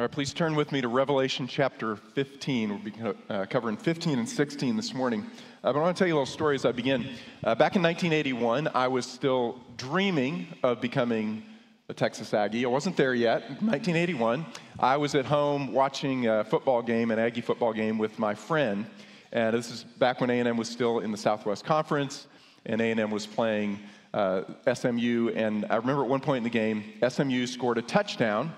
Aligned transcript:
All 0.00 0.04
right, 0.04 0.10
please 0.10 0.32
turn 0.32 0.54
with 0.54 0.72
me 0.72 0.80
to 0.80 0.88
Revelation 0.88 1.46
chapter 1.46 1.94
15. 1.94 2.70
We'll 2.70 2.78
be 2.78 2.94
uh, 3.28 3.44
covering 3.44 3.76
15 3.76 4.18
and 4.18 4.26
16 4.26 4.74
this 4.74 4.94
morning. 4.94 5.26
Uh, 5.62 5.74
but 5.74 5.76
I 5.76 5.82
want 5.82 5.94
to 5.94 5.98
tell 5.98 6.08
you 6.08 6.14
a 6.14 6.16
little 6.16 6.24
story 6.24 6.54
as 6.54 6.64
I 6.64 6.72
begin. 6.72 7.02
Uh, 7.44 7.54
back 7.54 7.76
in 7.76 7.82
1981, 7.82 8.70
I 8.74 8.88
was 8.88 9.04
still 9.04 9.60
dreaming 9.76 10.46
of 10.62 10.80
becoming 10.80 11.42
a 11.90 11.92
Texas 11.92 12.32
Aggie. 12.32 12.64
I 12.64 12.68
wasn't 12.68 12.96
there 12.96 13.12
yet. 13.12 13.42
1981, 13.60 14.46
I 14.78 14.96
was 14.96 15.14
at 15.14 15.26
home 15.26 15.74
watching 15.74 16.28
a 16.28 16.44
football 16.44 16.80
game, 16.80 17.10
an 17.10 17.18
Aggie 17.18 17.42
football 17.42 17.74
game, 17.74 17.98
with 17.98 18.18
my 18.18 18.34
friend. 18.34 18.86
And 19.32 19.54
this 19.54 19.70
is 19.70 19.84
back 19.84 20.22
when 20.22 20.30
A&M 20.30 20.56
was 20.56 20.70
still 20.70 21.00
in 21.00 21.12
the 21.12 21.18
Southwest 21.18 21.66
Conference, 21.66 22.26
and 22.64 22.80
A&M 22.80 23.10
was 23.10 23.26
playing 23.26 23.78
uh, 24.14 24.44
SMU. 24.72 25.28
And 25.34 25.66
I 25.68 25.76
remember 25.76 26.04
at 26.04 26.08
one 26.08 26.20
point 26.20 26.38
in 26.38 26.44
the 26.44 26.48
game, 26.48 26.84
SMU 27.06 27.46
scored 27.46 27.76
a 27.76 27.82
touchdown 27.82 28.50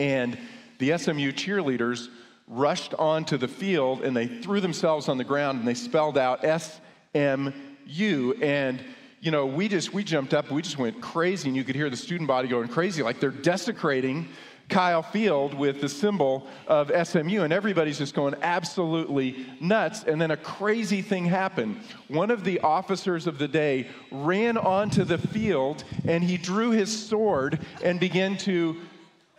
and 0.00 0.38
the 0.78 0.96
SMU 0.96 1.30
cheerleaders 1.30 2.08
rushed 2.48 2.94
onto 2.94 3.36
the 3.36 3.46
field 3.46 4.02
and 4.02 4.16
they 4.16 4.26
threw 4.26 4.60
themselves 4.60 5.08
on 5.08 5.18
the 5.18 5.24
ground 5.24 5.60
and 5.60 5.68
they 5.68 5.74
spelled 5.74 6.18
out 6.18 6.40
SMU. 6.42 8.32
And, 8.42 8.82
you 9.20 9.30
know, 9.30 9.46
we 9.46 9.68
just, 9.68 9.92
we 9.92 10.02
jumped 10.02 10.32
up, 10.32 10.50
we 10.50 10.62
just 10.62 10.78
went 10.78 11.00
crazy, 11.02 11.48
and 11.48 11.56
you 11.56 11.62
could 11.62 11.76
hear 11.76 11.90
the 11.90 11.96
student 11.96 12.26
body 12.26 12.48
going 12.48 12.68
crazy, 12.68 13.02
like 13.02 13.20
they're 13.20 13.30
desecrating 13.30 14.26
Kyle 14.70 15.02
Field 15.02 15.52
with 15.52 15.80
the 15.80 15.88
symbol 15.88 16.46
of 16.66 16.90
SMU, 17.06 17.42
and 17.42 17.52
everybody's 17.52 17.98
just 17.98 18.14
going 18.14 18.34
absolutely 18.40 19.46
nuts. 19.60 20.04
And 20.04 20.20
then 20.20 20.30
a 20.30 20.36
crazy 20.36 21.02
thing 21.02 21.26
happened. 21.26 21.80
One 22.08 22.30
of 22.30 22.44
the 22.44 22.60
officers 22.60 23.26
of 23.26 23.38
the 23.38 23.48
day 23.48 23.88
ran 24.10 24.56
onto 24.56 25.04
the 25.04 25.18
field 25.18 25.84
and 26.06 26.22
he 26.22 26.36
drew 26.36 26.70
his 26.70 27.06
sword 27.06 27.58
and 27.82 27.98
began 28.00 28.36
to 28.38 28.76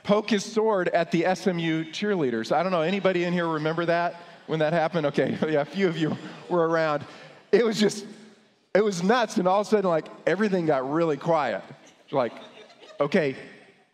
poke 0.03 0.29
his 0.29 0.43
sword 0.43 0.89
at 0.89 1.11
the 1.11 1.25
SMU 1.35 1.85
cheerleaders. 1.85 2.51
I 2.51 2.63
don't 2.63 2.71
know, 2.71 2.81
anybody 2.81 3.23
in 3.23 3.33
here 3.33 3.47
remember 3.47 3.85
that 3.85 4.21
when 4.47 4.59
that 4.59 4.73
happened? 4.73 5.05
Okay, 5.07 5.37
yeah, 5.49 5.61
a 5.61 5.65
few 5.65 5.87
of 5.87 5.97
you 5.97 6.17
were 6.49 6.67
around. 6.67 7.05
It 7.51 7.65
was 7.65 7.79
just, 7.79 8.05
it 8.73 8.83
was 8.83 9.03
nuts, 9.03 9.37
and 9.37 9.47
all 9.47 9.61
of 9.61 9.67
a 9.67 9.69
sudden, 9.69 9.89
like, 9.89 10.07
everything 10.25 10.65
got 10.65 10.89
really 10.89 11.17
quiet. 11.17 11.63
Like, 12.11 12.33
okay, 12.99 13.35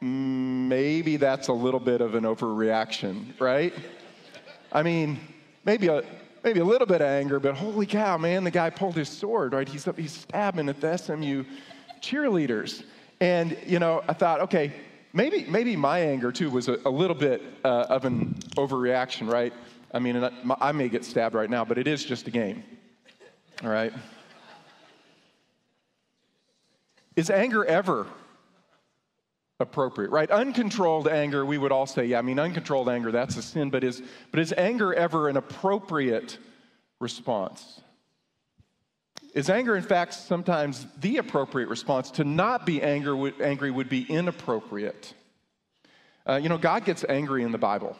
maybe 0.01 1.17
that's 1.17 1.47
a 1.47 1.53
little 1.53 1.79
bit 1.79 2.01
of 2.01 2.15
an 2.15 2.23
overreaction, 2.23 3.39
right? 3.39 3.73
I 4.71 4.83
mean, 4.83 5.19
maybe 5.65 5.87
a, 5.87 6.03
maybe 6.43 6.59
a 6.59 6.65
little 6.65 6.87
bit 6.87 7.01
of 7.01 7.07
anger, 7.07 7.39
but 7.39 7.55
holy 7.55 7.85
cow, 7.85 8.17
man, 8.17 8.43
the 8.43 8.51
guy 8.51 8.69
pulled 8.69 8.95
his 8.95 9.09
sword, 9.09 9.53
right? 9.53 9.67
He's, 9.67 9.87
he's 9.95 10.13
stabbing 10.13 10.69
at 10.69 10.79
the 10.79 10.97
SMU 10.97 11.43
cheerleaders. 11.99 12.83
And, 13.19 13.57
you 13.65 13.79
know, 13.79 14.03
I 14.07 14.13
thought, 14.13 14.41
okay, 14.41 14.73
maybe, 15.17 15.45
maybe 15.49 15.75
my 15.75 15.99
anger 15.99 16.31
too 16.31 16.49
was 16.49 16.69
a, 16.69 16.79
a 16.85 16.89
little 16.89 17.15
bit 17.15 17.41
uh, 17.65 17.87
of 17.89 18.05
an 18.05 18.35
overreaction, 18.55 19.29
right? 19.29 19.51
I 19.93 19.99
mean, 19.99 20.23
I, 20.23 20.31
I 20.61 20.71
may 20.71 20.87
get 20.87 21.03
stabbed 21.03 21.33
right 21.35 21.49
now, 21.49 21.65
but 21.65 21.77
it 21.77 21.87
is 21.87 22.05
just 22.05 22.27
a 22.27 22.31
game, 22.31 22.63
all 23.63 23.69
right? 23.69 23.91
Is 27.15 27.31
anger 27.31 27.65
ever 27.65 28.05
appropriate, 29.59 30.11
right? 30.11 30.29
Uncontrolled 30.29 31.07
anger, 31.07 31.43
we 31.43 31.57
would 31.57 31.71
all 31.71 31.87
say, 31.87 32.05
yeah, 32.05 32.19
I 32.19 32.21
mean, 32.21 32.37
uncontrolled 32.37 32.87
anger, 32.87 33.11
that's 33.11 33.35
a 33.37 33.41
sin, 33.41 33.71
but 33.71 33.83
is, 33.83 34.03
but 34.29 34.39
is 34.39 34.53
anger 34.55 34.93
ever 34.93 35.29
an 35.29 35.35
appropriate 35.35 36.37
response? 36.99 37.81
Is 39.33 39.49
anger, 39.49 39.75
in 39.75 39.83
fact, 39.83 40.13
sometimes 40.13 40.87
the 40.99 41.17
appropriate 41.17 41.69
response? 41.69 42.11
To 42.11 42.23
not 42.23 42.65
be 42.65 42.81
anger, 42.81 43.31
angry 43.41 43.71
would 43.71 43.89
be 43.89 44.03
inappropriate. 44.03 45.13
Uh, 46.27 46.39
you 46.41 46.49
know, 46.49 46.57
God 46.57 46.85
gets 46.85 47.05
angry 47.07 47.43
in 47.43 47.51
the 47.51 47.57
Bible. 47.57 47.95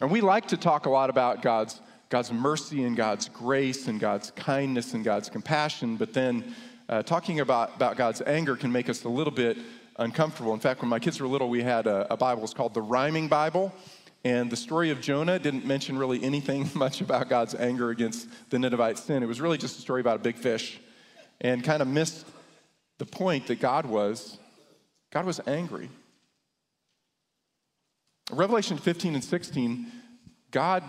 And 0.00 0.10
we 0.10 0.20
like 0.20 0.48
to 0.48 0.56
talk 0.56 0.86
a 0.86 0.90
lot 0.90 1.08
about 1.08 1.40
God's, 1.40 1.80
God's 2.10 2.30
mercy 2.30 2.84
and 2.84 2.96
God's 2.96 3.28
grace 3.28 3.88
and 3.88 3.98
God's 3.98 4.30
kindness 4.32 4.92
and 4.92 5.02
God's 5.02 5.30
compassion, 5.30 5.96
but 5.96 6.12
then 6.12 6.54
uh, 6.88 7.02
talking 7.02 7.40
about, 7.40 7.74
about 7.76 7.96
God's 7.96 8.22
anger 8.22 8.56
can 8.56 8.70
make 8.70 8.88
us 8.88 9.04
a 9.04 9.08
little 9.08 9.32
bit 9.32 9.56
uncomfortable. 9.98 10.52
In 10.54 10.60
fact, 10.60 10.82
when 10.82 10.90
my 10.90 10.98
kids 10.98 11.18
were 11.18 11.26
little, 11.26 11.48
we 11.48 11.62
had 11.62 11.86
a, 11.86 12.12
a 12.12 12.16
Bible. 12.16 12.44
It's 12.44 12.54
called 12.54 12.74
the 12.74 12.82
Rhyming 12.82 13.28
Bible. 13.28 13.72
And 14.26 14.50
the 14.50 14.56
story 14.56 14.90
of 14.90 15.00
Jonah 15.00 15.38
didn't 15.38 15.64
mention 15.64 15.96
really 15.96 16.20
anything 16.24 16.68
much 16.74 17.00
about 17.00 17.28
God's 17.28 17.54
anger 17.54 17.90
against 17.90 18.28
the 18.50 18.58
Ninevite 18.58 18.98
sin. 18.98 19.22
It 19.22 19.26
was 19.26 19.40
really 19.40 19.56
just 19.56 19.78
a 19.78 19.80
story 19.80 20.00
about 20.00 20.16
a 20.16 20.18
big 20.18 20.34
fish 20.34 20.80
and 21.40 21.62
kind 21.62 21.80
of 21.80 21.86
missed 21.86 22.26
the 22.98 23.06
point 23.06 23.46
that 23.46 23.60
God 23.60 23.86
was 23.86 24.36
God 25.12 25.26
was 25.26 25.40
angry. 25.46 25.88
Revelation 28.32 28.78
15 28.78 29.14
and 29.14 29.22
16, 29.22 29.92
God 30.50 30.82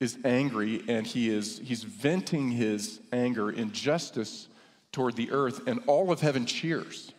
is 0.00 0.16
angry 0.24 0.82
and 0.88 1.06
he 1.06 1.28
is 1.28 1.60
he's 1.62 1.82
venting 1.82 2.50
his 2.50 2.98
anger 3.12 3.50
in 3.50 3.72
justice 3.72 4.48
toward 4.90 5.16
the 5.16 5.30
earth 5.32 5.68
and 5.68 5.80
all 5.86 6.10
of 6.10 6.22
heaven 6.22 6.46
cheers. 6.46 7.12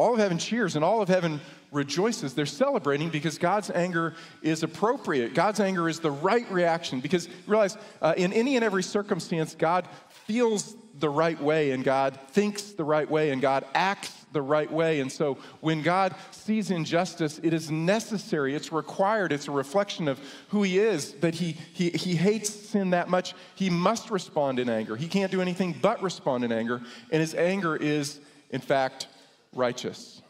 All 0.00 0.14
of 0.14 0.18
heaven 0.18 0.38
cheers 0.38 0.76
and 0.76 0.84
all 0.84 1.02
of 1.02 1.10
heaven 1.10 1.42
rejoices. 1.70 2.32
They're 2.32 2.46
celebrating 2.46 3.10
because 3.10 3.36
God's 3.36 3.70
anger 3.70 4.14
is 4.40 4.62
appropriate. 4.62 5.34
God's 5.34 5.60
anger 5.60 5.90
is 5.90 6.00
the 6.00 6.10
right 6.10 6.50
reaction 6.50 7.00
because 7.00 7.28
realize 7.46 7.76
uh, 8.00 8.14
in 8.16 8.32
any 8.32 8.56
and 8.56 8.64
every 8.64 8.82
circumstance, 8.82 9.54
God 9.54 9.86
feels 10.24 10.74
the 10.98 11.10
right 11.10 11.38
way 11.38 11.72
and 11.72 11.84
God 11.84 12.18
thinks 12.30 12.62
the 12.72 12.84
right 12.84 13.08
way 13.10 13.30
and 13.30 13.42
God 13.42 13.66
acts 13.74 14.24
the 14.32 14.40
right 14.40 14.72
way. 14.72 15.00
And 15.00 15.12
so 15.12 15.36
when 15.60 15.82
God 15.82 16.14
sees 16.30 16.70
injustice, 16.70 17.38
it 17.42 17.52
is 17.52 17.70
necessary, 17.70 18.54
it's 18.54 18.72
required, 18.72 19.32
it's 19.32 19.48
a 19.48 19.52
reflection 19.52 20.08
of 20.08 20.18
who 20.48 20.62
He 20.62 20.78
is, 20.78 21.12
that 21.14 21.34
He, 21.34 21.56
he, 21.74 21.90
he 21.90 22.16
hates 22.16 22.48
sin 22.48 22.90
that 22.90 23.10
much. 23.10 23.34
He 23.54 23.68
must 23.68 24.10
respond 24.10 24.58
in 24.58 24.70
anger. 24.70 24.96
He 24.96 25.08
can't 25.08 25.30
do 25.30 25.42
anything 25.42 25.74
but 25.80 26.02
respond 26.02 26.42
in 26.42 26.52
anger. 26.52 26.80
And 27.10 27.20
His 27.20 27.34
anger 27.34 27.76
is, 27.76 28.18
in 28.50 28.62
fact, 28.62 29.06
righteous. 29.54 30.22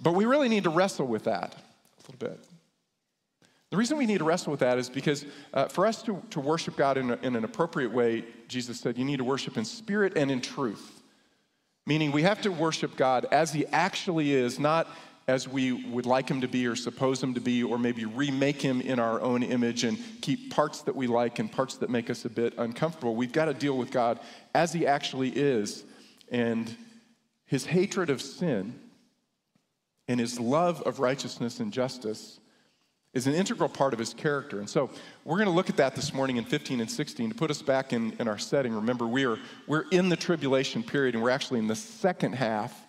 But 0.00 0.12
we 0.12 0.24
really 0.24 0.48
need 0.48 0.64
to 0.64 0.70
wrestle 0.70 1.06
with 1.06 1.24
that 1.24 1.54
a 1.54 2.12
little 2.12 2.28
bit. 2.28 2.44
The 3.70 3.76
reason 3.76 3.98
we 3.98 4.06
need 4.06 4.18
to 4.18 4.24
wrestle 4.24 4.50
with 4.50 4.60
that 4.60 4.78
is 4.78 4.88
because 4.88 5.26
uh, 5.52 5.66
for 5.66 5.86
us 5.86 6.02
to, 6.04 6.22
to 6.30 6.40
worship 6.40 6.76
God 6.76 6.96
in, 6.96 7.10
a, 7.10 7.16
in 7.16 7.36
an 7.36 7.44
appropriate 7.44 7.92
way, 7.92 8.24
Jesus 8.48 8.80
said, 8.80 8.96
you 8.96 9.04
need 9.04 9.18
to 9.18 9.24
worship 9.24 9.58
in 9.58 9.64
spirit 9.64 10.16
and 10.16 10.30
in 10.30 10.40
truth. 10.40 11.02
Meaning 11.86 12.12
we 12.12 12.22
have 12.22 12.40
to 12.42 12.50
worship 12.50 12.96
God 12.96 13.26
as 13.30 13.52
He 13.52 13.66
actually 13.66 14.32
is, 14.32 14.58
not 14.58 14.88
as 15.26 15.46
we 15.46 15.72
would 15.72 16.06
like 16.06 16.30
Him 16.30 16.40
to 16.40 16.48
be 16.48 16.66
or 16.66 16.76
suppose 16.76 17.22
Him 17.22 17.34
to 17.34 17.40
be, 17.40 17.62
or 17.62 17.78
maybe 17.78 18.06
remake 18.06 18.62
Him 18.62 18.80
in 18.80 18.98
our 18.98 19.20
own 19.20 19.42
image 19.42 19.84
and 19.84 19.98
keep 20.22 20.50
parts 20.50 20.80
that 20.82 20.96
we 20.96 21.06
like 21.06 21.38
and 21.38 21.52
parts 21.52 21.76
that 21.76 21.90
make 21.90 22.08
us 22.08 22.24
a 22.24 22.30
bit 22.30 22.54
uncomfortable. 22.56 23.14
We've 23.14 23.32
got 23.32 23.46
to 23.46 23.54
deal 23.54 23.76
with 23.76 23.90
God 23.90 24.18
as 24.54 24.72
He 24.72 24.86
actually 24.86 25.28
is. 25.28 25.84
And 26.30 26.74
His 27.48 27.66
hatred 27.66 28.10
of 28.10 28.22
sin 28.22 28.78
and 30.06 30.20
his 30.20 30.38
love 30.38 30.82
of 30.82 31.00
righteousness 31.00 31.60
and 31.60 31.72
justice 31.72 32.38
is 33.14 33.26
an 33.26 33.34
integral 33.34 33.70
part 33.70 33.94
of 33.94 33.98
his 33.98 34.12
character. 34.12 34.58
And 34.58 34.68
so 34.68 34.90
we're 35.24 35.36
going 35.36 35.48
to 35.48 35.54
look 35.54 35.70
at 35.70 35.78
that 35.78 35.96
this 35.96 36.12
morning 36.12 36.36
in 36.36 36.44
15 36.44 36.80
and 36.80 36.90
16 36.90 37.30
to 37.30 37.34
put 37.34 37.50
us 37.50 37.62
back 37.62 37.94
in, 37.94 38.12
in 38.20 38.28
our 38.28 38.36
setting. 38.36 38.74
Remember, 38.74 39.06
we 39.06 39.24
are, 39.24 39.38
we're 39.66 39.86
in 39.90 40.10
the 40.10 40.16
tribulation 40.16 40.82
period, 40.82 41.14
and 41.14 41.24
we're 41.24 41.30
actually 41.30 41.58
in 41.58 41.66
the 41.66 41.74
second 41.74 42.34
half 42.34 42.86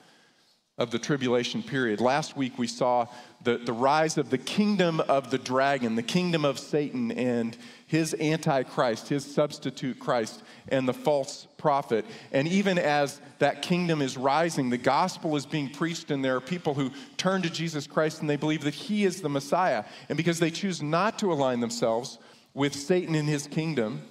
of 0.80 0.92
the 0.92 0.98
tribulation 0.98 1.62
period. 1.62 2.00
Last 2.00 2.38
week 2.38 2.58
we 2.58 2.66
saw 2.66 3.06
the, 3.44 3.58
the 3.58 3.74
rise 3.74 4.18
of 4.18 4.30
the 4.30 4.38
kingdom 4.38 5.02
of 5.02 5.30
the 5.30 5.38
dragon, 5.38 5.96
the 5.96 6.02
kingdom 6.02 6.46
of 6.46 6.58
Satan, 6.58 7.12
and 7.12 7.56
his 7.86 8.16
antichrist, 8.20 9.10
his 9.10 9.26
substitute 9.26 10.00
Christ, 10.00 10.42
and 10.70 10.88
the 10.88 10.94
false 10.94 11.48
prophet. 11.58 12.06
And 12.32 12.48
even 12.48 12.80
as 12.80 13.20
that 13.40 13.62
kingdom 13.62 14.02
is 14.02 14.18
rising, 14.18 14.70
the 14.70 14.78
gospel 14.78 15.36
is 15.36 15.46
being 15.46 15.70
preached, 15.70 16.12
and 16.12 16.24
there 16.24 16.38
are 16.38 16.42
people 16.42 16.74
who 16.74 16.92
turn 17.18 17.42
to 17.42 17.50
Jesus 17.50 17.86
Christ 17.86 18.22
and 18.22 18.30
they 18.30 18.38
believe 18.38 18.64
that 18.64 18.74
he 18.74 19.04
is 19.04 19.22
the 19.22 19.30
Messiah. 19.30 19.84
And 20.08 20.16
because 20.16 20.40
they 20.40 20.52
choose 20.52 20.82
not 20.82 21.20
to 21.20 21.32
align 21.34 21.60
themselves 21.60 22.20
with 22.54 22.74
Satan 22.74 23.16
and 23.16 23.28
his 23.28 23.48
kingdom, 23.48 24.02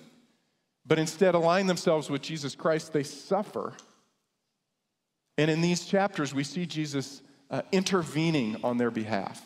but 0.84 0.98
instead 0.98 1.34
align 1.34 1.66
themselves 1.66 2.10
with 2.10 2.20
Jesus 2.20 2.54
Christ, 2.54 2.92
they 2.92 3.02
suffer 3.02 3.74
and 5.38 5.50
in 5.50 5.62
these 5.62 5.86
chapters, 5.86 6.34
we 6.34 6.44
see 6.44 6.66
Jesus 6.66 7.22
uh, 7.50 7.62
intervening 7.72 8.56
on 8.62 8.76
their 8.76 8.90
behalf 8.90 9.42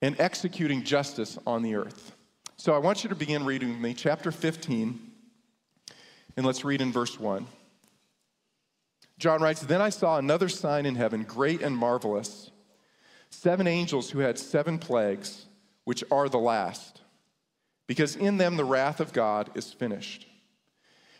and 0.00 0.14
executing 0.20 0.84
justice 0.84 1.38
on 1.46 1.62
the 1.62 1.74
earth. 1.74 2.14
So 2.56 2.74
I 2.74 2.78
want 2.78 3.02
you 3.02 3.08
to 3.08 3.16
begin 3.16 3.44
reading 3.44 3.70
with 3.70 3.78
me, 3.78 3.94
chapter 3.94 4.30
15, 4.30 5.00
and 6.36 6.46
let's 6.46 6.64
read 6.64 6.80
in 6.80 6.92
verse 6.92 7.18
1. 7.18 7.46
John 9.18 9.42
writes 9.42 9.62
Then 9.62 9.80
I 9.80 9.88
saw 9.88 10.18
another 10.18 10.48
sign 10.48 10.86
in 10.86 10.94
heaven, 10.94 11.24
great 11.24 11.62
and 11.62 11.76
marvelous 11.76 12.52
seven 13.30 13.66
angels 13.66 14.10
who 14.10 14.20
had 14.20 14.38
seven 14.38 14.78
plagues, 14.78 15.46
which 15.84 16.04
are 16.10 16.28
the 16.28 16.38
last, 16.38 17.02
because 17.86 18.16
in 18.16 18.38
them 18.38 18.56
the 18.56 18.64
wrath 18.64 19.00
of 19.00 19.12
God 19.12 19.50
is 19.54 19.72
finished. 19.72 20.26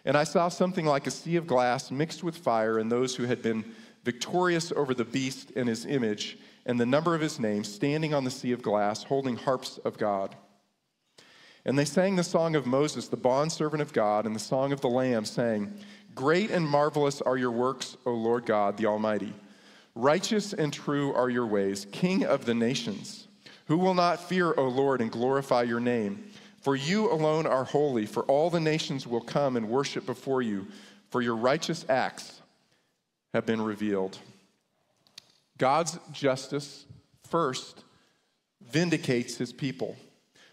And 0.04 0.16
I 0.16 0.24
saw 0.24 0.48
something 0.48 0.86
like 0.86 1.06
a 1.06 1.10
sea 1.10 1.36
of 1.36 1.46
glass 1.46 1.90
mixed 1.90 2.22
with 2.22 2.36
fire, 2.36 2.78
and 2.78 2.90
those 2.90 3.16
who 3.16 3.24
had 3.24 3.42
been 3.42 3.64
victorious 4.04 4.72
over 4.72 4.94
the 4.94 5.04
beast 5.04 5.52
and 5.56 5.68
his 5.68 5.84
image, 5.84 6.38
and 6.64 6.78
the 6.78 6.86
number 6.86 7.14
of 7.14 7.20
his 7.20 7.38
name, 7.38 7.64
standing 7.64 8.14
on 8.14 8.24
the 8.24 8.30
sea 8.30 8.52
of 8.52 8.62
glass, 8.62 9.02
holding 9.04 9.36
harps 9.36 9.78
of 9.78 9.98
God. 9.98 10.34
And 11.64 11.78
they 11.78 11.84
sang 11.84 12.16
the 12.16 12.24
song 12.24 12.56
of 12.56 12.66
Moses, 12.66 13.08
the 13.08 13.16
bondservant 13.16 13.82
of 13.82 13.92
God, 13.92 14.24
and 14.24 14.34
the 14.34 14.40
song 14.40 14.72
of 14.72 14.80
the 14.80 14.88
Lamb, 14.88 15.24
saying, 15.24 15.72
Great 16.14 16.50
and 16.50 16.66
marvelous 16.66 17.20
are 17.20 17.36
your 17.36 17.50
works, 17.50 17.96
O 18.06 18.12
Lord 18.12 18.46
God, 18.46 18.76
the 18.76 18.86
Almighty. 18.86 19.34
Righteous 19.94 20.52
and 20.52 20.72
true 20.72 21.12
are 21.12 21.28
your 21.28 21.46
ways, 21.46 21.86
King 21.92 22.24
of 22.24 22.44
the 22.44 22.54
nations. 22.54 23.28
Who 23.66 23.76
will 23.76 23.94
not 23.94 24.28
fear, 24.28 24.54
O 24.56 24.68
Lord, 24.68 25.00
and 25.00 25.10
glorify 25.10 25.64
your 25.64 25.80
name? 25.80 26.27
For 26.60 26.74
you 26.74 27.10
alone 27.10 27.46
are 27.46 27.64
holy, 27.64 28.06
for 28.06 28.24
all 28.24 28.50
the 28.50 28.60
nations 28.60 29.06
will 29.06 29.20
come 29.20 29.56
and 29.56 29.68
worship 29.68 30.04
before 30.06 30.42
you, 30.42 30.66
for 31.10 31.22
your 31.22 31.36
righteous 31.36 31.84
acts 31.88 32.40
have 33.32 33.46
been 33.46 33.62
revealed. 33.62 34.18
God's 35.56 35.98
justice 36.12 36.86
first 37.28 37.84
vindicates 38.70 39.36
his 39.36 39.52
people. 39.52 39.96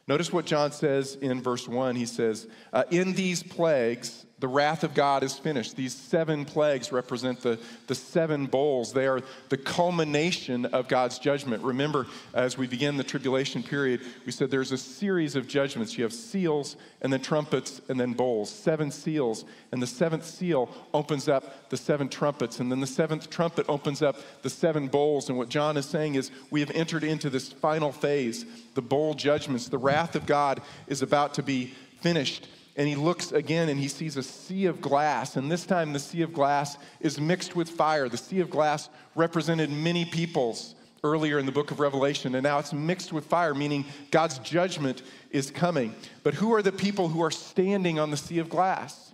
Notice 0.07 0.31
what 0.31 0.45
John 0.45 0.71
says 0.71 1.15
in 1.15 1.41
verse 1.41 1.67
1. 1.67 1.95
He 1.95 2.05
says, 2.05 2.47
uh, 2.71 2.83
In 2.91 3.13
these 3.13 3.41
plagues, 3.41 4.24
the 4.39 4.47
wrath 4.49 4.83
of 4.83 4.93
God 4.93 5.23
is 5.23 5.37
finished. 5.37 5.77
These 5.77 5.93
seven 5.93 6.43
plagues 6.43 6.91
represent 6.91 7.39
the, 7.39 7.57
the 7.87 7.95
seven 7.95 8.47
bowls. 8.47 8.91
They 8.91 9.07
are 9.07 9.21
the 9.47 9.57
culmination 9.57 10.65
of 10.65 10.89
God's 10.89 11.19
judgment. 11.19 11.63
Remember, 11.63 12.05
as 12.33 12.57
we 12.57 12.67
begin 12.67 12.97
the 12.97 13.03
tribulation 13.03 13.63
period, 13.63 14.01
we 14.25 14.33
said 14.33 14.51
there's 14.51 14.73
a 14.73 14.77
series 14.77 15.37
of 15.37 15.47
judgments. 15.47 15.97
You 15.97 16.03
have 16.03 16.11
seals, 16.11 16.75
and 17.01 17.13
then 17.13 17.21
trumpets, 17.21 17.79
and 17.87 17.97
then 17.97 18.11
bowls. 18.11 18.49
Seven 18.49 18.91
seals. 18.91 19.45
And 19.71 19.81
the 19.81 19.87
seventh 19.87 20.25
seal 20.25 20.69
opens 20.93 21.29
up 21.29 21.69
the 21.69 21.77
seven 21.77 22.09
trumpets. 22.09 22.59
And 22.59 22.69
then 22.69 22.81
the 22.81 22.87
seventh 22.87 23.29
trumpet 23.29 23.65
opens 23.69 24.01
up 24.01 24.17
the 24.41 24.49
seven 24.49 24.89
bowls. 24.89 25.29
And 25.29 25.37
what 25.37 25.47
John 25.47 25.77
is 25.77 25.85
saying 25.85 26.15
is 26.15 26.29
we 26.51 26.59
have 26.59 26.71
entered 26.71 27.05
into 27.05 27.29
this 27.29 27.53
final 27.53 27.93
phase, 27.93 28.45
the 28.73 28.81
bowl 28.81 29.13
judgments. 29.13 29.69
The 29.69 29.77
wrath 29.77 30.13
of 30.13 30.25
God 30.25 30.61
is 30.87 31.01
about 31.01 31.35
to 31.35 31.43
be 31.43 31.73
finished 32.01 32.49
and 32.75 32.87
he 32.87 32.95
looks 32.95 33.31
again 33.31 33.69
and 33.69 33.79
he 33.79 33.87
sees 33.87 34.17
a 34.17 34.23
sea 34.23 34.65
of 34.65 34.81
glass. 34.81 35.37
And 35.37 35.51
this 35.51 35.65
time, 35.65 35.93
the 35.93 35.99
sea 35.99 36.21
of 36.23 36.33
glass 36.33 36.77
is 36.99 37.19
mixed 37.19 37.55
with 37.55 37.69
fire. 37.69 38.09
The 38.09 38.17
sea 38.17 38.41
of 38.41 38.49
glass 38.49 38.89
represented 39.15 39.69
many 39.71 40.05
peoples 40.05 40.75
earlier 41.03 41.39
in 41.39 41.45
the 41.45 41.51
book 41.51 41.71
of 41.71 41.79
Revelation, 41.79 42.33
and 42.33 42.43
now 42.43 42.57
it's 42.57 42.73
mixed 42.73 43.13
with 43.13 43.25
fire, 43.25 43.53
meaning 43.53 43.85
God's 44.09 44.39
judgment 44.39 45.03
is 45.29 45.51
coming. 45.51 45.93
But 46.23 46.33
who 46.33 46.53
are 46.53 46.63
the 46.63 46.71
people 46.71 47.07
who 47.07 47.21
are 47.21 47.31
standing 47.31 47.99
on 47.99 48.09
the 48.09 48.17
sea 48.17 48.39
of 48.39 48.49
glass? 48.49 49.13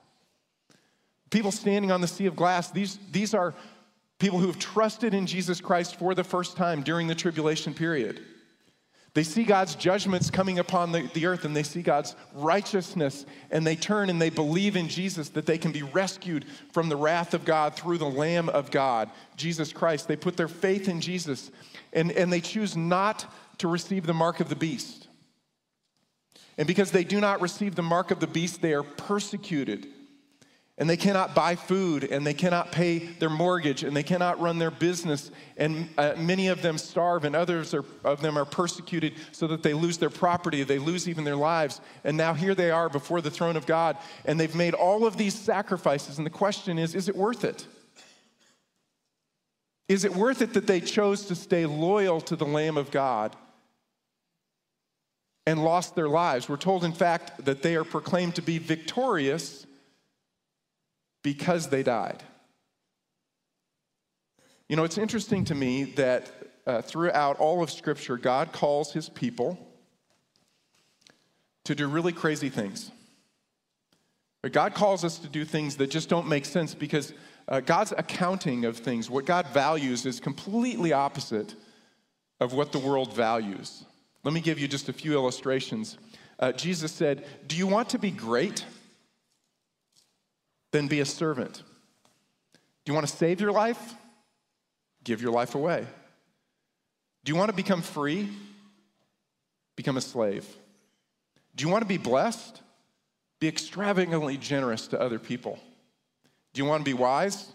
People 1.29 1.51
standing 1.51 1.91
on 1.91 2.01
the 2.01 2.07
sea 2.07 2.25
of 2.25 2.35
glass, 2.35 2.71
these, 2.71 2.97
these 3.11 3.33
are 3.33 3.53
people 4.19 4.39
who 4.39 4.47
have 4.47 4.59
trusted 4.59 5.13
in 5.13 5.27
Jesus 5.27 5.59
Christ 5.59 5.97
for 5.97 6.15
the 6.15 6.23
first 6.23 6.55
time 6.55 6.81
during 6.81 7.07
the 7.07 7.15
tribulation 7.15 7.73
period. 7.73 8.21
They 9.13 9.23
see 9.23 9.43
God's 9.43 9.75
judgments 9.75 10.29
coming 10.29 10.59
upon 10.59 10.93
the, 10.93 11.09
the, 11.13 11.25
earth 11.25 11.43
and 11.43 11.53
they 11.53 11.63
see 11.63 11.81
God's 11.81 12.15
righteousness 12.33 13.25
and 13.49 13.67
they 13.67 13.75
turn 13.75 14.09
and 14.09 14.21
they 14.21 14.29
believe 14.29 14.77
in 14.77 14.87
Jesus 14.87 15.29
that 15.29 15.45
they 15.45 15.57
can 15.57 15.73
be 15.73 15.83
rescued 15.83 16.45
from 16.71 16.87
the 16.87 16.95
wrath 16.95 17.33
of 17.33 17.43
God 17.43 17.75
through 17.75 17.97
the 17.97 18.09
Lamb 18.09 18.47
of 18.47 18.71
God, 18.71 19.09
Jesus 19.35 19.73
Christ. 19.73 20.07
They 20.07 20.15
put 20.15 20.37
their 20.37 20.47
faith 20.47 20.87
in 20.87 21.01
Jesus 21.01 21.51
and, 21.91 22.11
and 22.13 22.31
they 22.31 22.39
choose 22.39 22.77
not 22.77 23.25
to 23.57 23.67
receive 23.67 24.05
the 24.05 24.13
mark 24.13 24.39
of 24.39 24.47
the 24.47 24.55
beast. 24.55 25.09
And 26.57 26.65
because 26.65 26.91
they 26.91 27.03
do 27.03 27.19
not 27.19 27.41
receive 27.41 27.75
the 27.75 27.81
mark 27.81 28.11
of 28.11 28.21
the 28.21 28.27
beast, 28.27 28.61
they 28.61 28.73
are 28.73 28.83
persecuted 28.83 29.87
and 30.81 30.89
they 30.89 30.97
cannot 30.97 31.35
buy 31.35 31.55
food 31.55 32.05
and 32.05 32.25
they 32.25 32.33
cannot 32.33 32.71
pay 32.71 32.97
their 32.97 33.29
mortgage 33.29 33.83
and 33.83 33.95
they 33.95 34.01
cannot 34.01 34.41
run 34.41 34.57
their 34.57 34.71
business. 34.71 35.29
And 35.55 35.87
uh, 35.95 36.13
many 36.17 36.47
of 36.47 36.63
them 36.63 36.79
starve 36.79 37.23
and 37.23 37.35
others 37.35 37.75
are, 37.75 37.85
of 38.03 38.21
them 38.23 38.35
are 38.35 38.45
persecuted 38.45 39.13
so 39.31 39.45
that 39.45 39.61
they 39.61 39.75
lose 39.75 39.99
their 39.99 40.09
property 40.09 40.63
they 40.63 40.79
lose 40.79 41.07
even 41.07 41.23
their 41.23 41.35
lives. 41.35 41.81
And 42.03 42.17
now 42.17 42.33
here 42.33 42.55
they 42.55 42.71
are 42.71 42.89
before 42.89 43.21
the 43.21 43.29
throne 43.29 43.57
of 43.57 43.67
god 43.67 43.95
and 44.25 44.39
they've 44.39 44.55
made 44.55 44.73
all 44.73 45.05
of 45.05 45.17
these 45.17 45.35
sacrifices. 45.35 46.17
And 46.17 46.25
the 46.25 46.31
question 46.31 46.79
is 46.79 46.95
is 46.95 47.07
it 47.07 47.15
worth 47.15 47.43
it? 47.43 47.67
Is 49.87 50.03
it 50.03 50.15
worth 50.15 50.41
it 50.41 50.55
that 50.55 50.65
they 50.65 50.81
chose 50.81 51.27
to 51.27 51.35
stay 51.35 51.67
loyal 51.67 52.19
to 52.21 52.35
the 52.35 52.45
lamb 52.47 52.77
of 52.77 52.89
god 52.89 53.35
and 55.45 55.63
lost 55.63 55.93
their 55.93 56.09
lives? 56.09 56.49
We're 56.49 56.57
told 56.57 56.83
in 56.83 56.93
fact 56.93 57.45
that 57.45 57.61
they 57.61 57.75
are 57.75 57.83
proclaimed 57.83 58.33
to 58.33 58.41
be 58.41 58.57
victorious 58.57 59.67
because 61.23 61.69
they 61.69 61.83
died. 61.83 62.23
You 64.67 64.75
know, 64.75 64.83
it's 64.83 64.97
interesting 64.97 65.43
to 65.45 65.55
me 65.55 65.83
that 65.95 66.31
uh, 66.65 66.81
throughout 66.81 67.37
all 67.39 67.61
of 67.61 67.69
Scripture, 67.69 68.17
God 68.17 68.53
calls 68.53 68.93
his 68.93 69.09
people 69.09 69.57
to 71.65 71.75
do 71.75 71.87
really 71.87 72.13
crazy 72.13 72.49
things. 72.49 72.91
But 74.41 74.53
God 74.53 74.73
calls 74.73 75.03
us 75.03 75.19
to 75.19 75.27
do 75.27 75.45
things 75.45 75.77
that 75.77 75.87
just 75.91 76.09
don't 76.09 76.27
make 76.27 76.45
sense 76.45 76.73
because 76.73 77.13
uh, 77.47 77.59
God's 77.59 77.93
accounting 77.95 78.65
of 78.65 78.77
things, 78.77 79.09
what 79.09 79.25
God 79.25 79.47
values, 79.47 80.05
is 80.05 80.19
completely 80.19 80.93
opposite 80.93 81.55
of 82.39 82.53
what 82.53 82.71
the 82.71 82.79
world 82.79 83.13
values. 83.13 83.83
Let 84.23 84.33
me 84.33 84.41
give 84.41 84.57
you 84.57 84.67
just 84.67 84.89
a 84.89 84.93
few 84.93 85.13
illustrations. 85.13 85.97
Uh, 86.39 86.51
Jesus 86.51 86.91
said, 86.91 87.25
Do 87.47 87.55
you 87.55 87.67
want 87.67 87.89
to 87.89 87.99
be 87.99 88.09
great? 88.09 88.65
Then 90.71 90.87
be 90.87 90.99
a 90.99 91.05
servant. 91.05 91.63
Do 92.83 92.91
you 92.91 92.93
want 92.93 93.07
to 93.07 93.15
save 93.15 93.41
your 93.41 93.51
life? 93.51 93.93
Give 95.03 95.21
your 95.21 95.31
life 95.31 95.55
away. 95.55 95.85
Do 97.23 97.31
you 97.31 97.35
want 97.37 97.49
to 97.49 97.55
become 97.55 97.81
free? 97.81 98.29
Become 99.75 99.97
a 99.97 100.01
slave. 100.01 100.47
Do 101.55 101.65
you 101.65 101.71
want 101.71 101.83
to 101.83 101.87
be 101.87 101.97
blessed? 101.97 102.61
Be 103.39 103.47
extravagantly 103.47 104.37
generous 104.37 104.87
to 104.87 104.99
other 104.99 105.19
people. 105.19 105.59
Do 106.53 106.61
you 106.61 106.67
want 106.67 106.81
to 106.81 106.85
be 106.85 106.93
wise? 106.93 107.51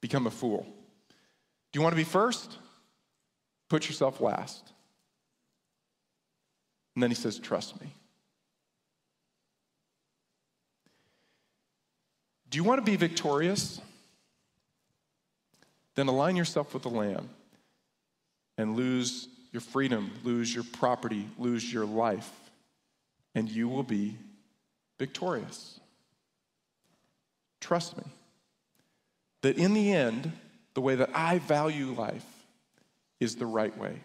Become 0.00 0.26
a 0.26 0.30
fool. 0.30 0.66
Do 1.72 1.78
you 1.78 1.82
want 1.82 1.92
to 1.92 1.96
be 1.96 2.04
first? 2.04 2.58
Put 3.68 3.88
yourself 3.88 4.20
last. 4.20 4.72
And 6.94 7.02
then 7.02 7.10
he 7.10 7.14
says, 7.14 7.38
Trust 7.38 7.80
me. 7.80 7.94
Do 12.50 12.56
you 12.56 12.64
want 12.64 12.78
to 12.78 12.90
be 12.90 12.96
victorious? 12.96 13.80
Then 15.94 16.08
align 16.08 16.36
yourself 16.36 16.74
with 16.74 16.84
the 16.84 16.90
Lamb 16.90 17.28
and 18.56 18.76
lose 18.76 19.28
your 19.52 19.60
freedom, 19.60 20.10
lose 20.24 20.54
your 20.54 20.64
property, 20.64 21.26
lose 21.38 21.72
your 21.72 21.84
life, 21.84 22.30
and 23.34 23.48
you 23.48 23.68
will 23.68 23.82
be 23.82 24.16
victorious. 24.98 25.80
Trust 27.60 27.96
me 27.96 28.04
that 29.42 29.56
in 29.56 29.74
the 29.74 29.92
end, 29.92 30.32
the 30.74 30.80
way 30.80 30.94
that 30.94 31.10
I 31.14 31.38
value 31.38 31.94
life 31.94 32.26
is 33.20 33.36
the 33.36 33.46
right 33.46 33.76
way. 33.76 34.00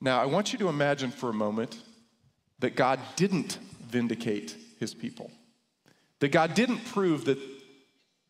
Now, 0.00 0.20
I 0.20 0.26
want 0.26 0.52
you 0.52 0.58
to 0.60 0.68
imagine 0.68 1.10
for 1.10 1.30
a 1.30 1.34
moment 1.34 1.80
that 2.58 2.76
God 2.76 3.00
didn't 3.16 3.58
vindicate 3.88 4.56
his 4.78 4.94
people. 4.94 5.30
That 6.20 6.28
God 6.28 6.54
didn't 6.54 6.84
prove 6.86 7.26
that 7.26 7.38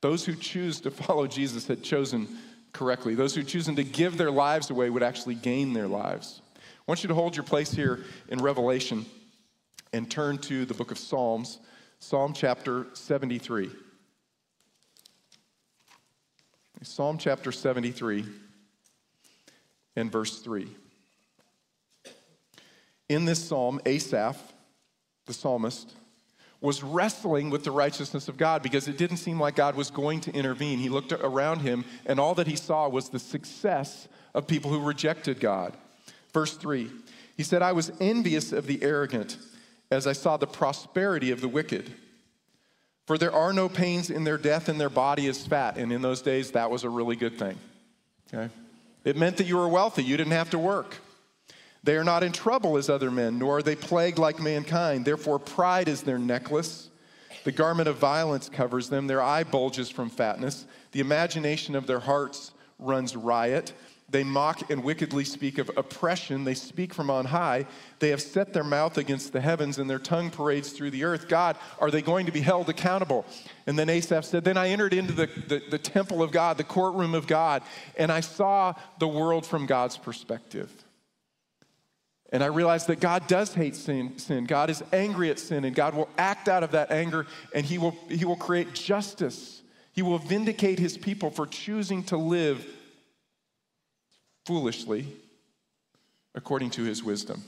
those 0.00 0.24
who 0.24 0.34
choose 0.34 0.80
to 0.82 0.90
follow 0.90 1.26
Jesus 1.26 1.66
had 1.66 1.82
chosen 1.82 2.28
correctly. 2.72 3.14
Those 3.14 3.34
who 3.34 3.42
choose 3.42 3.66
to 3.66 3.84
give 3.84 4.18
their 4.18 4.30
lives 4.30 4.70
away 4.70 4.90
would 4.90 5.02
actually 5.02 5.34
gain 5.34 5.72
their 5.72 5.88
lives. 5.88 6.40
I 6.56 6.60
want 6.86 7.02
you 7.02 7.08
to 7.08 7.14
hold 7.14 7.34
your 7.36 7.44
place 7.44 7.72
here 7.72 8.04
in 8.28 8.38
Revelation 8.38 9.06
and 9.92 10.10
turn 10.10 10.38
to 10.38 10.64
the 10.64 10.74
book 10.74 10.90
of 10.90 10.98
Psalms, 10.98 11.58
Psalm 11.98 12.32
chapter 12.34 12.86
73. 12.92 13.70
Psalm 16.82 17.18
chapter 17.18 17.50
73 17.50 18.24
and 19.96 20.12
verse 20.12 20.38
3. 20.40 20.68
In 23.08 23.24
this 23.24 23.42
psalm, 23.42 23.80
Asaph, 23.86 24.36
the 25.24 25.32
psalmist, 25.32 25.94
was 26.60 26.82
wrestling 26.82 27.50
with 27.50 27.64
the 27.64 27.70
righteousness 27.70 28.28
of 28.28 28.36
God 28.36 28.62
because 28.62 28.88
it 28.88 28.96
didn't 28.96 29.18
seem 29.18 29.38
like 29.38 29.56
God 29.56 29.76
was 29.76 29.90
going 29.90 30.20
to 30.22 30.32
intervene. 30.32 30.78
He 30.78 30.88
looked 30.88 31.12
around 31.12 31.60
him, 31.60 31.84
and 32.06 32.18
all 32.18 32.34
that 32.36 32.46
he 32.46 32.56
saw 32.56 32.88
was 32.88 33.08
the 33.08 33.18
success 33.18 34.08
of 34.34 34.46
people 34.46 34.70
who 34.70 34.80
rejected 34.80 35.40
God. 35.40 35.76
Verse 36.32 36.56
3 36.56 36.90
He 37.36 37.42
said, 37.42 37.62
I 37.62 37.72
was 37.72 37.92
envious 38.00 38.52
of 38.52 38.66
the 38.66 38.82
arrogant 38.82 39.36
as 39.90 40.06
I 40.06 40.12
saw 40.12 40.36
the 40.36 40.46
prosperity 40.46 41.30
of 41.30 41.40
the 41.40 41.48
wicked. 41.48 41.92
For 43.06 43.16
there 43.16 43.32
are 43.32 43.52
no 43.52 43.68
pains 43.68 44.10
in 44.10 44.24
their 44.24 44.38
death, 44.38 44.68
and 44.68 44.80
their 44.80 44.90
body 44.90 45.26
is 45.28 45.46
fat. 45.46 45.76
And 45.76 45.92
in 45.92 46.02
those 46.02 46.22
days, 46.22 46.52
that 46.52 46.70
was 46.70 46.82
a 46.82 46.90
really 46.90 47.14
good 47.14 47.38
thing. 47.38 47.56
Okay? 48.34 48.52
It 49.04 49.16
meant 49.16 49.36
that 49.36 49.46
you 49.46 49.56
were 49.56 49.68
wealthy, 49.68 50.02
you 50.02 50.16
didn't 50.16 50.32
have 50.32 50.50
to 50.50 50.58
work. 50.58 50.96
They 51.86 51.96
are 51.96 52.04
not 52.04 52.24
in 52.24 52.32
trouble 52.32 52.76
as 52.78 52.90
other 52.90 53.12
men, 53.12 53.38
nor 53.38 53.58
are 53.58 53.62
they 53.62 53.76
plagued 53.76 54.18
like 54.18 54.40
mankind. 54.40 55.04
Therefore, 55.04 55.38
pride 55.38 55.86
is 55.86 56.02
their 56.02 56.18
necklace. 56.18 56.90
The 57.44 57.52
garment 57.52 57.88
of 57.88 57.96
violence 57.96 58.48
covers 58.48 58.88
them. 58.88 59.06
Their 59.06 59.22
eye 59.22 59.44
bulges 59.44 59.88
from 59.88 60.10
fatness. 60.10 60.66
The 60.90 60.98
imagination 60.98 61.76
of 61.76 61.86
their 61.86 62.00
hearts 62.00 62.50
runs 62.80 63.14
riot. 63.14 63.72
They 64.08 64.24
mock 64.24 64.68
and 64.68 64.82
wickedly 64.82 65.24
speak 65.24 65.58
of 65.58 65.70
oppression. 65.76 66.42
They 66.42 66.54
speak 66.54 66.92
from 66.92 67.08
on 67.08 67.24
high. 67.24 67.66
They 68.00 68.08
have 68.08 68.20
set 68.20 68.52
their 68.52 68.64
mouth 68.64 68.98
against 68.98 69.32
the 69.32 69.40
heavens, 69.40 69.78
and 69.78 69.88
their 69.88 70.00
tongue 70.00 70.30
parades 70.30 70.72
through 70.72 70.90
the 70.90 71.04
earth. 71.04 71.28
God, 71.28 71.56
are 71.78 71.92
they 71.92 72.02
going 72.02 72.26
to 72.26 72.32
be 72.32 72.40
held 72.40 72.68
accountable? 72.68 73.24
And 73.68 73.78
then 73.78 73.88
Asaph 73.88 74.24
said, 74.24 74.42
Then 74.42 74.56
I 74.56 74.70
entered 74.70 74.92
into 74.92 75.12
the, 75.12 75.26
the, 75.26 75.62
the 75.70 75.78
temple 75.78 76.20
of 76.20 76.32
God, 76.32 76.56
the 76.56 76.64
courtroom 76.64 77.14
of 77.14 77.28
God, 77.28 77.62
and 77.96 78.10
I 78.10 78.22
saw 78.22 78.74
the 78.98 79.06
world 79.06 79.46
from 79.46 79.66
God's 79.66 79.96
perspective. 79.96 80.82
And 82.32 82.42
I 82.42 82.46
realized 82.46 82.88
that 82.88 83.00
God 83.00 83.28
does 83.28 83.54
hate 83.54 83.76
sin, 83.76 84.18
sin. 84.18 84.44
God 84.46 84.68
is 84.68 84.82
angry 84.92 85.30
at 85.30 85.38
sin, 85.38 85.64
and 85.64 85.76
God 85.76 85.94
will 85.94 86.08
act 86.18 86.48
out 86.48 86.64
of 86.64 86.72
that 86.72 86.90
anger, 86.90 87.26
and 87.54 87.64
He 87.64 87.78
will, 87.78 87.96
he 88.08 88.24
will 88.24 88.36
create 88.36 88.74
justice. 88.74 89.62
He 89.92 90.02
will 90.02 90.18
vindicate 90.18 90.78
His 90.78 90.98
people 90.98 91.30
for 91.30 91.46
choosing 91.46 92.02
to 92.04 92.16
live 92.16 92.66
foolishly 94.44 95.06
according 96.34 96.70
to 96.70 96.82
His 96.82 97.02
wisdom. 97.02 97.42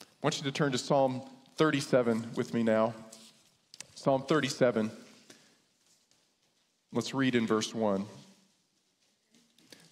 I 0.00 0.04
want 0.22 0.38
you 0.38 0.44
to 0.44 0.52
turn 0.52 0.72
to 0.72 0.78
Psalm 0.78 1.22
37 1.56 2.30
with 2.36 2.54
me 2.54 2.62
now. 2.62 2.94
Psalm 3.94 4.22
37. 4.22 4.90
Let's 6.92 7.14
read 7.14 7.34
in 7.34 7.46
verse 7.46 7.74
1. 7.74 8.04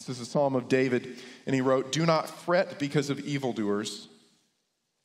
This 0.08 0.16
is 0.16 0.26
a 0.26 0.30
psalm 0.30 0.56
of 0.56 0.68
David, 0.68 1.18
and 1.44 1.54
he 1.54 1.60
wrote, 1.60 1.92
Do 1.92 2.06
not 2.06 2.30
fret 2.30 2.78
because 2.78 3.10
of 3.10 3.20
evildoers, 3.20 4.08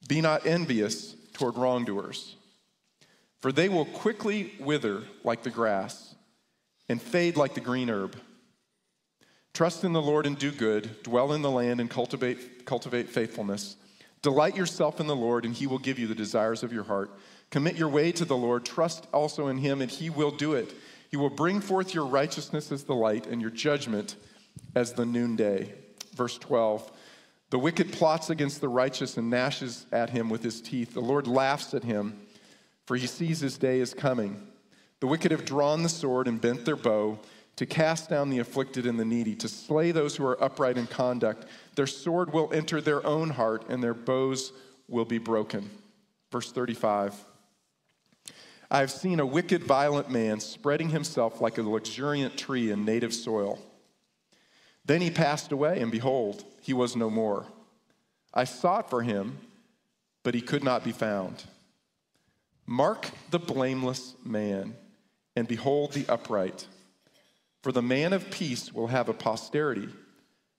be 0.08 0.22
not 0.22 0.46
envious 0.46 1.14
toward 1.34 1.58
wrongdoers, 1.58 2.38
for 3.42 3.52
they 3.52 3.68
will 3.68 3.84
quickly 3.84 4.54
wither 4.62 5.04
like 5.26 5.44
the 5.44 5.50
grass 5.50 6.16
and 6.88 7.02
fade 7.02 7.36
like 7.36 7.54
the 7.54 7.60
green 7.60 7.90
herb. 7.90 8.16
Trust 9.54 9.84
in 9.84 9.92
the 9.92 10.02
Lord 10.02 10.26
and 10.26 10.38
do 10.38 10.52
good, 10.54 11.04
dwell 11.04 11.34
in 11.34 11.42
the 11.42 11.52
land 11.52 11.82
and 11.82 11.90
cultivate, 11.90 12.66
cultivate 12.66 13.10
faithfulness. 13.10 13.76
Delight 14.22 14.56
yourself 14.56 15.02
in 15.02 15.08
the 15.08 15.16
Lord, 15.18 15.44
and 15.44 15.54
he 15.54 15.68
will 15.68 15.80
give 15.80 16.00
you 16.00 16.08
the 16.08 16.16
desires 16.16 16.64
of 16.64 16.72
your 16.72 16.86
heart. 16.86 17.12
Commit 17.50 17.76
your 17.76 17.90
way 17.90 18.14
to 18.14 18.24
the 18.24 18.38
Lord, 18.38 18.64
trust 18.64 19.06
also 19.14 19.48
in 19.48 19.58
him, 19.58 19.82
and 19.82 19.92
he 19.92 20.10
will 20.10 20.32
do 20.32 20.54
it. 20.54 20.74
He 21.12 21.18
will 21.18 21.30
bring 21.30 21.60
forth 21.60 21.94
your 21.94 22.06
righteousness 22.06 22.72
as 22.72 22.86
the 22.86 22.96
light 22.96 23.28
and 23.28 23.42
your 23.42 23.52
judgment 23.52 24.16
as 24.76 24.94
the 24.94 25.06
noonday. 25.06 25.74
Verse 26.16 26.38
12 26.38 26.92
The 27.50 27.60
wicked 27.60 27.92
plots 27.92 28.30
against 28.30 28.62
the 28.62 28.70
righteous 28.70 29.18
and 29.18 29.30
gnashes 29.30 29.86
at 29.92 30.10
him 30.10 30.30
with 30.30 30.44
his 30.44 30.62
teeth. 30.62 30.94
The 30.94 31.02
Lord 31.02 31.28
laughs 31.28 31.74
at 31.74 31.84
him, 31.84 32.22
for 32.86 32.96
he 32.96 33.08
sees 33.08 33.40
his 33.40 33.58
day 33.58 33.80
is 33.80 33.94
coming. 33.94 34.48
The 35.00 35.08
wicked 35.08 35.32
have 35.32 35.46
drawn 35.46 35.84
the 35.84 35.90
sword 35.90 36.28
and 36.28 36.40
bent 36.40 36.66
their 36.66 36.76
bow 36.76 37.20
to 37.56 37.66
cast 37.66 38.10
down 38.10 38.30
the 38.30 38.40
afflicted 38.40 38.86
and 38.86 39.00
the 39.00 39.06
needy, 39.06 39.36
to 39.36 39.48
slay 39.48 39.92
those 39.92 40.16
who 40.16 40.26
are 40.26 40.42
upright 40.44 40.78
in 40.78 40.88
conduct. 40.88 41.46
Their 41.76 41.88
sword 41.88 42.34
will 42.34 42.52
enter 42.52 42.82
their 42.82 43.06
own 43.06 43.30
heart, 43.30 43.66
and 43.70 43.84
their 43.84 43.94
bows 43.94 44.54
will 44.88 45.06
be 45.06 45.20
broken. 45.20 45.70
Verse 46.32 46.52
35 46.52 47.26
I 48.72 48.80
have 48.80 48.90
seen 48.90 49.20
a 49.20 49.26
wicked, 49.26 49.64
violent 49.64 50.10
man 50.10 50.40
spreading 50.40 50.90
himself 50.90 51.42
like 51.42 51.60
a 51.60 51.62
luxuriant 51.62 52.38
tree 52.38 52.72
in 52.72 52.86
native 52.86 53.14
soil. 53.14 53.60
Then 54.86 55.02
he 55.02 55.10
passed 55.10 55.52
away, 55.52 55.80
and 55.80 55.92
behold, 55.92 56.44
he 56.62 56.74
was 56.74 56.96
no 56.96 57.10
more. 57.10 57.46
I 58.34 58.44
sought 58.44 58.90
for 58.90 59.02
him, 59.02 59.38
but 60.24 60.34
he 60.34 60.42
could 60.42 60.64
not 60.64 60.84
be 60.84 60.92
found. 60.92 61.44
Mark 62.66 63.10
the 63.30 63.40
blameless 63.40 64.16
man, 64.24 64.76
and 65.36 65.48
behold 65.48 65.94
the 65.94 66.06
upright. 66.08 66.68
For 67.62 67.72
the 67.72 67.82
man 67.82 68.14
of 68.14 68.30
peace 68.30 68.74
will 68.74 68.88
have 68.88 69.08
a 69.08 69.14
posterity, 69.14 69.90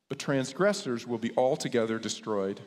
but 0.09 0.19
transgressors 0.19 1.07
will 1.07 1.19
be 1.19 1.33
altogether 1.37 1.99
destroyed. 1.99 2.61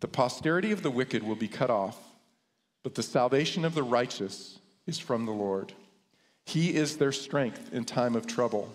The 0.00 0.08
posterity 0.08 0.72
of 0.72 0.82
the 0.82 0.90
wicked 0.90 1.22
will 1.22 1.36
be 1.36 1.48
cut 1.48 1.70
off, 1.70 1.98
but 2.82 2.94
the 2.94 3.02
salvation 3.02 3.64
of 3.64 3.74
the 3.74 3.82
righteous 3.82 4.58
is 4.86 4.98
from 4.98 5.26
the 5.26 5.32
Lord. 5.32 5.72
He 6.44 6.74
is 6.74 6.96
their 6.96 7.12
strength 7.12 7.72
in 7.72 7.84
time 7.84 8.16
of 8.16 8.26
trouble. 8.26 8.72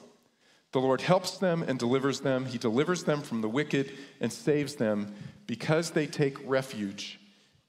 The 0.74 0.80
Lord 0.80 1.02
helps 1.02 1.38
them 1.38 1.64
and 1.64 1.80
delivers 1.80 2.20
them. 2.20 2.46
He 2.46 2.58
delivers 2.58 3.04
them 3.04 3.22
from 3.22 3.42
the 3.42 3.50
wicked 3.50 3.94
and 4.20 4.32
saves 4.32 4.76
them 4.76 5.14
because 5.46 5.92
they 5.92 6.06
take 6.06 6.38
refuge 6.48 7.20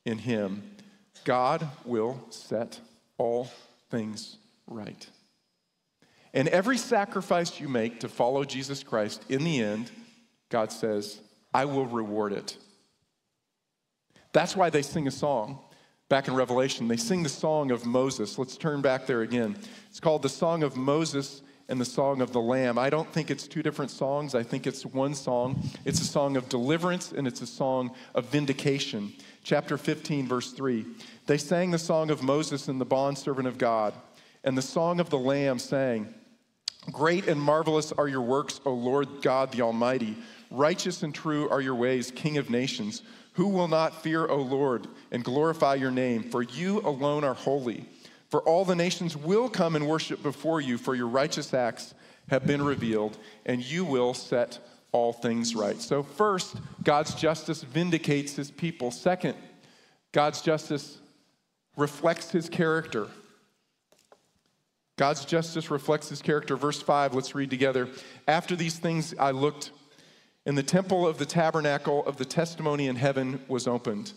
in 0.05 0.19
Him. 0.19 0.77
God 1.25 1.69
will 1.85 2.21
set 2.31 2.81
all 3.19 3.51
things 3.91 4.39
right. 4.67 5.09
And 6.35 6.49
every 6.49 6.77
sacrifice 6.77 7.61
you 7.61 7.69
make 7.69 8.01
to 8.01 8.09
follow 8.09 8.45
Jesus 8.45 8.83
Christ, 8.83 9.25
in 9.29 9.45
the 9.45 9.63
end, 9.63 9.91
God 10.51 10.73
says, 10.73 11.21
I 11.55 11.65
will 11.65 11.87
reward 11.87 12.33
it. 12.33 12.57
That's 14.33 14.55
why 14.55 14.71
they 14.71 14.83
sing 14.83 15.07
a 15.09 15.11
song 15.11 15.59
back 16.09 16.29
in 16.29 16.35
Revelation. 16.35 16.89
They 16.89 16.97
sing 16.97 17.23
the 17.23 17.29
song 17.29 17.71
of 17.71 17.87
Moses. 17.87 18.39
Let's 18.39 18.57
turn 18.57 18.83
back 18.83 19.07
there 19.07 19.23
again. 19.23 19.57
It's 19.89 20.01
called 20.01 20.23
the 20.23 20.29
Song 20.29 20.63
of 20.63 20.77
Moses 20.77 21.43
and 21.69 21.81
the 21.81 21.85
Song 21.85 22.23
of 22.23 22.33
the 22.33 22.41
Lamb. 22.41 22.79
I 22.79 22.89
don't 22.89 23.13
think 23.13 23.31
it's 23.31 23.47
two 23.47 23.63
different 23.63 23.91
songs. 23.91 24.35
I 24.35 24.43
think 24.43 24.67
it's 24.67 24.87
one 24.87 25.15
song. 25.15 25.63
It's 25.85 26.01
a 26.01 26.05
song 26.05 26.37
of 26.37 26.49
deliverance 26.49 27.13
and 27.13 27.27
it's 27.27 27.43
a 27.43 27.47
song 27.47 27.91
of 28.15 28.27
vindication. 28.27 29.13
Chapter 29.45 29.77
15, 29.77 30.27
verse 30.27 30.53
3. 30.53 30.87
They 31.27 31.39
sang 31.39 31.71
the 31.71 31.79
song 31.79 32.11
of 32.11 32.23
Moses 32.23 32.69
and 32.69 32.81
the 32.81 32.87
bondservant 32.87 33.47
of 33.47 33.59
God, 33.59 33.93
and 34.45 34.57
the 34.57 34.63
song 34.63 34.99
of 34.99 35.11
the 35.11 35.19
Lamb 35.19 35.59
sang, 35.59 36.15
Great 36.91 37.29
and 37.29 37.41
marvelous 37.41 37.93
are 37.93 38.09
your 38.09 38.23
works, 38.23 38.61
O 38.65 38.73
Lord 38.73 39.21
God 39.21 39.53
the 39.53 39.61
Almighty. 39.61 40.17
Righteous 40.51 41.03
and 41.03 41.15
true 41.15 41.49
are 41.51 41.61
your 41.61 41.75
ways, 41.75 42.11
King 42.11 42.39
of 42.39 42.49
nations. 42.49 43.03
Who 43.35 43.49
will 43.49 43.69
not 43.69 44.03
fear, 44.03 44.27
O 44.27 44.39
Lord, 44.39 44.89
and 45.13 45.23
glorify 45.23 45.75
your 45.75 45.91
name? 45.91 46.25
For 46.25 46.43
you 46.43 46.81
alone 46.81 47.25
are 47.25 47.35
holy. 47.35 47.87
For 48.29 48.43
all 48.43 48.65
the 48.65 48.77
nations 48.77 49.17
will 49.17 49.49
come 49.49 49.75
and 49.75 49.87
worship 49.87 50.23
before 50.23 50.61
you, 50.61 50.77
for 50.79 50.95
your 50.95 51.09
righteous 51.09 51.55
acts 51.55 51.95
have 52.29 52.47
been 52.47 52.63
revealed, 52.63 53.17
and 53.47 53.63
you 53.63 53.85
will 53.85 54.13
set 54.13 54.59
all 54.93 55.13
things 55.13 55.55
right. 55.55 55.81
So, 55.81 56.03
first, 56.03 56.57
God's 56.83 57.15
justice 57.15 57.63
vindicates 57.63 58.35
his 58.37 58.51
people. 58.51 58.91
Second, 58.91 59.35
God's 60.13 60.43
justice 60.43 60.99
reflects 61.77 62.31
his 62.31 62.49
character. 62.49 63.09
God's 64.97 65.25
justice 65.25 65.71
reflects 65.71 66.09
his 66.09 66.21
character. 66.21 66.57
Verse 66.57 66.83
5, 66.83 67.15
let's 67.15 67.35
read 67.35 67.51
together. 67.51 67.89
After 68.27 68.57
these 68.57 68.79
things 68.79 69.15
I 69.19 69.31
looked, 69.31 69.71
and 70.45 70.59
the 70.59 70.63
temple 70.63 71.07
of 71.07 71.19
the 71.19 71.27
tabernacle 71.27 72.05
of 72.05 72.17
the 72.17 72.25
testimony 72.25 72.89
in 72.89 72.97
heaven 72.97 73.41
was 73.49 73.69
opened. 73.69 74.13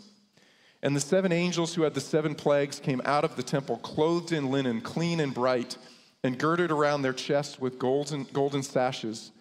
And 0.83 0.95
the 0.95 1.01
seven 1.01 1.31
angels 1.31 1.75
who 1.75 1.83
had 1.83 1.93
the 1.93 2.01
seven 2.01 2.33
plagues 2.33 2.79
came 2.79 3.01
out 3.05 3.23
of 3.23 3.35
the 3.35 3.43
temple, 3.43 3.77
clothed 3.77 4.31
in 4.31 4.49
linen, 4.49 4.81
clean 4.81 5.19
and 5.19 5.33
bright, 5.33 5.77
and 6.23 6.37
girded 6.37 6.71
around 6.71 7.01
their 7.01 7.13
chests 7.13 7.59
with 7.59 7.77
golden, 7.79 8.23
golden 8.33 8.63
sashes. 8.63 9.31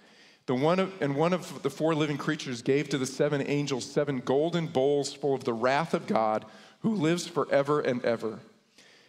The 0.47 0.55
one 0.55 0.79
of, 0.79 0.93
and 1.01 1.15
one 1.15 1.33
of 1.33 1.63
the 1.63 1.71
four 1.71 1.95
living 1.95 2.19
creatures 2.19 2.61
gave 2.61 2.89
to 2.89 2.99
the 2.99 3.07
seven 3.07 3.43
angels 3.47 3.85
seven 3.85 4.21
golden 4.21 4.67
bowls 4.67 5.13
full 5.13 5.35
of 5.35 5.45
the 5.45 5.53
wrath 5.53 5.95
of 5.95 6.07
God, 6.07 6.45
who 6.81 6.95
lives 6.95 7.27
forever 7.27 7.81
and 7.81 8.05
ever. 8.05 8.41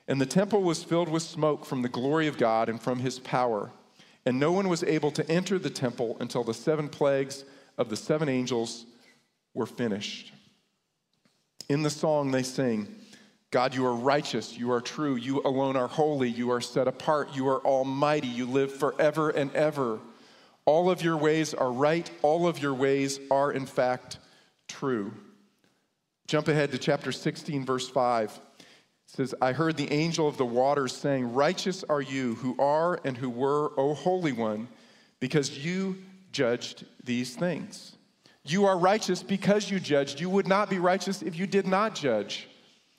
And 0.07 0.19
the 0.19 0.25
temple 0.25 0.61
was 0.61 0.83
filled 0.83 1.09
with 1.09 1.23
smoke 1.23 1.65
from 1.65 1.81
the 1.81 1.89
glory 1.89 2.27
of 2.27 2.37
God 2.37 2.69
and 2.69 2.81
from 2.81 2.99
his 2.99 3.19
power. 3.19 3.71
And 4.25 4.39
no 4.39 4.51
one 4.51 4.69
was 4.69 4.83
able 4.83 5.11
to 5.11 5.29
enter 5.29 5.57
the 5.57 5.69
temple 5.69 6.17
until 6.19 6.43
the 6.43 6.53
seven 6.53 6.89
plagues 6.89 7.43
of 7.77 7.89
the 7.89 7.95
seven 7.95 8.29
angels 8.29 8.85
were 9.53 9.65
finished. 9.65 10.33
In 11.71 11.83
the 11.83 11.89
song, 11.89 12.31
they 12.31 12.43
sing, 12.43 12.93
God, 13.49 13.73
you 13.73 13.85
are 13.85 13.95
righteous, 13.95 14.57
you 14.57 14.73
are 14.73 14.81
true, 14.81 15.15
you 15.15 15.41
alone 15.45 15.77
are 15.77 15.87
holy, 15.87 16.27
you 16.27 16.51
are 16.51 16.59
set 16.59 16.85
apart, 16.85 17.33
you 17.33 17.47
are 17.47 17.65
almighty, 17.65 18.27
you 18.27 18.45
live 18.45 18.73
forever 18.73 19.29
and 19.29 19.55
ever. 19.55 19.99
All 20.65 20.91
of 20.91 21.01
your 21.01 21.15
ways 21.15 21.53
are 21.53 21.71
right, 21.71 22.11
all 22.23 22.45
of 22.45 22.61
your 22.61 22.73
ways 22.73 23.21
are, 23.31 23.53
in 23.53 23.65
fact, 23.65 24.19
true. 24.67 25.13
Jump 26.27 26.49
ahead 26.49 26.73
to 26.73 26.77
chapter 26.77 27.13
16, 27.13 27.65
verse 27.65 27.87
5. 27.87 28.37
It 28.59 28.65
says, 29.05 29.33
I 29.41 29.53
heard 29.53 29.77
the 29.77 29.93
angel 29.93 30.27
of 30.27 30.35
the 30.35 30.45
waters 30.45 30.93
saying, 30.93 31.33
Righteous 31.33 31.85
are 31.85 32.01
you 32.01 32.35
who 32.35 32.57
are 32.59 32.99
and 33.05 33.15
who 33.15 33.29
were, 33.29 33.71
O 33.79 33.93
Holy 33.93 34.33
One, 34.33 34.67
because 35.21 35.57
you 35.57 36.03
judged 36.33 36.83
these 37.05 37.33
things. 37.33 37.95
You 38.43 38.65
are 38.65 38.77
righteous 38.77 39.21
because 39.21 39.69
you 39.69 39.79
judged. 39.79 40.19
You 40.19 40.29
would 40.29 40.47
not 40.47 40.69
be 40.69 40.79
righteous 40.79 41.21
if 41.21 41.37
you 41.37 41.45
did 41.45 41.67
not 41.67 41.95
judge. 41.95 42.47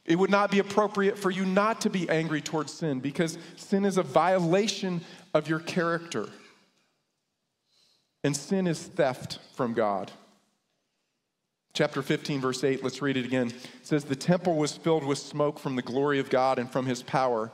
It 0.05 0.17
would 0.17 0.31
not 0.31 0.51
be 0.51 0.59
appropriate 0.59 1.19
for 1.19 1.31
you 1.31 1.45
not 1.45 1.81
to 1.83 1.91
be 1.91 2.09
angry 2.09 2.41
towards 2.41 2.73
sin 2.73 3.01
because 3.01 3.39
sin 3.57 3.85
is 3.85 3.99
a 3.99 4.03
violation 4.03 5.01
of 5.35 5.49
your 5.49 5.61
character. 5.61 6.29
And 8.25 8.37
sin 8.37 8.67
is 8.67 8.81
theft 8.83 9.39
from 9.55 9.75
God. 9.75 10.13
Chapter 11.75 12.03
15, 12.03 12.41
verse 12.41 12.63
8, 12.63 12.85
let's 12.85 13.01
read 13.01 13.17
it 13.17 13.25
again. 13.25 13.47
It 13.49 13.71
says, 13.83 14.05
The 14.05 14.15
temple 14.15 14.57
was 14.57 14.77
filled 14.77 15.05
with 15.05 15.19
smoke 15.19 15.59
from 15.59 15.75
the 15.75 15.83
glory 15.83 16.19
of 16.19 16.29
God 16.29 16.59
and 16.59 16.71
from 16.71 16.85
his 16.85 17.03
power, 17.03 17.51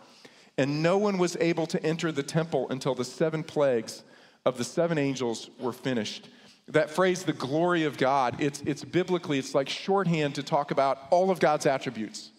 and 0.56 0.82
no 0.82 0.98
one 0.98 1.18
was 1.18 1.36
able 1.40 1.66
to 1.68 1.82
enter 1.84 2.10
the 2.10 2.24
temple 2.24 2.66
until 2.68 2.96
the 2.96 3.04
seven 3.04 3.44
plagues 3.44 4.02
of 4.44 4.58
the 4.58 4.64
seven 4.64 4.98
angels 4.98 5.50
were 5.60 5.72
finished. 5.72 6.28
That 6.68 6.90
phrase, 6.90 7.22
the 7.22 7.32
glory 7.32 7.84
of 7.84 7.96
God, 7.96 8.40
it's, 8.40 8.60
it's 8.66 8.84
biblically, 8.84 9.38
it's 9.38 9.54
like 9.54 9.68
shorthand 9.68 10.34
to 10.34 10.42
talk 10.42 10.70
about 10.70 10.98
all 11.10 11.30
of 11.30 11.40
God's 11.40 11.64
attributes. 11.64 12.30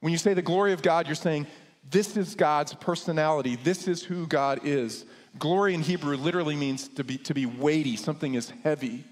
When 0.00 0.10
you 0.12 0.18
say 0.18 0.34
the 0.34 0.42
glory 0.42 0.72
of 0.72 0.82
God, 0.82 1.06
you're 1.06 1.14
saying, 1.14 1.46
this 1.88 2.16
is 2.16 2.34
God's 2.34 2.74
personality, 2.74 3.56
this 3.56 3.86
is 3.86 4.02
who 4.02 4.26
God 4.26 4.60
is. 4.64 5.04
Glory 5.38 5.74
in 5.74 5.82
Hebrew 5.82 6.16
literally 6.16 6.56
means 6.56 6.88
to 6.88 7.04
be, 7.04 7.18
to 7.18 7.34
be 7.34 7.46
weighty, 7.46 7.96
something 7.96 8.34
is 8.34 8.52
heavy. 8.62 9.04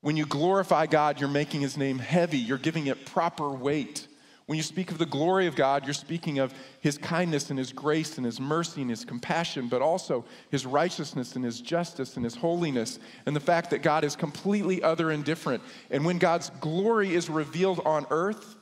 When 0.00 0.16
you 0.16 0.26
glorify 0.26 0.86
God, 0.86 1.20
you're 1.20 1.28
making 1.28 1.60
his 1.60 1.76
name 1.76 1.98
heavy, 1.98 2.38
you're 2.38 2.58
giving 2.58 2.88
it 2.88 3.06
proper 3.06 3.48
weight. 3.48 4.07
When 4.48 4.56
you 4.56 4.62
speak 4.62 4.90
of 4.90 4.96
the 4.96 5.04
glory 5.04 5.46
of 5.46 5.56
God, 5.56 5.84
you're 5.84 5.92
speaking 5.92 6.38
of 6.38 6.54
his 6.80 6.96
kindness 6.96 7.50
and 7.50 7.58
his 7.58 7.70
grace 7.70 8.16
and 8.16 8.24
his 8.24 8.40
mercy 8.40 8.80
and 8.80 8.88
his 8.88 9.04
compassion, 9.04 9.68
but 9.68 9.82
also 9.82 10.24
his 10.50 10.64
righteousness 10.64 11.36
and 11.36 11.44
his 11.44 11.60
justice 11.60 12.16
and 12.16 12.24
his 12.24 12.34
holiness, 12.34 12.98
and 13.26 13.36
the 13.36 13.40
fact 13.40 13.68
that 13.68 13.82
God 13.82 14.04
is 14.04 14.16
completely 14.16 14.82
other 14.82 15.10
and 15.10 15.22
different. 15.22 15.62
And 15.90 16.02
when 16.02 16.16
God's 16.16 16.48
glory 16.60 17.14
is 17.14 17.28
revealed 17.28 17.82
on 17.84 18.06
earth, 18.08 18.56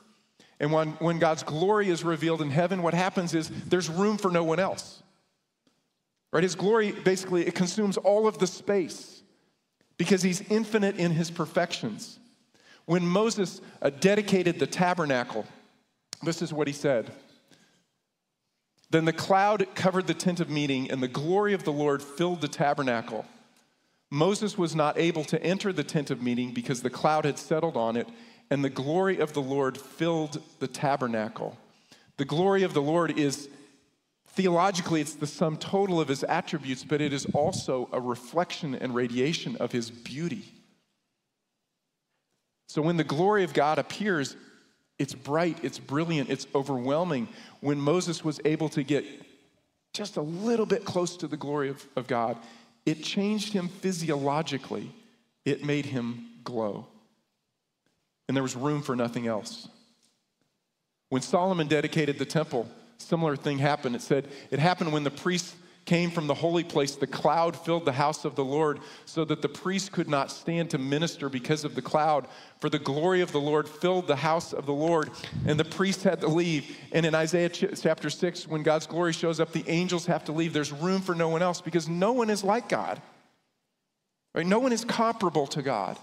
and 0.59 0.73
when, 0.73 0.89
when 0.99 1.19
God's 1.19 1.43
glory 1.43 1.87
is 1.87 2.03
revealed 2.03 2.41
in 2.41 2.49
heaven, 2.49 2.83
what 2.83 2.93
happens 2.93 3.33
is 3.33 3.47
there's 3.47 3.89
room 3.89 4.17
for 4.17 4.29
no 4.29 4.43
one 4.43 4.59
else. 4.59 5.01
Right? 6.33 6.43
His 6.43 6.55
glory 6.55 6.91
basically 6.91 7.47
it 7.47 7.55
consumes 7.55 7.95
all 7.95 8.27
of 8.27 8.39
the 8.39 8.47
space 8.47 9.23
because 9.97 10.21
he's 10.21 10.41
infinite 10.51 10.97
in 10.97 11.11
his 11.11 11.31
perfections. 11.31 12.19
When 12.87 13.07
Moses 13.07 13.61
uh, 13.81 13.89
dedicated 13.89 14.59
the 14.59 14.67
tabernacle, 14.67 15.45
this 16.23 16.41
is 16.41 16.53
what 16.53 16.67
he 16.67 16.73
said. 16.73 17.11
Then 18.89 19.05
the 19.05 19.13
cloud 19.13 19.67
covered 19.75 20.07
the 20.07 20.13
tent 20.13 20.39
of 20.39 20.49
meeting, 20.49 20.89
and 20.89 21.03
the 21.03 21.07
glory 21.07 21.53
of 21.53 21.63
the 21.63 21.73
Lord 21.73 22.01
filled 22.01 22.41
the 22.41 22.47
tabernacle. 22.47 23.25
Moses 24.09 24.57
was 24.57 24.75
not 24.75 24.97
able 24.97 25.25
to 25.25 25.41
enter 25.43 25.73
the 25.73 25.83
tent 25.83 26.09
of 26.09 26.21
meeting 26.21 26.53
because 26.53 26.81
the 26.81 26.89
cloud 26.89 27.25
had 27.25 27.37
settled 27.37 27.75
on 27.75 27.97
it, 27.97 28.07
and 28.49 28.63
the 28.63 28.69
glory 28.69 29.19
of 29.19 29.33
the 29.33 29.41
Lord 29.41 29.77
filled 29.77 30.41
the 30.59 30.67
tabernacle. 30.67 31.57
The 32.15 32.25
glory 32.25 32.63
of 32.63 32.73
the 32.73 32.81
Lord 32.81 33.19
is 33.19 33.49
Theologically, 34.37 35.01
it's 35.01 35.15
the 35.15 35.25
sum 35.25 35.57
total 35.57 35.99
of 35.99 36.09
his 36.09 36.23
attributes, 36.23 36.83
but 36.83 37.01
it 37.01 37.11
is 37.11 37.25
also 37.33 37.89
a 37.91 37.99
reflection 37.99 38.75
and 38.75 38.93
radiation 38.93 39.55
of 39.55 39.71
his 39.71 39.89
beauty. 39.89 40.53
So 42.67 42.83
when 42.83 42.97
the 42.97 43.03
glory 43.03 43.43
of 43.43 43.55
God 43.55 43.79
appears, 43.79 44.35
it's 44.99 45.13
bright, 45.13 45.59
it's 45.63 45.79
brilliant, 45.79 46.29
it's 46.29 46.47
overwhelming. 46.55 47.27
When 47.61 47.79
Moses 47.79 48.23
was 48.23 48.39
able 48.45 48.69
to 48.69 48.83
get 48.83 49.05
just 49.93 50.17
a 50.17 50.21
little 50.21 50.65
bit 50.65 50.85
close 50.85 51.17
to 51.17 51.27
the 51.27 51.37
glory 51.37 51.69
of, 51.69 51.85
of 51.95 52.07
God, 52.07 52.37
it 52.85 53.03
changed 53.03 53.53
him 53.53 53.67
physiologically, 53.67 54.91
it 55.45 55.63
made 55.63 55.85
him 55.85 56.29
glow. 56.43 56.87
And 58.27 58.35
there 58.35 58.43
was 58.43 58.55
room 58.55 58.81
for 58.81 58.95
nothing 58.95 59.27
else. 59.27 59.67
When 61.09 61.21
Solomon 61.21 61.67
dedicated 61.67 62.19
the 62.19 62.25
temple, 62.25 62.67
similar 62.97 63.35
thing 63.35 63.57
happened. 63.57 63.95
It 63.95 64.01
said, 64.01 64.27
It 64.51 64.59
happened 64.59 64.91
when 64.91 65.03
the 65.03 65.11
priests 65.11 65.55
came 65.87 66.11
from 66.11 66.27
the 66.27 66.33
holy 66.35 66.65
place. 66.65 66.95
The 66.95 67.07
cloud 67.07 67.55
filled 67.55 67.85
the 67.85 67.93
house 67.93 68.25
of 68.25 68.35
the 68.35 68.43
Lord 68.43 68.79
so 69.05 69.25
that 69.25 69.41
the 69.41 69.49
priests 69.49 69.87
could 69.89 70.09
not 70.09 70.29
stand 70.29 70.69
to 70.71 70.77
minister 70.77 71.29
because 71.29 71.63
of 71.63 71.73
the 71.73 71.81
cloud. 71.81 72.27
For 72.59 72.69
the 72.69 72.77
glory 72.77 73.21
of 73.21 73.31
the 73.31 73.39
Lord 73.39 73.67
filled 73.67 74.05
the 74.05 74.17
house 74.17 74.51
of 74.51 74.65
the 74.65 74.73
Lord, 74.73 75.09
and 75.47 75.59
the 75.59 75.65
priests 75.65 76.03
had 76.03 76.21
to 76.21 76.27
leave. 76.27 76.77
And 76.91 77.05
in 77.05 77.15
Isaiah 77.15 77.49
chapter 77.49 78.09
6, 78.09 78.47
when 78.47 78.63
God's 78.63 78.85
glory 78.85 79.13
shows 79.13 79.39
up, 79.39 79.53
the 79.53 79.63
angels 79.67 80.05
have 80.07 80.25
to 80.25 80.33
leave. 80.33 80.53
There's 80.53 80.73
room 80.73 81.01
for 81.01 81.15
no 81.15 81.29
one 81.29 81.41
else 81.41 81.61
because 81.61 81.87
no 81.87 82.11
one 82.11 82.29
is 82.29 82.43
like 82.43 82.67
God. 82.67 83.01
Right? 84.35 84.45
No 84.45 84.59
one 84.59 84.73
is 84.73 84.83
comparable 84.83 85.47
to 85.47 85.61
God. 85.61 85.97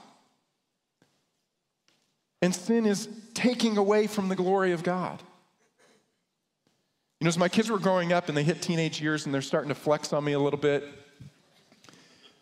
And 2.41 2.55
sin 2.55 2.87
is 2.87 3.09
taking 3.35 3.77
away 3.77 4.07
from 4.07 4.29
the 4.29 4.37
glory 4.37 4.73
of 4.73 4.83
God. 4.83 5.23
You 7.25 7.27
know, 7.27 7.31
as 7.31 7.39
my 7.39 7.49
kids 7.49 7.71
were 7.71 7.79
growing 7.79 8.13
up 8.13 8.29
and 8.29 8.37
they 8.37 8.43
hit 8.43 8.61
teenage 8.61 9.01
years 9.01 9.25
and 9.25 9.35
they're 9.35 9.41
starting 9.41 9.71
to 9.71 9.75
flex 9.75 10.13
on 10.13 10.23
me 10.23 10.35
a 10.35 10.39
little 10.39 10.59
bit, 10.59 10.87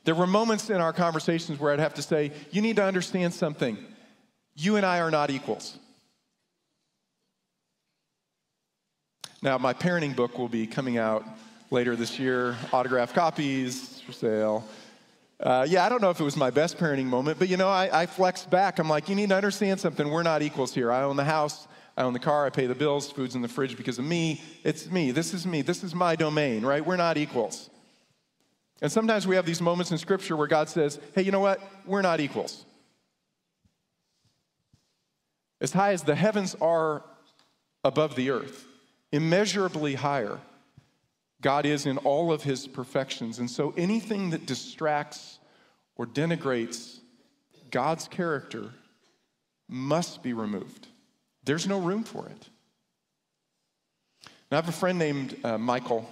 there 0.03 0.17
were 0.17 0.27
moments 0.27 0.71
in 0.71 0.81
our 0.81 0.93
conversations 0.93 1.61
where 1.61 1.73
I'd 1.73 1.79
have 1.79 1.95
to 1.95 2.03
say, 2.03 2.33
You 2.51 2.63
need 2.63 2.75
to 2.75 2.85
understand 2.85 3.33
something. 3.33 3.79
You 4.57 4.75
and 4.75 4.85
I 4.85 4.99
are 4.99 5.13
not 5.13 5.31
equals. 5.31 5.79
Now, 9.41 9.57
my 9.57 9.73
parenting 9.73 10.17
book 10.17 10.37
will 10.37 10.49
be 10.49 10.67
coming 10.67 10.99
out 10.99 11.25
later 11.71 11.95
this 11.95 12.19
year, 12.19 12.57
autographed 12.73 13.15
copies 13.15 14.01
for 14.05 14.11
sale. 14.11 14.67
Uh, 15.39 15.65
yeah, 15.69 15.87
I 15.87 15.91
don't 15.91 16.03
know 16.03 16.11
if 16.11 16.19
it 16.19 16.25
was 16.25 16.37
my 16.37 16.51
best 16.51 16.77
parenting 16.77 17.07
moment, 17.07 17.39
but 17.39 17.49
you 17.49 17.57
know, 17.57 17.69
I, 17.69 18.03
I 18.03 18.07
flexed 18.07 18.51
back. 18.51 18.81
I'm 18.81 18.89
like, 18.89 19.09
you 19.09 19.15
need 19.15 19.29
to 19.29 19.37
understand 19.37 19.79
something. 19.79 20.11
We're 20.11 20.25
not 20.25 20.43
equals 20.43 20.75
here. 20.75 20.91
I 20.91 21.05
own 21.05 21.15
the 21.15 21.23
house. 21.23 21.69
I 21.97 22.03
own 22.03 22.13
the 22.13 22.19
car, 22.19 22.47
I 22.47 22.51
pay 22.51 22.67
the 22.67 22.75
bills, 22.75 23.11
food's 23.13 23.35
in 23.35 23.43
the 23.43 23.49
fridge 23.49 23.77
because 23.77 23.99
of 23.99 24.05
me. 24.05 24.41
It's 24.65 24.91
me. 24.91 25.11
This 25.11 25.35
is 25.35 25.47
me. 25.47 25.63
This 25.63 25.85
is 25.85 25.95
my 25.95 26.17
domain, 26.17 26.65
right? 26.65 26.85
We're 26.85 26.97
not 26.97 27.19
equals. 27.19 27.69
And 28.81 28.91
sometimes 28.91 29.27
we 29.27 29.37
have 29.37 29.47
these 29.47 29.61
moments 29.61 29.91
in 29.93 29.99
Scripture 29.99 30.37
where 30.37 30.47
God 30.47 30.69
says, 30.69 30.99
hey, 31.15 31.23
you 31.23 31.31
know 31.31 31.41
what? 31.41 31.61
We're 31.87 32.03
not 32.03 32.21
equals. 32.21 32.65
As 35.61 35.73
high 35.73 35.93
as 35.93 36.03
the 36.03 36.17
heavens 36.17 36.57
are 36.61 37.05
above 37.85 38.17
the 38.17 38.31
earth, 38.31 38.67
immeasurably 39.13 39.95
higher, 39.95 40.41
God 41.41 41.67
is 41.67 41.87
in 41.87 41.99
all 41.99 42.33
of 42.33 42.43
his 42.43 42.67
perfections. 42.67 43.39
And 43.39 43.51
so 43.51 43.75
anything 43.77 44.31
that 44.31 44.47
distracts 44.47 45.39
or 45.97 46.07
denigrates 46.07 46.99
God's 47.71 48.09
character 48.09 48.71
must 49.69 50.23
be 50.23 50.33
removed. 50.33 50.89
There's 51.45 51.67
no 51.67 51.79
room 51.79 52.05
for 52.05 52.27
it. 52.27 52.49
Now, 54.51 54.59
I 54.59 54.61
have 54.61 54.69
a 54.69 54.73
friend 54.73 54.99
named 54.99 55.37
uh, 55.45 55.59
Michael, 55.59 56.09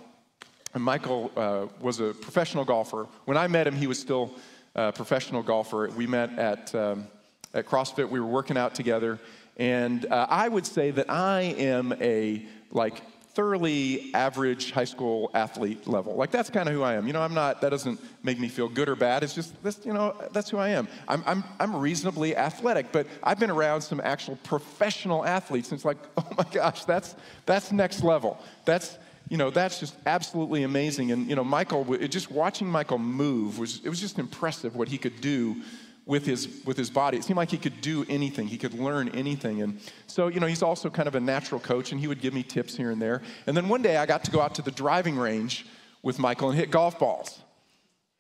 and 0.75 0.83
Michael 0.83 1.31
uh, 1.37 1.67
was 1.81 2.01
a 2.01 2.15
professional 2.15 2.65
golfer. 2.65 3.07
When 3.27 3.37
I 3.37 3.47
met 3.47 3.67
him, 3.67 3.77
he 3.77 3.87
was 3.87 3.99
still 3.99 4.35
a 4.75 4.93
professional 4.93 5.43
golfer. 5.43 5.91
We 5.91 6.07
met 6.07 6.39
at, 6.39 6.75
um, 6.75 7.07
at 7.53 7.67
CrossFit. 7.67 8.09
We 8.09 8.21
were 8.21 8.27
working 8.27 8.57
out 8.57 8.75
together. 8.75 9.19
And 9.57 10.07
uh, 10.07 10.27
I 10.31 10.49
would 10.49 10.65
say 10.65 10.91
that 10.93 11.11
I 11.11 11.55
am 11.59 11.93
a 12.01 12.47
like 12.71 13.03
thoroughly 13.35 14.13
average 14.13 14.73
high 14.73 14.85
school 14.85 15.31
athlete 15.35 15.87
level. 15.87 16.17
Like 16.17 16.31
that's 16.31 16.51
kind 16.51 16.69
of 16.69 16.75
who 16.75 16.83
I 16.83 16.95
am. 16.95 17.07
You 17.07 17.13
know, 17.13 17.23
I'm 17.23 17.35
not, 17.35 17.61
that 17.61 17.71
doesn't 17.71 18.01
make 18.25 18.41
me 18.41 18.49
feel 18.49 18.69
good 18.69 18.89
or 18.89 18.97
bad. 18.97 19.23
It's 19.23 19.35
just, 19.35 19.63
this, 19.63 19.81
you 19.85 19.93
know, 19.93 20.15
that's 20.33 20.51
who 20.51 20.59
I 20.59 20.71
am. 20.71 20.89
I'm, 21.07 21.23
I'm, 21.27 21.45
I'm 21.61 21.77
reasonably 21.77 22.37
athletic, 22.37 22.91
but 22.91 23.07
I've 23.23 23.39
been 23.39 23.51
around 23.51 23.83
some 23.83 24.01
actual 24.03 24.37
professional 24.43 25.25
athletes. 25.25 25.71
And 25.71 25.79
it's 25.79 25.85
like, 25.85 25.99
oh 26.17 26.27
my 26.37 26.45
gosh, 26.51 26.85
that's, 26.85 27.15
that's 27.47 27.71
next 27.71 28.03
level. 28.03 28.37
That's, 28.65 28.99
you 29.29 29.37
know, 29.37 29.51
that's 29.51 29.79
just 29.79 29.95
absolutely 30.07 30.65
amazing. 30.65 31.13
And, 31.13 31.31
you 31.31 31.37
know, 31.37 31.45
Michael, 31.45 31.85
just 32.09 32.33
watching 32.33 32.69
Michael 32.69 32.99
move 32.99 33.61
was, 33.61 33.81
it 33.85 33.89
was 33.89 34.01
just 34.01 34.19
impressive 34.19 34.75
what 34.75 34.89
he 34.89 34.99
could 34.99 35.21
do 35.21 35.63
with 36.11 36.27
his 36.27 36.49
with 36.67 36.77
his 36.77 36.91
body. 36.91 37.17
It 37.17 37.23
seemed 37.23 37.37
like 37.37 37.53
he 37.53 37.57
could 37.57 37.81
do 37.81 38.05
anything. 38.09 38.49
He 38.49 38.59
could 38.59 38.75
learn 38.75 39.11
anything. 39.11 39.63
And 39.63 39.81
so, 40.09 40.27
you 40.27 40.41
know, 40.41 40.49
he's 40.49 40.61
also 40.61 40.91
kind 40.91 41.07
of 41.07 41.15
a 41.15 41.21
natural 41.21 41.61
coach 41.61 41.93
and 41.93 42.01
he 42.01 42.09
would 42.09 42.21
give 42.21 42.35
me 42.35 42.43
tips 42.43 42.77
here 42.77 42.91
and 42.91 43.01
there. 43.01 43.23
And 43.47 43.57
then 43.57 43.69
one 43.69 43.81
day 43.81 43.97
I 43.97 44.07
got 44.07 44.25
to 44.25 44.33
go 44.33 44.41
out 44.41 44.57
to 44.57 44.63
the 44.63 44.73
driving 44.73 45.17
range 45.17 45.67
with 46.03 46.19
Michael 46.19 46.51
and 46.51 46.59
hit 46.59 46.73
golf 46.73 46.99
balls. 46.99 47.41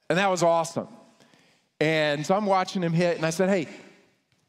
And 0.08 0.16
that 0.18 0.30
was 0.30 0.44
awesome. 0.44 0.86
And 1.80 2.24
so 2.24 2.36
I'm 2.36 2.46
watching 2.46 2.80
him 2.80 2.92
hit 2.92 3.16
and 3.16 3.26
I 3.26 3.30
said, 3.30 3.48
"Hey, 3.48 3.66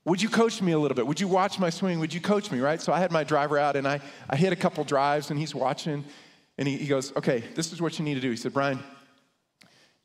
would 0.05 0.21
you 0.21 0.29
coach 0.29 0.61
me 0.61 0.73
a 0.73 0.79
little 0.79 0.95
bit? 0.95 1.07
Would 1.07 1.19
you 1.19 1.27
watch 1.27 1.57
my 1.57 1.71
swing? 1.71 1.99
Would 1.99 2.13
you 2.13 2.21
coach 2.21 2.51
me, 2.51 2.59
right?" 2.59 2.79
So 2.79 2.93
I 2.93 2.99
had 2.99 3.11
my 3.11 3.23
driver 3.23 3.57
out 3.57 3.75
and 3.75 3.87
I 3.87 4.01
I 4.29 4.35
hit 4.35 4.53
a 4.53 4.55
couple 4.55 4.83
drives 4.83 5.31
and 5.31 5.39
he's 5.39 5.55
watching 5.55 6.05
and 6.59 6.67
he, 6.67 6.77
he 6.77 6.85
goes, 6.85 7.11
"Okay, 7.15 7.43
this 7.55 7.73
is 7.73 7.81
what 7.81 7.97
you 7.97 8.05
need 8.05 8.15
to 8.15 8.21
do." 8.21 8.29
He 8.29 8.37
said, 8.37 8.53
"Brian, 8.53 8.83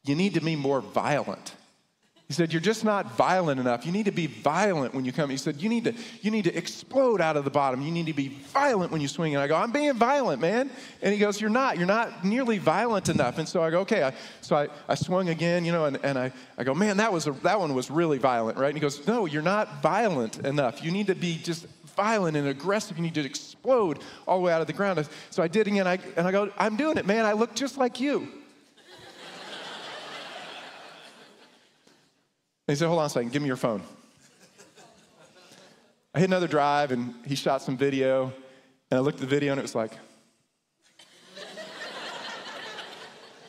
you 0.04 0.14
need 0.14 0.32
to 0.34 0.40
be 0.40 0.56
more 0.56 0.80
violent." 0.80 1.52
He 2.28 2.34
said, 2.34 2.52
You're 2.52 2.60
just 2.60 2.84
not 2.84 3.16
violent 3.16 3.60
enough. 3.60 3.86
You 3.86 3.92
need 3.92 4.06
to 4.06 4.12
be 4.12 4.26
violent 4.26 4.94
when 4.94 5.04
you 5.04 5.12
come. 5.12 5.30
He 5.30 5.36
said, 5.36 5.62
You 5.62 5.68
need 5.68 5.84
to, 5.84 5.94
you 6.22 6.32
need 6.32 6.44
to 6.44 6.56
explode 6.56 7.20
out 7.20 7.36
of 7.36 7.44
the 7.44 7.50
bottom. 7.50 7.82
You 7.82 7.92
need 7.92 8.06
to 8.06 8.12
be 8.12 8.28
violent 8.28 8.90
when 8.90 9.00
you 9.00 9.06
swing. 9.06 9.34
And 9.36 9.42
I 9.42 9.46
go, 9.46 9.54
I'm 9.54 9.70
being 9.70 9.94
violent, 9.94 10.40
man. 10.40 10.68
And 11.02 11.12
he 11.12 11.20
goes, 11.20 11.40
You're 11.40 11.50
not. 11.50 11.78
You're 11.78 11.86
not 11.86 12.24
nearly 12.24 12.58
violent 12.58 13.08
enough. 13.08 13.38
And 13.38 13.48
so 13.48 13.62
I 13.62 13.70
go, 13.70 13.80
Okay. 13.80 14.02
I, 14.02 14.12
so 14.40 14.56
I, 14.56 14.68
I 14.88 14.96
swung 14.96 15.28
again, 15.28 15.64
you 15.64 15.70
know, 15.70 15.84
and, 15.84 15.98
and 16.02 16.18
I, 16.18 16.32
I 16.58 16.64
go, 16.64 16.74
Man, 16.74 16.96
that, 16.96 17.12
was 17.12 17.28
a, 17.28 17.32
that 17.42 17.60
one 17.60 17.74
was 17.74 17.92
really 17.92 18.18
violent, 18.18 18.58
right? 18.58 18.68
And 18.68 18.76
he 18.76 18.80
goes, 18.80 19.06
No, 19.06 19.26
you're 19.26 19.42
not 19.42 19.80
violent 19.80 20.44
enough. 20.44 20.82
You 20.82 20.90
need 20.90 21.06
to 21.06 21.14
be 21.14 21.38
just 21.38 21.66
violent 21.96 22.36
and 22.36 22.48
aggressive. 22.48 22.96
You 22.96 23.04
need 23.04 23.14
to 23.14 23.24
explode 23.24 24.00
all 24.26 24.38
the 24.38 24.42
way 24.42 24.52
out 24.52 24.60
of 24.60 24.66
the 24.66 24.72
ground. 24.72 25.08
So 25.30 25.44
I 25.44 25.48
did 25.48 25.68
again. 25.68 25.86
I, 25.86 25.98
and 26.16 26.26
I 26.26 26.32
go, 26.32 26.50
I'm 26.58 26.76
doing 26.76 26.98
it, 26.98 27.06
man. 27.06 27.24
I 27.24 27.34
look 27.34 27.54
just 27.54 27.78
like 27.78 28.00
you. 28.00 28.28
He 32.66 32.74
said, 32.74 32.88
Hold 32.88 33.00
on 33.00 33.06
a 33.06 33.08
second, 33.08 33.32
give 33.32 33.42
me 33.42 33.48
your 33.48 33.56
phone. 33.56 33.82
I 36.14 36.18
hit 36.18 36.30
another 36.30 36.48
drive 36.48 36.92
and 36.92 37.14
he 37.26 37.34
shot 37.34 37.60
some 37.60 37.76
video. 37.76 38.32
And 38.90 38.98
I 38.98 39.00
looked 39.00 39.16
at 39.16 39.20
the 39.20 39.26
video 39.26 39.52
and 39.52 39.58
it 39.58 39.62
was 39.62 39.74
like, 39.74 39.92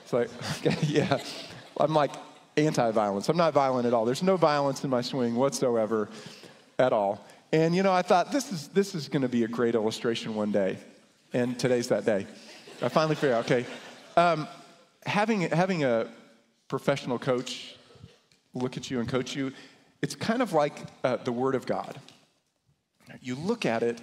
it's 0.04 0.12
like, 0.12 0.30
okay, 0.66 0.78
yeah. 0.86 1.18
I'm 1.80 1.94
like 1.94 2.12
anti 2.58 2.92
violence. 2.92 3.30
I'm 3.30 3.38
not 3.38 3.54
violent 3.54 3.86
at 3.86 3.94
all. 3.94 4.04
There's 4.04 4.22
no 4.22 4.36
violence 4.36 4.84
in 4.84 4.90
my 4.90 5.02
swing 5.02 5.36
whatsoever 5.36 6.10
at 6.78 6.92
all. 6.92 7.26
And 7.54 7.74
you 7.74 7.84
know, 7.84 7.94
I 7.94 8.02
thought 8.02 8.34
this 8.34 8.52
is, 8.52 8.68
this 8.70 8.96
is 8.96 9.08
going 9.08 9.22
to 9.22 9.30
be 9.30 9.46
a 9.46 9.48
great 9.48 9.74
illustration 9.74 10.36
one 10.36 10.52
day. 10.52 10.78
And 11.32 11.58
today's 11.58 11.88
that 11.88 12.06
day. 12.06 12.28
I 12.82 12.90
finally 12.90 13.16
figured 13.16 13.34
out, 13.34 13.46
okay. 13.46 13.66
Um, 14.18 14.46
having, 15.06 15.42
having 15.42 15.86
a 15.86 16.10
professional 16.68 17.18
coach 17.18 17.77
look 18.58 18.78
at 18.78 18.90
you 18.92 19.00
and 19.00 19.08
coach 19.08 19.36
you, 19.36 19.54
it's 20.02 20.16
kind 20.16 20.42
of 20.42 20.54
like 20.54 20.74
uh, 21.04 21.18
the 21.18 21.32
Word 21.32 21.56
of 21.56 21.66
God. 21.66 22.00
You 23.22 23.36
look 23.36 23.66
at 23.66 23.84
it 23.84 24.02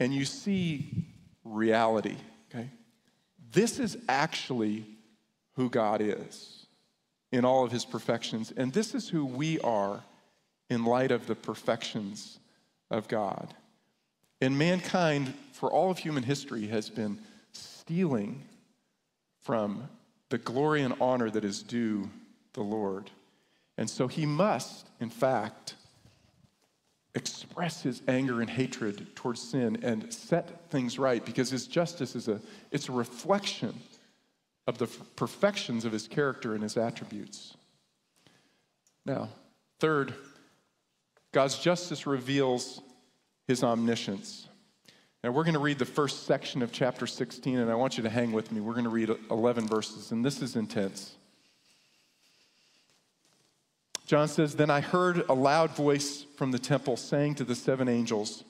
and 0.00 0.12
you 0.14 0.24
see 0.24 1.06
reality, 1.44 2.16
okay? 2.50 2.68
This 3.52 3.78
is 3.78 3.96
actually 4.08 4.84
who 5.56 5.70
God 5.70 6.00
is 6.00 6.66
in 7.30 7.44
all 7.44 7.64
of 7.64 7.72
his 7.72 7.84
perfections, 7.84 8.52
and 8.56 8.72
this 8.72 8.94
is 8.94 9.08
who 9.08 9.24
we 9.24 9.58
are 9.60 10.02
in 10.70 10.84
light 10.84 11.10
of 11.10 11.26
the 11.26 11.34
perfections 11.34 12.38
of 12.90 13.08
God. 13.08 13.54
And 14.40 14.58
mankind, 14.58 15.34
for 15.52 15.70
all 15.70 15.90
of 15.90 15.98
human 15.98 16.22
history, 16.22 16.66
has 16.66 16.90
been 16.90 17.18
stealing 17.52 18.42
from 19.42 19.88
the 20.30 20.38
glory 20.38 20.82
and 20.82 20.94
honor 21.00 21.30
that 21.30 21.44
is 21.44 21.62
due 21.62 22.10
the 22.54 22.62
Lord. 22.62 23.10
And 23.76 23.88
so 23.90 24.08
he 24.08 24.26
must, 24.26 24.88
in 25.00 25.10
fact, 25.10 25.74
express 27.14 27.82
his 27.82 28.02
anger 28.08 28.40
and 28.40 28.50
hatred 28.50 29.14
towards 29.14 29.40
sin 29.40 29.78
and 29.82 30.12
set 30.12 30.70
things 30.70 30.98
right 30.98 31.24
because 31.24 31.50
his 31.50 31.66
justice 31.66 32.16
is 32.16 32.28
a 32.28 32.40
it's 32.70 32.88
a 32.88 32.92
reflection 32.92 33.74
of 34.66 34.78
the 34.78 34.86
perfections 35.16 35.84
of 35.84 35.92
his 35.92 36.08
character 36.08 36.54
and 36.54 36.62
his 36.62 36.76
attributes. 36.76 37.56
Now, 39.04 39.28
third, 39.78 40.14
God's 41.32 41.58
justice 41.58 42.06
reveals 42.06 42.80
his 43.46 43.62
omniscience. 43.62 44.48
Now, 45.22 45.30
we're 45.30 45.44
going 45.44 45.54
to 45.54 45.60
read 45.60 45.78
the 45.78 45.84
first 45.84 46.26
section 46.26 46.62
of 46.62 46.72
chapter 46.72 47.06
16, 47.06 47.58
and 47.58 47.70
I 47.70 47.74
want 47.74 47.96
you 47.96 48.02
to 48.02 48.10
hang 48.10 48.32
with 48.32 48.52
me. 48.52 48.60
We're 48.60 48.72
going 48.72 48.84
to 48.84 48.90
read 48.90 49.10
11 49.30 49.66
verses, 49.66 50.12
and 50.12 50.24
this 50.24 50.40
is 50.40 50.56
intense. 50.56 51.16
John 54.06 54.28
says, 54.28 54.56
Then 54.56 54.70
I 54.70 54.80
heard 54.80 55.24
a 55.28 55.34
loud 55.34 55.70
voice 55.70 56.24
from 56.36 56.50
the 56.50 56.58
temple 56.58 56.96
saying 56.96 57.36
to 57.36 57.44
the 57.44 57.54
seven 57.54 57.88
angels, 57.88 58.44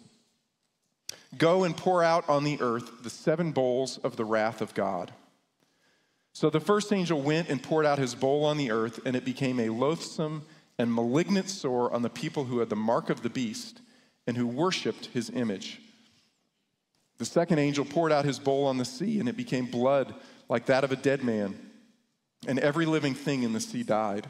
Go 1.38 1.64
and 1.64 1.76
pour 1.76 2.02
out 2.02 2.28
on 2.28 2.44
the 2.44 2.60
earth 2.60 3.02
the 3.02 3.10
seven 3.10 3.52
bowls 3.52 3.98
of 3.98 4.16
the 4.16 4.24
wrath 4.24 4.60
of 4.60 4.74
God. 4.74 5.12
So 6.32 6.50
the 6.50 6.60
first 6.60 6.92
angel 6.92 7.20
went 7.20 7.48
and 7.48 7.62
poured 7.62 7.86
out 7.86 7.98
his 7.98 8.14
bowl 8.14 8.44
on 8.44 8.56
the 8.56 8.72
earth, 8.72 9.00
and 9.04 9.14
it 9.14 9.24
became 9.24 9.60
a 9.60 9.68
loathsome 9.68 10.42
and 10.78 10.92
malignant 10.92 11.48
sore 11.48 11.92
on 11.92 12.02
the 12.02 12.10
people 12.10 12.44
who 12.44 12.58
had 12.58 12.70
the 12.70 12.76
mark 12.76 13.08
of 13.08 13.22
the 13.22 13.30
beast 13.30 13.80
and 14.26 14.36
who 14.36 14.46
worshiped 14.46 15.06
his 15.06 15.30
image. 15.30 15.80
The 17.18 17.24
second 17.24 17.60
angel 17.60 17.84
poured 17.84 18.10
out 18.10 18.24
his 18.24 18.40
bowl 18.40 18.66
on 18.66 18.78
the 18.78 18.84
sea, 18.84 19.20
and 19.20 19.28
it 19.28 19.36
became 19.36 19.66
blood 19.66 20.14
like 20.48 20.66
that 20.66 20.82
of 20.82 20.90
a 20.90 20.96
dead 20.96 21.22
man, 21.22 21.56
and 22.46 22.58
every 22.58 22.86
living 22.86 23.14
thing 23.14 23.44
in 23.44 23.52
the 23.52 23.60
sea 23.60 23.84
died. 23.84 24.26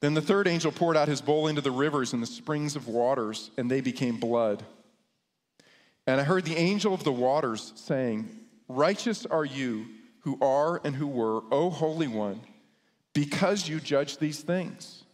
Then 0.00 0.14
the 0.14 0.22
third 0.22 0.46
angel 0.46 0.72
poured 0.72 0.96
out 0.96 1.08
his 1.08 1.22
bowl 1.22 1.46
into 1.46 1.60
the 1.60 1.70
rivers 1.70 2.12
and 2.12 2.22
the 2.22 2.26
springs 2.26 2.76
of 2.76 2.88
waters, 2.88 3.50
and 3.56 3.70
they 3.70 3.80
became 3.80 4.18
blood. 4.18 4.64
And 6.06 6.20
I 6.20 6.24
heard 6.24 6.44
the 6.44 6.56
angel 6.56 6.94
of 6.94 7.04
the 7.04 7.12
waters 7.12 7.72
saying, 7.76 8.28
Righteous 8.68 9.26
are 9.26 9.44
you 9.44 9.86
who 10.20 10.38
are 10.40 10.80
and 10.84 10.94
who 10.94 11.06
were, 11.06 11.42
O 11.50 11.70
Holy 11.70 12.08
One, 12.08 12.40
because 13.14 13.68
you 13.68 13.80
judge 13.80 14.18
these 14.18 14.40
things. 14.40 15.04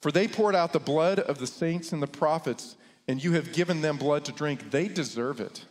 For 0.00 0.12
they 0.12 0.28
poured 0.28 0.54
out 0.54 0.72
the 0.72 0.78
blood 0.78 1.18
of 1.18 1.38
the 1.38 1.46
saints 1.46 1.92
and 1.92 2.00
the 2.00 2.06
prophets, 2.06 2.76
and 3.08 3.22
you 3.22 3.32
have 3.32 3.52
given 3.52 3.80
them 3.80 3.96
blood 3.96 4.24
to 4.26 4.32
drink. 4.32 4.70
They 4.70 4.86
deserve 4.86 5.40
it. 5.40 5.64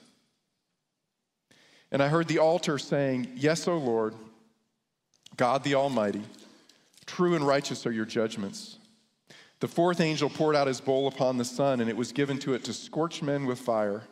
And 1.92 2.04
I 2.04 2.10
heard 2.10 2.28
the 2.28 2.40
altar 2.40 2.78
saying, 2.78 3.32
Yes, 3.36 3.68
O 3.68 3.78
Lord, 3.78 4.16
God 5.38 5.64
the 5.64 5.76
Almighty, 5.76 6.24
true 7.08 7.34
and 7.34 7.48
righteous 7.48 7.88
are 7.88 7.92
your 7.92 8.06
judgments. 8.06 8.78
The 9.60 9.68
fourth 9.68 10.00
angel 10.00 10.30
poured 10.30 10.56
out 10.56 10.68
his 10.68 10.82
bowl 10.82 11.08
upon 11.08 11.38
the 11.38 11.46
sun, 11.46 11.82
and 11.82 11.90
it 11.90 11.98
was 11.98 12.12
given 12.12 12.38
to 12.40 12.54
it 12.54 12.64
to 12.66 12.74
scorch 12.74 13.24
men 13.24 13.48
with 13.48 13.58
fire. 13.58 14.04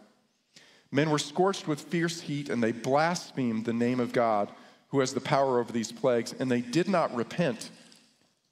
Men 0.91 1.11
were 1.11 1.19
scorched 1.19 1.67
with 1.67 1.81
fierce 1.81 2.21
heat, 2.21 2.49
and 2.49 2.63
they 2.63 2.71
blasphemed 2.71 3.65
the 3.65 3.73
name 3.73 3.99
of 3.99 4.11
God, 4.11 4.49
who 4.87 5.01
has 5.01 5.13
the 5.13 5.21
power 5.21 5.59
over 5.59 5.71
these 5.71 5.91
plagues, 5.91 6.33
and 6.39 6.49
they 6.49 6.61
did 6.61 6.87
not 6.87 7.13
repent 7.13 7.69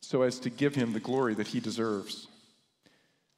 so 0.01 0.21
as 0.21 0.37
to 0.39 0.49
give 0.49 0.75
him 0.75 0.93
the 0.93 0.99
glory 0.99 1.33
that 1.33 1.47
he 1.47 1.59
deserves. 1.59 2.27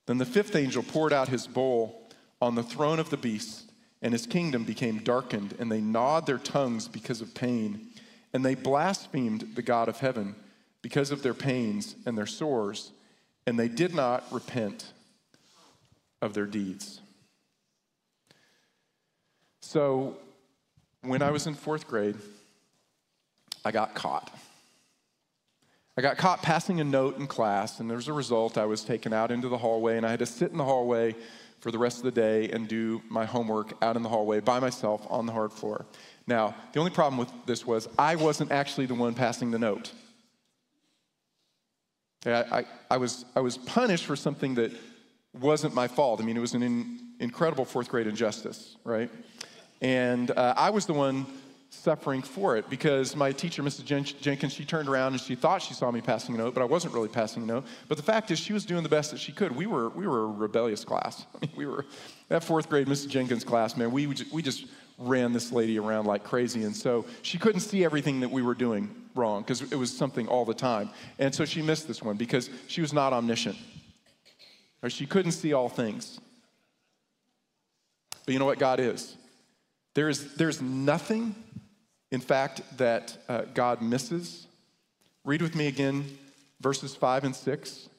Then 0.07 0.17
the 0.17 0.25
fifth 0.25 0.55
angel 0.55 0.83
poured 0.83 1.13
out 1.13 1.29
his 1.29 1.47
bowl 1.47 2.09
on 2.41 2.55
the 2.55 2.63
throne 2.63 2.99
of 2.99 3.09
the 3.09 3.17
beast, 3.17 3.71
and 4.01 4.11
his 4.11 4.25
kingdom 4.25 4.65
became 4.65 4.99
darkened, 4.99 5.55
and 5.59 5.71
they 5.71 5.81
gnawed 5.81 6.25
their 6.25 6.37
tongues 6.37 6.87
because 6.87 7.21
of 7.21 7.33
pain, 7.33 7.87
and 8.33 8.43
they 8.43 8.55
blasphemed 8.55 9.55
the 9.55 9.61
God 9.61 9.87
of 9.87 9.99
heaven 9.99 10.35
because 10.85 11.09
of 11.09 11.23
their 11.23 11.33
pains 11.33 11.95
and 12.05 12.15
their 12.15 12.27
sores, 12.27 12.91
and 13.47 13.57
they 13.57 13.67
did 13.67 13.95
not 13.95 14.23
repent 14.31 14.93
of 16.21 16.35
their 16.35 16.45
deeds. 16.45 17.01
So, 19.63 20.15
when 21.01 21.23
I 21.23 21.31
was 21.31 21.47
in 21.47 21.55
fourth 21.55 21.87
grade, 21.87 22.17
I 23.65 23.71
got 23.71 23.95
caught. 23.95 24.31
I 25.97 26.03
got 26.03 26.17
caught 26.17 26.43
passing 26.43 26.79
a 26.79 26.83
note 26.83 27.17
in 27.17 27.25
class, 27.25 27.79
and 27.79 27.91
as 27.91 28.07
a 28.07 28.13
result, 28.13 28.55
I 28.55 28.65
was 28.65 28.83
taken 28.83 29.11
out 29.11 29.31
into 29.31 29.49
the 29.49 29.57
hallway, 29.57 29.97
and 29.97 30.05
I 30.05 30.11
had 30.11 30.19
to 30.19 30.27
sit 30.27 30.51
in 30.51 30.57
the 30.59 30.65
hallway 30.65 31.15
for 31.61 31.71
the 31.71 31.79
rest 31.79 31.97
of 31.97 32.03
the 32.03 32.11
day 32.11 32.51
and 32.51 32.67
do 32.67 33.01
my 33.09 33.25
homework 33.25 33.73
out 33.83 33.95
in 33.95 34.03
the 34.03 34.09
hallway 34.09 34.39
by 34.39 34.59
myself 34.59 35.03
on 35.09 35.25
the 35.25 35.33
hard 35.33 35.51
floor. 35.51 35.87
Now, 36.27 36.53
the 36.73 36.79
only 36.79 36.91
problem 36.91 37.17
with 37.17 37.31
this 37.47 37.65
was 37.65 37.89
I 37.97 38.17
wasn't 38.17 38.51
actually 38.51 38.85
the 38.85 38.93
one 38.93 39.15
passing 39.15 39.49
the 39.49 39.57
note. 39.57 39.91
I, 42.25 42.59
I, 42.59 42.65
I 42.91 42.97
was, 42.97 43.25
I 43.35 43.39
was 43.39 43.57
punished 43.57 44.05
for 44.05 44.15
something 44.15 44.55
that 44.55 44.71
wasn't 45.33 45.73
my 45.73 45.87
fault. 45.87 46.21
I 46.21 46.23
mean, 46.23 46.37
it 46.37 46.41
was 46.41 46.53
an 46.53 46.63
in, 46.63 46.99
incredible 47.19 47.65
fourth 47.65 47.89
grade 47.89 48.07
injustice, 48.07 48.77
right? 48.83 49.09
And 49.81 50.31
uh, 50.31 50.53
I 50.57 50.69
was 50.69 50.85
the 50.85 50.93
one 50.93 51.25
suffering 51.69 52.21
for 52.21 52.55
it 52.55 52.69
because 52.69 53.15
my 53.15 53.31
teacher, 53.31 53.61
Mrs. 53.61 53.85
Jen- 53.85 54.03
Jenkins, 54.03 54.53
she 54.53 54.65
turned 54.65 54.87
around 54.87 55.13
and 55.13 55.21
she 55.21 55.35
thought 55.35 55.61
she 55.61 55.73
saw 55.73 55.91
me 55.91 56.01
passing 56.01 56.33
a 56.35 56.37
note, 56.37 56.53
but 56.53 56.61
I 56.61 56.65
wasn't 56.65 56.93
really 56.93 57.09
passing 57.09 57.43
a 57.43 57.45
note. 57.45 57.65
But 57.87 57.97
the 57.97 58.03
fact 58.03 58.31
is, 58.31 58.39
she 58.39 58.53
was 58.53 58.65
doing 58.65 58.83
the 58.83 58.89
best 58.89 59.11
that 59.11 59.19
she 59.19 59.31
could. 59.31 59.55
We 59.55 59.65
were, 59.65 59.89
we 59.89 60.07
were 60.07 60.23
a 60.23 60.27
rebellious 60.27 60.85
class. 60.85 61.25
I 61.35 61.45
mean, 61.45 61.51
we 61.55 61.65
were, 61.65 61.85
that 62.29 62.43
fourth 62.43 62.69
grade 62.69 62.87
Mrs. 62.87 63.09
Jenkins 63.09 63.43
class, 63.43 63.75
man, 63.75 63.91
we, 63.91 64.07
we 64.07 64.41
just 64.41 64.65
ran 64.97 65.33
this 65.33 65.51
lady 65.51 65.77
around 65.77 66.05
like 66.05 66.23
crazy. 66.23 66.63
And 66.63 66.75
so 66.75 67.05
she 67.21 67.37
couldn't 67.37 67.61
see 67.61 67.83
everything 67.83 68.21
that 68.21 68.31
we 68.31 68.41
were 68.41 68.55
doing 68.55 68.93
wrong 69.13 69.41
because 69.41 69.61
it 69.61 69.75
was 69.75 69.95
something 69.95 70.27
all 70.27 70.45
the 70.45 70.53
time. 70.53 70.89
And 71.19 71.33
so 71.33 71.45
she 71.45 71.61
missed 71.61 71.87
this 71.87 72.01
one 72.01 72.17
because 72.17 72.49
she 72.67 72.81
was 72.81 72.93
not 72.93 73.13
omniscient. 73.13 73.57
Or 74.81 74.89
she 74.89 75.05
couldn't 75.05 75.31
see 75.31 75.53
all 75.53 75.69
things. 75.69 76.19
But 78.25 78.33
you 78.33 78.39
know 78.39 78.45
what 78.45 78.59
God 78.59 78.79
is? 78.79 79.15
There 79.93 80.09
is 80.09 80.35
there's 80.35 80.61
nothing, 80.61 81.35
in 82.11 82.21
fact, 82.21 82.61
that 82.77 83.17
uh, 83.29 83.43
God 83.53 83.81
misses. 83.81 84.47
Read 85.23 85.41
with 85.41 85.55
me 85.55 85.67
again, 85.67 86.05
verses 86.61 86.95
5 86.95 87.23
and 87.23 87.35
6. 87.35 87.89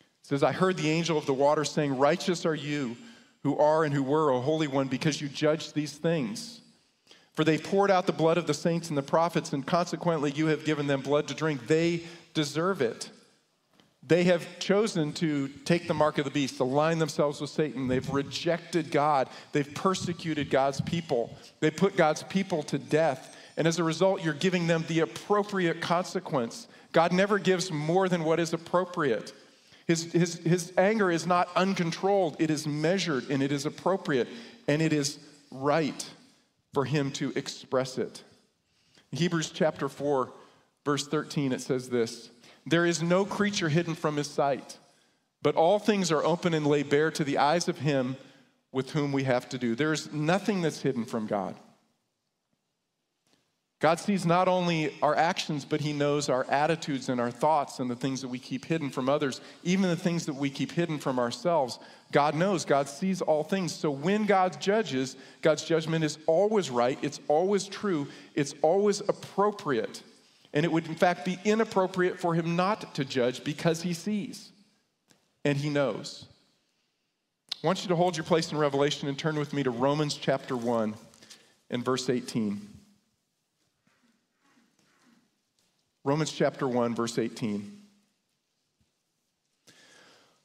It 0.00 0.06
says, 0.22 0.42
I 0.42 0.52
heard 0.52 0.76
the 0.76 0.90
angel 0.90 1.16
of 1.16 1.26
the 1.26 1.34
water 1.34 1.64
saying, 1.64 1.96
Righteous 1.96 2.44
are 2.44 2.54
you 2.54 2.96
who 3.42 3.56
are 3.58 3.84
and 3.84 3.94
who 3.94 4.02
were, 4.02 4.30
O 4.30 4.40
Holy 4.40 4.66
One, 4.66 4.88
because 4.88 5.20
you 5.20 5.28
judge 5.28 5.72
these 5.72 5.92
things. 5.92 6.60
For 7.32 7.44
they 7.44 7.58
poured 7.58 7.90
out 7.90 8.06
the 8.06 8.12
blood 8.12 8.36
of 8.36 8.46
the 8.46 8.54
saints 8.54 8.88
and 8.88 8.98
the 8.98 9.02
prophets, 9.02 9.52
and 9.52 9.64
consequently 9.64 10.32
you 10.32 10.46
have 10.46 10.64
given 10.64 10.86
them 10.88 11.02
blood 11.02 11.28
to 11.28 11.34
drink. 11.34 11.66
They 11.66 12.02
deserve 12.34 12.82
it. 12.82 13.10
They 14.06 14.24
have 14.24 14.58
chosen 14.58 15.12
to 15.14 15.48
take 15.64 15.86
the 15.86 15.94
mark 15.94 16.18
of 16.18 16.24
the 16.24 16.30
beast, 16.30 16.60
align 16.60 16.98
themselves 16.98 17.40
with 17.40 17.50
Satan. 17.50 17.88
They've 17.88 18.08
rejected 18.08 18.90
God. 18.90 19.28
They've 19.52 19.72
persecuted 19.74 20.50
God's 20.50 20.80
people. 20.80 21.36
They 21.60 21.70
put 21.70 21.94
God's 21.94 22.22
people 22.22 22.62
to 22.64 22.78
death. 22.78 23.36
And 23.56 23.68
as 23.68 23.78
a 23.78 23.84
result, 23.84 24.24
you're 24.24 24.34
giving 24.34 24.66
them 24.66 24.84
the 24.88 25.00
appropriate 25.00 25.80
consequence. 25.80 26.68
God 26.92 27.12
never 27.12 27.38
gives 27.38 27.70
more 27.70 28.08
than 28.08 28.24
what 28.24 28.40
is 28.40 28.52
appropriate. 28.52 29.34
His, 29.88 30.12
his, 30.12 30.34
his 30.34 30.72
anger 30.76 31.10
is 31.10 31.26
not 31.26 31.48
uncontrolled, 31.56 32.36
it 32.38 32.50
is 32.50 32.66
measured 32.66 33.30
and 33.30 33.42
it 33.42 33.50
is 33.50 33.64
appropriate 33.64 34.28
and 34.68 34.82
it 34.82 34.92
is 34.92 35.18
right 35.50 36.06
for 36.74 36.84
him 36.84 37.10
to 37.12 37.32
express 37.34 37.96
it. 37.96 38.22
In 39.10 39.18
Hebrews 39.18 39.50
chapter 39.50 39.88
4, 39.88 40.30
verse 40.84 41.08
13, 41.08 41.52
it 41.52 41.62
says 41.62 41.88
this. 41.88 42.30
There 42.66 42.84
is 42.84 43.02
no 43.02 43.24
creature 43.24 43.70
hidden 43.70 43.94
from 43.94 44.16
his 44.16 44.28
sight, 44.28 44.76
But 45.40 45.54
all 45.54 45.78
things 45.78 46.12
are 46.12 46.24
open 46.24 46.52
and 46.52 46.66
laid 46.66 46.90
bare 46.90 47.10
to 47.12 47.24
the 47.24 47.38
eyes 47.38 47.68
of 47.68 47.78
him 47.78 48.16
with 48.72 48.90
whom 48.90 49.12
we 49.12 49.24
have 49.24 49.48
to 49.48 49.58
do. 49.58 49.74
There's 49.74 50.12
nothing 50.12 50.60
that's 50.60 50.82
hidden 50.82 51.06
from 51.06 51.26
God. 51.26 51.54
God 53.80 54.00
sees 54.00 54.26
not 54.26 54.48
only 54.48 54.92
our 55.02 55.14
actions, 55.14 55.64
but 55.64 55.80
He 55.80 55.92
knows 55.92 56.28
our 56.28 56.44
attitudes 56.50 57.08
and 57.08 57.20
our 57.20 57.30
thoughts 57.30 57.78
and 57.78 57.88
the 57.88 57.94
things 57.94 58.20
that 58.22 58.28
we 58.28 58.38
keep 58.40 58.64
hidden 58.64 58.90
from 58.90 59.08
others, 59.08 59.40
even 59.62 59.88
the 59.88 59.94
things 59.96 60.26
that 60.26 60.34
we 60.34 60.50
keep 60.50 60.72
hidden 60.72 60.98
from 60.98 61.18
ourselves. 61.20 61.78
God 62.10 62.34
knows, 62.34 62.64
God 62.64 62.88
sees 62.88 63.22
all 63.22 63.44
things. 63.44 63.72
So 63.72 63.90
when 63.90 64.26
God 64.26 64.60
judges, 64.60 65.16
God's 65.42 65.62
judgment 65.62 66.04
is 66.04 66.18
always 66.26 66.70
right, 66.70 66.98
it's 67.02 67.20
always 67.28 67.68
true, 67.68 68.08
it's 68.34 68.54
always 68.62 69.00
appropriate. 69.00 70.02
And 70.52 70.64
it 70.64 70.72
would, 70.72 70.88
in 70.88 70.96
fact, 70.96 71.24
be 71.24 71.38
inappropriate 71.44 72.18
for 72.18 72.34
Him 72.34 72.56
not 72.56 72.96
to 72.96 73.04
judge 73.04 73.44
because 73.44 73.82
He 73.82 73.92
sees 73.92 74.50
and 75.44 75.56
He 75.56 75.70
knows. 75.70 76.26
I 77.62 77.66
want 77.66 77.82
you 77.82 77.88
to 77.88 77.96
hold 77.96 78.16
your 78.16 78.24
place 78.24 78.50
in 78.50 78.58
Revelation 78.58 79.08
and 79.08 79.16
turn 79.16 79.38
with 79.38 79.52
me 79.52 79.62
to 79.62 79.70
Romans 79.70 80.14
chapter 80.14 80.56
1 80.56 80.94
and 81.70 81.84
verse 81.84 82.08
18. 82.08 82.77
Romans 86.08 86.32
chapter 86.32 86.66
1, 86.66 86.94
verse 86.94 87.18
18. 87.18 87.70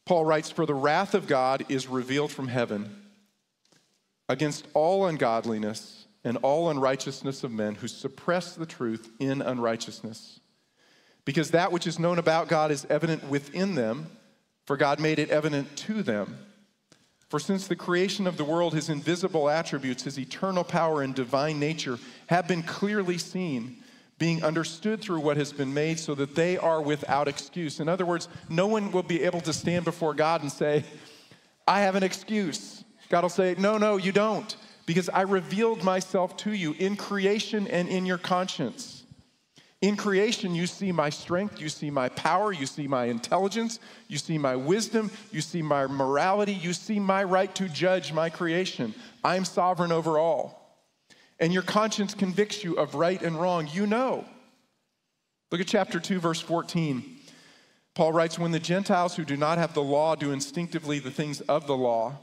Paul 0.05 0.25
writes, 0.25 0.51
For 0.51 0.65
the 0.65 0.73
wrath 0.73 1.13
of 1.13 1.25
God 1.25 1.63
is 1.69 1.87
revealed 1.87 2.33
from 2.33 2.49
heaven 2.49 3.01
against 4.27 4.67
all 4.73 5.05
ungodliness 5.05 6.05
and 6.25 6.35
all 6.41 6.69
unrighteousness 6.69 7.45
of 7.45 7.51
men 7.53 7.75
who 7.75 7.87
suppress 7.87 8.55
the 8.55 8.65
truth 8.65 9.09
in 9.21 9.41
unrighteousness. 9.41 10.41
Because 11.23 11.51
that 11.51 11.71
which 11.71 11.87
is 11.87 11.97
known 11.97 12.19
about 12.19 12.49
God 12.49 12.69
is 12.69 12.85
evident 12.89 13.29
within 13.29 13.75
them, 13.75 14.07
for 14.65 14.75
God 14.75 14.99
made 14.99 15.17
it 15.17 15.29
evident 15.29 15.77
to 15.77 16.03
them. 16.03 16.39
For 17.29 17.39
since 17.39 17.67
the 17.67 17.77
creation 17.77 18.27
of 18.27 18.35
the 18.35 18.43
world, 18.43 18.73
his 18.73 18.89
invisible 18.89 19.49
attributes, 19.49 20.03
his 20.03 20.19
eternal 20.19 20.65
power 20.65 21.01
and 21.01 21.15
divine 21.15 21.57
nature 21.57 21.99
have 22.27 22.49
been 22.49 22.63
clearly 22.63 23.17
seen 23.17 23.77
being 24.23 24.41
understood 24.41 25.01
through 25.01 25.19
what 25.19 25.35
has 25.35 25.51
been 25.51 25.73
made 25.73 25.99
so 25.99 26.15
that 26.15 26.33
they 26.33 26.57
are 26.57 26.81
without 26.81 27.27
excuse. 27.27 27.81
In 27.81 27.89
other 27.89 28.05
words, 28.05 28.29
no 28.47 28.67
one 28.67 28.89
will 28.93 29.03
be 29.03 29.21
able 29.21 29.41
to 29.41 29.51
stand 29.51 29.83
before 29.83 30.13
God 30.13 30.41
and 30.41 30.49
say, 30.49 30.85
I 31.67 31.81
have 31.81 31.95
an 31.95 32.03
excuse. 32.03 32.85
God 33.09 33.23
will 33.23 33.29
say, 33.29 33.53
No, 33.57 33.77
no, 33.77 33.97
you 33.97 34.13
don't, 34.13 34.55
because 34.85 35.09
I 35.09 35.23
revealed 35.23 35.83
myself 35.83 36.37
to 36.37 36.53
you 36.53 36.71
in 36.79 36.95
creation 36.95 37.67
and 37.67 37.89
in 37.89 38.05
your 38.05 38.17
conscience. 38.17 39.03
In 39.81 39.97
creation, 39.97 40.55
you 40.55 40.67
see 40.67 40.93
my 40.93 41.09
strength, 41.09 41.59
you 41.59 41.67
see 41.67 41.89
my 41.89 42.07
power, 42.07 42.53
you 42.53 42.65
see 42.65 42.87
my 42.87 43.07
intelligence, 43.07 43.81
you 44.07 44.17
see 44.17 44.37
my 44.37 44.55
wisdom, 44.55 45.11
you 45.33 45.41
see 45.41 45.61
my 45.61 45.85
morality, 45.85 46.53
you 46.53 46.71
see 46.71 46.97
my 46.97 47.25
right 47.25 47.53
to 47.55 47.67
judge 47.67 48.13
my 48.13 48.29
creation. 48.29 48.95
I'm 49.21 49.43
sovereign 49.43 49.91
over 49.91 50.17
all 50.17 50.62
and 51.43 51.53
your 51.53 51.61
conscience 51.61 52.13
convicts 52.13 52.63
you 52.63 52.75
of 52.75 52.95
right 52.95 53.21
and 53.21 53.37
wrong, 53.37 53.67
you 53.73 53.85
know. 53.85 54.23
Look 55.51 55.59
at 55.59 55.67
chapter 55.67 55.99
2, 55.99 56.21
verse 56.21 56.39
14. 56.39 57.17
Paul 57.95 58.13
writes, 58.13 58.39
When 58.39 58.51
the 58.51 58.59
Gentiles 58.59 59.17
who 59.17 59.25
do 59.25 59.35
not 59.35 59.57
have 59.57 59.73
the 59.73 59.83
law 59.83 60.15
do 60.15 60.31
instinctively 60.31 60.99
the 60.99 61.11
things 61.11 61.41
of 61.41 61.67
the 61.67 61.75
law, 61.75 62.17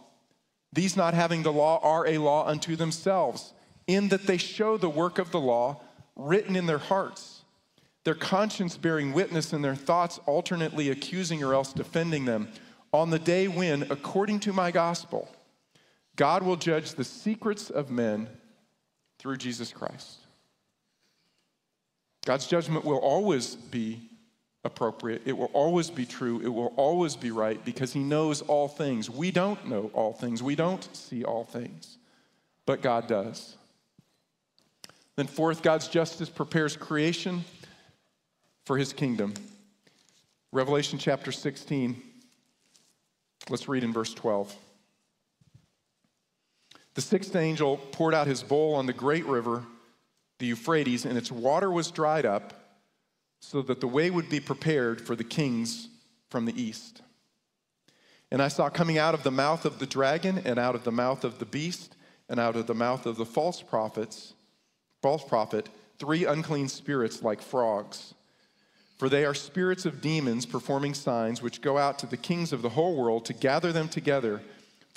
these 0.73 0.97
not 0.97 1.13
having 1.13 1.43
the 1.43 1.53
law 1.53 1.81
are 1.83 2.07
a 2.07 2.17
law 2.17 2.47
unto 2.47 2.77
themselves, 2.77 3.53
in 3.87 4.09
that 4.09 4.27
they 4.27 4.39
show 4.39 4.79
the 4.79 4.89
work 4.89 5.19
of 5.19 5.33
the 5.33 5.41
law 5.41 5.83
written 6.17 6.57
in 6.57 6.65
their 6.65 6.79
hearts, 6.79 7.43
their 8.05 8.15
conscience 8.15 8.79
bearing 8.79 9.13
witness 9.13 9.53
and 9.53 9.63
their 9.63 9.75
thoughts 9.75 10.19
alternately 10.25 10.89
accusing 10.89 11.45
or 11.45 11.53
else 11.53 11.75
defending 11.75 12.25
them, 12.25 12.49
on 12.91 13.11
the 13.11 13.19
day 13.19 13.49
when, 13.49 13.83
according 13.91 14.41
to 14.41 14.55
my 14.55 14.71
gospel, 14.71 15.29
God 16.17 16.43
will 16.43 16.57
judge 16.57 16.95
the 16.95 17.05
secrets 17.05 17.69
of 17.69 17.91
men 17.91 18.27
through 19.21 19.37
Jesus 19.37 19.71
Christ. 19.71 20.17
God's 22.25 22.47
judgment 22.47 22.85
will 22.87 22.99
always 22.99 23.55
be 23.55 24.01
appropriate. 24.65 25.23
It 25.27 25.37
will 25.37 25.51
always 25.53 25.91
be 25.91 26.07
true. 26.07 26.41
It 26.41 26.49
will 26.49 26.73
always 26.77 27.17
be 27.17 27.31
right 27.31 27.63
because 27.65 27.93
He 27.93 28.01
knows 28.01 28.41
all 28.41 28.67
things. 28.67 29.11
We 29.11 29.31
don't 29.31 29.69
know 29.69 29.91
all 29.93 30.15
things. 30.15 30.43
We 30.43 30.55
don't 30.55 30.89
see 30.97 31.23
all 31.23 31.45
things, 31.45 31.99
but 32.65 32.81
God 32.81 33.07
does. 33.07 33.57
Then, 35.17 35.27
fourth, 35.27 35.63
God's 35.63 35.89
justice 35.89 36.31
prepares 36.31 36.77
creation 36.77 37.45
for 38.65 38.79
His 38.79 38.95
kingdom. 38.95 39.35
Revelation 40.51 40.99
chapter 40.99 41.31
16. 41.31 42.01
Let's 43.51 43.69
read 43.69 43.85
in 43.85 43.93
verse 43.93 44.15
12. 44.15 44.55
The 47.01 47.07
sixth 47.07 47.35
angel 47.35 47.79
poured 47.93 48.13
out 48.13 48.27
his 48.27 48.43
bowl 48.43 48.75
on 48.75 48.85
the 48.85 48.93
great 48.93 49.25
river, 49.25 49.65
the 50.39 50.45
Euphrates, 50.45 51.07
and 51.07 51.17
its 51.17 51.33
water 51.33 51.71
was 51.71 51.91
dried 51.91 52.27
up 52.27 52.53
so 53.41 53.63
that 53.63 53.81
the 53.81 53.89
way 53.89 54.11
would 54.11 54.29
be 54.29 54.39
prepared 54.39 55.01
for 55.01 55.17
the 55.17 55.25
kings 55.25 55.89
from 56.29 56.45
the 56.45 56.63
east. 56.63 57.01
And 58.31 58.43
I 58.43 58.49
saw 58.49 58.69
coming 58.69 58.99
out 58.99 59.15
of 59.15 59.23
the 59.23 59.31
mouth 59.31 59.65
of 59.65 59.79
the 59.79 59.87
dragon, 59.87 60.43
and 60.45 60.59
out 60.59 60.75
of 60.75 60.85
the 60.85 60.93
mouth 60.93 61.25
of 61.25 61.39
the 61.39 61.47
beast, 61.47 61.97
and 62.29 62.39
out 62.39 62.55
of 62.55 62.67
the 62.67 62.75
mouth 62.75 63.07
of 63.07 63.17
the 63.17 63.25
false 63.25 63.63
prophets, 63.63 64.35
false 65.01 65.25
prophet, 65.25 65.71
three 65.99 66.27
unclean 66.27 66.69
spirits 66.69 67.23
like 67.23 67.41
frogs. 67.41 68.13
For 68.99 69.09
they 69.09 69.25
are 69.25 69.33
spirits 69.33 69.87
of 69.87 70.03
demons 70.03 70.45
performing 70.45 70.93
signs, 70.93 71.41
which 71.41 71.63
go 71.63 71.79
out 71.79 71.99
to 72.01 72.07
the 72.07 72.19
kings 72.19 72.53
of 72.53 72.61
the 72.61 72.69
whole 72.69 72.95
world 72.95 73.25
to 73.25 73.33
gather 73.33 73.73
them 73.73 73.89
together 73.89 74.43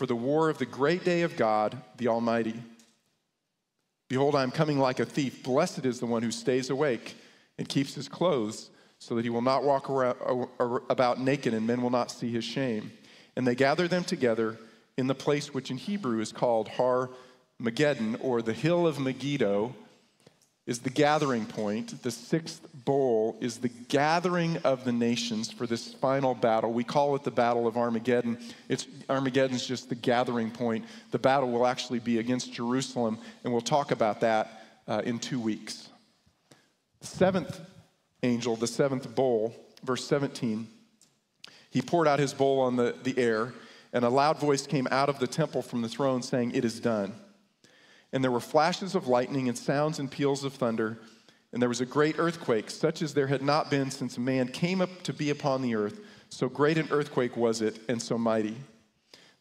for 0.04 0.08
the 0.08 0.16
war 0.18 0.50
of 0.50 0.58
the 0.58 0.66
great 0.66 1.06
day 1.06 1.22
of 1.22 1.38
God, 1.38 1.78
the 1.96 2.10
Almighty. 2.10 2.62
Behold, 4.10 4.36
I 4.36 4.44
am 4.44 4.52
coming 4.52 4.78
like 4.78 5.00
a 5.00 5.06
thief. 5.06 5.44
Blessed 5.44 5.86
is 5.86 6.02
the 6.02 6.06
one 6.06 6.22
who 6.22 6.30
stays 6.30 6.70
awake 6.70 7.16
and 7.58 7.70
keeps 7.70 7.96
his 7.96 8.10
clothes, 8.10 8.70
so 9.00 9.16
that 9.16 9.24
he 9.24 9.30
will 9.30 9.42
not 9.42 9.64
walk 9.64 9.88
about 10.90 11.22
naked 11.22 11.54
and 11.54 11.66
men 11.66 11.82
will 11.82 11.90
not 11.90 12.12
see 12.12 12.30
his 12.30 12.44
shame. 12.44 12.92
And 13.38 13.48
they 13.48 13.56
gather 13.56 13.88
them 13.88 14.04
together 14.04 14.58
in 14.98 15.08
the 15.08 15.16
place 15.16 15.54
which 15.54 15.72
in 15.72 15.78
Hebrew 15.78 16.20
is 16.20 16.34
called 16.34 16.68
Har 16.68 17.10
Mageddon, 17.62 18.18
or 18.20 18.42
the 18.42 18.52
hill 18.52 18.86
of 18.86 19.00
Megiddo, 19.00 19.74
is 20.66 20.80
the 20.80 20.90
gathering 20.90 21.46
point. 21.46 22.02
The 22.04 22.12
sixth 22.12 22.66
bowl 22.86 23.38
is 23.42 23.58
the 23.58 23.70
gathering 23.70 24.58
of 24.64 24.86
the 24.86 24.92
nations 24.92 25.52
for 25.52 25.68
this 25.68 25.94
final 25.94 26.34
battle. 26.34 26.72
We 26.72 26.84
call 26.84 27.16
it 27.16 27.24
the 27.24 27.32
Battle 27.32 27.68
of 27.68 27.78
Armageddon. 27.78 28.38
It's 28.70 28.88
Armageddon's 29.10 29.66
just 29.66 29.90
the 29.90 29.96
gathering 29.96 30.52
point. 30.52 30.86
The 31.12 31.20
battle 31.20 31.52
will 31.52 31.66
actually 31.66 32.00
be 32.00 32.20
against 32.20 32.54
Jerusalem, 32.54 33.18
and 33.44 33.52
we'll 33.52 33.62
talk 33.62 33.92
about 33.92 34.22
that 34.22 34.64
uh, 34.88 35.02
in 35.04 35.20
two 35.20 35.40
weeks. 35.40 35.90
The 37.02 37.08
seventh 37.08 37.60
angel, 38.22 38.56
the 38.56 38.68
seventh 38.68 39.14
bowl, 39.14 39.54
verse 39.84 40.06
17, 40.08 40.68
he 41.72 41.82
poured 41.82 42.08
out 42.08 42.20
his 42.20 42.34
bowl 42.34 42.62
on 42.62 42.78
the, 42.78 42.96
the 43.04 43.18
air, 43.18 43.54
and 43.92 44.06
a 44.06 44.10
loud 44.10 44.40
voice 44.40 44.66
came 44.66 44.88
out 44.92 45.10
of 45.10 45.20
the 45.20 45.28
temple 45.28 45.62
from 45.62 45.82
the 45.82 45.90
throne 45.90 46.22
saying, 46.22 46.52
It 46.52 46.64
is 46.64 46.80
done. 46.80 47.14
And 48.14 48.24
there 48.24 48.32
were 48.32 48.40
flashes 48.40 48.96
of 48.96 49.08
lightning 49.08 49.50
and 49.50 49.58
sounds 49.58 50.00
and 50.00 50.10
peals 50.10 50.46
of 50.46 50.54
thunder. 50.54 51.00
And 51.52 51.62
there 51.62 51.70
was 51.70 51.82
a 51.82 51.86
great 51.86 52.18
earthquake, 52.18 52.70
such 52.70 53.02
as 53.02 53.14
there 53.14 53.28
had 53.28 53.42
not 53.42 53.70
been 53.70 53.92
since 53.92 54.18
man 54.18 54.48
came 54.48 54.80
up 54.80 55.02
to 55.04 55.14
be 55.14 55.30
upon 55.30 55.62
the 55.62 55.76
earth. 55.76 56.00
So 56.30 56.48
great 56.48 56.78
an 56.78 56.88
earthquake 56.92 57.36
was 57.36 57.62
it, 57.62 57.80
and 57.90 58.02
so 58.02 58.18
mighty. 58.18 58.56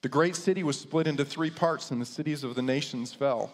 The 0.02 0.08
great 0.08 0.34
city 0.34 0.62
was 0.62 0.78
split 0.78 1.06
into 1.06 1.24
three 1.24 1.50
parts, 1.50 1.90
and 1.90 2.00
the 2.00 2.06
cities 2.06 2.42
of 2.42 2.54
the 2.54 2.62
nations 2.62 3.14
fell. 3.14 3.52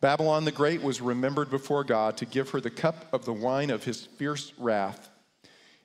Babylon 0.00 0.44
the 0.44 0.50
Great 0.50 0.82
was 0.82 1.00
remembered 1.00 1.48
before 1.48 1.84
God 1.84 2.16
to 2.16 2.26
give 2.26 2.50
her 2.50 2.60
the 2.60 2.70
cup 2.70 3.06
of 3.12 3.24
the 3.24 3.32
wine 3.32 3.70
of 3.70 3.84
his 3.84 4.06
fierce 4.06 4.52
wrath. 4.58 5.10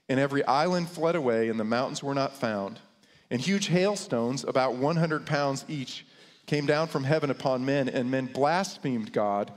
And 0.10 0.20
every 0.20 0.44
island 0.46 0.90
fled 0.90 1.16
away, 1.16 1.50
and 1.50 1.60
the 1.60 1.63
mountains 1.63 2.02
were 2.02 2.16
not 2.16 2.36
found. 2.36 2.80
And 3.30 3.40
huge 3.40 3.68
hailstones, 3.68 4.44
about 4.44 4.74
100 4.76 5.28
pounds 5.28 5.66
each, 5.68 6.07
came 6.47 6.65
down 6.65 6.88
from 6.88 7.03
heaven 7.03 7.29
upon 7.29 7.63
men, 7.65 7.88
and 7.88 8.10
men 8.10 8.25
blasphemed 8.25 9.13
God 9.13 9.51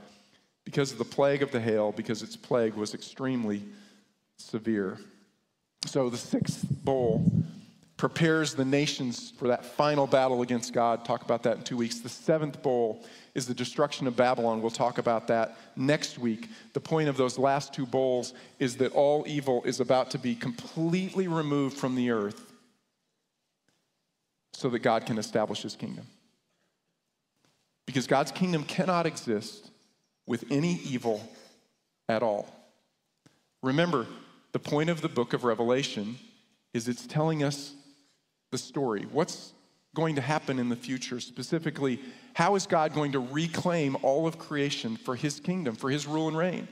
because 0.63 0.91
of 0.91 0.99
the 0.99 1.05
plague 1.05 1.41
of 1.41 1.51
the 1.51 1.59
hail, 1.59 1.91
because 1.91 2.21
its 2.21 2.35
plague 2.35 2.75
was 2.75 2.93
extremely 2.93 3.63
severe. 4.37 4.99
So 5.85 6.09
the 6.09 6.17
sixth 6.17 6.63
bowl 6.83 7.31
prepares 7.97 8.55
the 8.55 8.65
nations 8.65 9.31
for 9.37 9.47
that 9.47 9.63
final 9.63 10.07
battle 10.07 10.41
against 10.41 10.73
God. 10.73 11.05
Talk 11.05 11.23
about 11.23 11.43
that 11.43 11.57
in 11.57 11.63
two 11.63 11.77
weeks. 11.77 11.99
The 11.99 12.09
seventh 12.09 12.61
bowl 12.61 13.05
is 13.35 13.45
the 13.45 13.53
destruction 13.53 14.07
of 14.07 14.15
Babylon. 14.15 14.61
We'll 14.61 14.71
talk 14.71 14.97
about 14.97 15.27
that 15.27 15.57
next 15.75 16.17
week. 16.17 16.49
The 16.73 16.79
point 16.79 17.09
of 17.09 17.17
those 17.17 17.37
last 17.37 17.73
two 17.73 17.85
bowls 17.85 18.33
is 18.59 18.77
that 18.77 18.91
all 18.93 19.23
evil 19.27 19.63
is 19.63 19.79
about 19.79 20.11
to 20.11 20.17
be 20.17 20.35
completely 20.35 21.27
removed 21.27 21.77
from 21.77 21.95
the 21.95 22.11
earth 22.11 22.51
so 24.53 24.69
that 24.69 24.79
God 24.79 25.05
can 25.05 25.17
establish 25.17 25.61
his 25.61 25.75
kingdom. 25.75 26.05
Because 27.85 28.07
God's 28.07 28.31
kingdom 28.31 28.63
cannot 28.63 29.05
exist 29.05 29.71
with 30.25 30.45
any 30.49 30.79
evil 30.85 31.21
at 32.07 32.23
all. 32.23 32.47
Remember, 33.63 34.07
the 34.51 34.59
point 34.59 34.89
of 34.89 35.01
the 35.01 35.09
book 35.09 35.33
of 35.33 35.43
Revelation 35.43 36.17
is 36.73 36.87
it's 36.87 37.05
telling 37.05 37.43
us 37.43 37.73
the 38.51 38.57
story? 38.57 39.05
What's 39.11 39.53
going 39.95 40.15
to 40.15 40.21
happen 40.21 40.59
in 40.59 40.69
the 40.69 40.75
future? 40.75 41.19
Specifically, 41.19 41.99
how 42.33 42.55
is 42.55 42.65
God 42.65 42.93
going 42.93 43.11
to 43.13 43.19
reclaim 43.19 43.97
all 44.03 44.27
of 44.27 44.37
creation 44.37 44.95
for 44.97 45.15
his 45.15 45.39
kingdom, 45.39 45.75
for 45.75 45.89
his 45.89 46.07
rule 46.07 46.27
and 46.27 46.37
reign? 46.37 46.67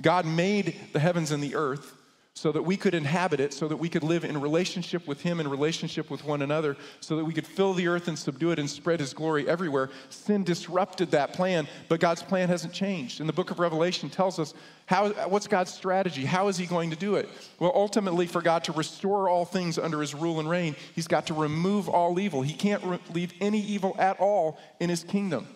God 0.00 0.26
made 0.26 0.74
the 0.92 1.00
heavens 1.00 1.30
and 1.30 1.42
the 1.42 1.54
earth 1.54 1.94
so 2.38 2.52
that 2.52 2.62
we 2.62 2.76
could 2.76 2.94
inhabit 2.94 3.40
it, 3.40 3.52
so 3.52 3.66
that 3.66 3.78
we 3.78 3.88
could 3.88 4.04
live 4.04 4.24
in 4.24 4.40
relationship 4.40 5.08
with 5.08 5.20
Him, 5.22 5.40
in 5.40 5.48
relationship 5.48 6.08
with 6.08 6.24
one 6.24 6.40
another, 6.40 6.76
so 7.00 7.16
that 7.16 7.24
we 7.24 7.34
could 7.34 7.44
fill 7.44 7.74
the 7.74 7.88
earth 7.88 8.06
and 8.06 8.16
subdue 8.16 8.52
it 8.52 8.60
and 8.60 8.70
spread 8.70 9.00
His 9.00 9.12
glory 9.12 9.48
everywhere. 9.48 9.90
Sin 10.08 10.44
disrupted 10.44 11.10
that 11.10 11.32
plan, 11.32 11.66
but 11.88 11.98
God's 11.98 12.22
plan 12.22 12.48
hasn't 12.48 12.72
changed. 12.72 13.18
And 13.18 13.28
the 13.28 13.32
book 13.32 13.50
of 13.50 13.58
Revelation 13.58 14.08
tells 14.08 14.38
us 14.38 14.54
how, 14.86 15.08
what's 15.26 15.48
God's 15.48 15.74
strategy? 15.74 16.24
How 16.24 16.46
is 16.46 16.56
He 16.56 16.66
going 16.66 16.90
to 16.90 16.96
do 16.96 17.16
it? 17.16 17.28
Well, 17.58 17.72
ultimately, 17.74 18.28
for 18.28 18.40
God 18.40 18.62
to 18.64 18.72
restore 18.72 19.28
all 19.28 19.44
things 19.44 19.76
under 19.76 20.00
His 20.00 20.14
rule 20.14 20.38
and 20.38 20.48
reign, 20.48 20.76
He's 20.94 21.08
got 21.08 21.26
to 21.26 21.34
remove 21.34 21.88
all 21.88 22.20
evil. 22.20 22.42
He 22.42 22.54
can't 22.54 22.84
re- 22.84 23.00
leave 23.12 23.32
any 23.40 23.60
evil 23.60 23.96
at 23.98 24.20
all 24.20 24.60
in 24.78 24.90
His 24.90 25.02
kingdom, 25.02 25.48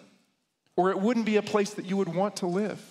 or 0.74 0.90
it 0.90 0.98
wouldn't 0.98 1.26
be 1.26 1.36
a 1.36 1.42
place 1.42 1.74
that 1.74 1.86
you 1.86 1.96
would 1.96 2.12
want 2.12 2.34
to 2.36 2.48
live. 2.48 2.84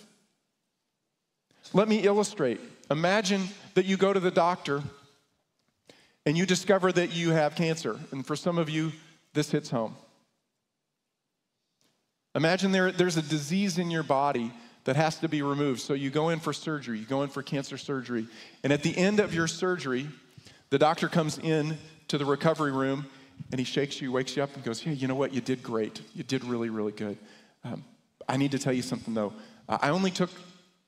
Let 1.74 1.90
me 1.90 2.00
illustrate. 2.00 2.62
Imagine 2.90 3.48
that 3.74 3.86
you 3.86 3.98
go 3.98 4.14
to 4.14 4.20
the 4.20 4.32
doctor 4.32 4.84
and 6.26 6.38
you 6.38 6.46
discover 6.46 6.92
that 6.92 7.14
you 7.14 7.32
have 7.32 7.56
cancer. 7.56 8.00
And 8.12 8.26
for 8.26 8.36
some 8.36 8.58
of 8.58 8.70
you, 8.70 8.92
this 9.34 9.52
hits 9.52 9.70
home. 9.70 9.96
Imagine 12.36 12.72
there, 12.72 12.92
there's 12.92 13.18
a 13.18 13.22
disease 13.22 13.78
in 13.78 13.92
your 13.92 14.04
body 14.04 14.52
that 14.86 14.96
has 14.96 15.18
to 15.20 15.28
be 15.28 15.42
removed. 15.42 15.82
So 15.82 15.94
you 15.94 16.10
go 16.10 16.30
in 16.30 16.40
for 16.40 16.54
surgery, 16.54 17.00
you 17.00 17.06
go 17.06 17.24
in 17.24 17.30
for 17.30 17.44
cancer 17.44 17.78
surgery. 17.78 18.28
And 18.64 18.72
at 18.72 18.84
the 18.84 18.98
end 18.98 19.20
of 19.20 19.34
your 19.34 19.48
surgery, 19.48 20.08
the 20.70 20.80
doctor 20.80 21.08
comes 21.08 21.38
in 21.38 21.78
to 22.08 22.18
the 22.18 22.26
recovery 22.26 22.72
room 22.72 23.06
and 23.52 23.60
he 23.60 23.66
shakes 23.66 24.02
you, 24.02 24.12
wakes 24.12 24.36
you 24.36 24.44
up, 24.44 24.54
and 24.56 24.64
goes, 24.64 24.82
Hey, 24.82 24.94
you 24.94 25.08
know 25.08 25.16
what? 25.16 25.34
You 25.34 25.42
did 25.42 25.62
great. 25.62 26.02
You 26.16 26.24
did 26.24 26.44
really, 26.46 26.70
really 26.70 26.92
good. 26.92 27.18
Um, 27.64 27.84
I 28.30 28.38
need 28.38 28.52
to 28.52 28.60
tell 28.60 28.74
you 28.74 28.82
something 28.82 29.14
though. 29.14 29.34
I 29.68 29.90
only 29.90 30.12
took 30.12 30.30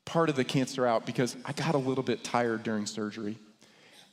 part 0.06 0.30
of 0.30 0.36
the 0.36 0.44
cancer 0.44 0.86
out 0.86 1.06
because 1.06 1.36
I 1.46 1.54
got 1.54 1.76
a 1.76 1.78
little 1.80 2.04
bit 2.04 2.24
tired 2.24 2.63
during 2.63 2.86
surgery. 2.86 3.38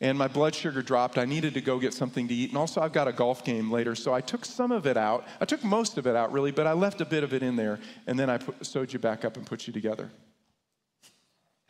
And 0.02 0.16
my 0.16 0.28
blood 0.28 0.54
sugar 0.54 0.80
dropped. 0.80 1.18
I 1.18 1.26
needed 1.26 1.52
to 1.54 1.60
go 1.60 1.78
get 1.78 1.92
something 1.92 2.26
to 2.28 2.34
eat. 2.34 2.48
And 2.48 2.56
also, 2.56 2.80
I've 2.80 2.92
got 2.92 3.06
a 3.06 3.12
golf 3.12 3.44
game 3.44 3.70
later. 3.70 3.94
So 3.94 4.14
I 4.14 4.22
took 4.22 4.46
some 4.46 4.72
of 4.72 4.86
it 4.86 4.96
out. 4.96 5.26
I 5.40 5.44
took 5.44 5.62
most 5.62 5.98
of 5.98 6.06
it 6.06 6.16
out, 6.16 6.32
really, 6.32 6.52
but 6.52 6.66
I 6.66 6.72
left 6.72 7.02
a 7.02 7.04
bit 7.04 7.22
of 7.22 7.34
it 7.34 7.42
in 7.42 7.54
there. 7.54 7.78
And 8.06 8.18
then 8.18 8.30
I 8.30 8.38
put, 8.38 8.64
sewed 8.64 8.94
you 8.94 8.98
back 8.98 9.26
up 9.26 9.36
and 9.36 9.44
put 9.44 9.66
you 9.66 9.74
together. 9.74 10.10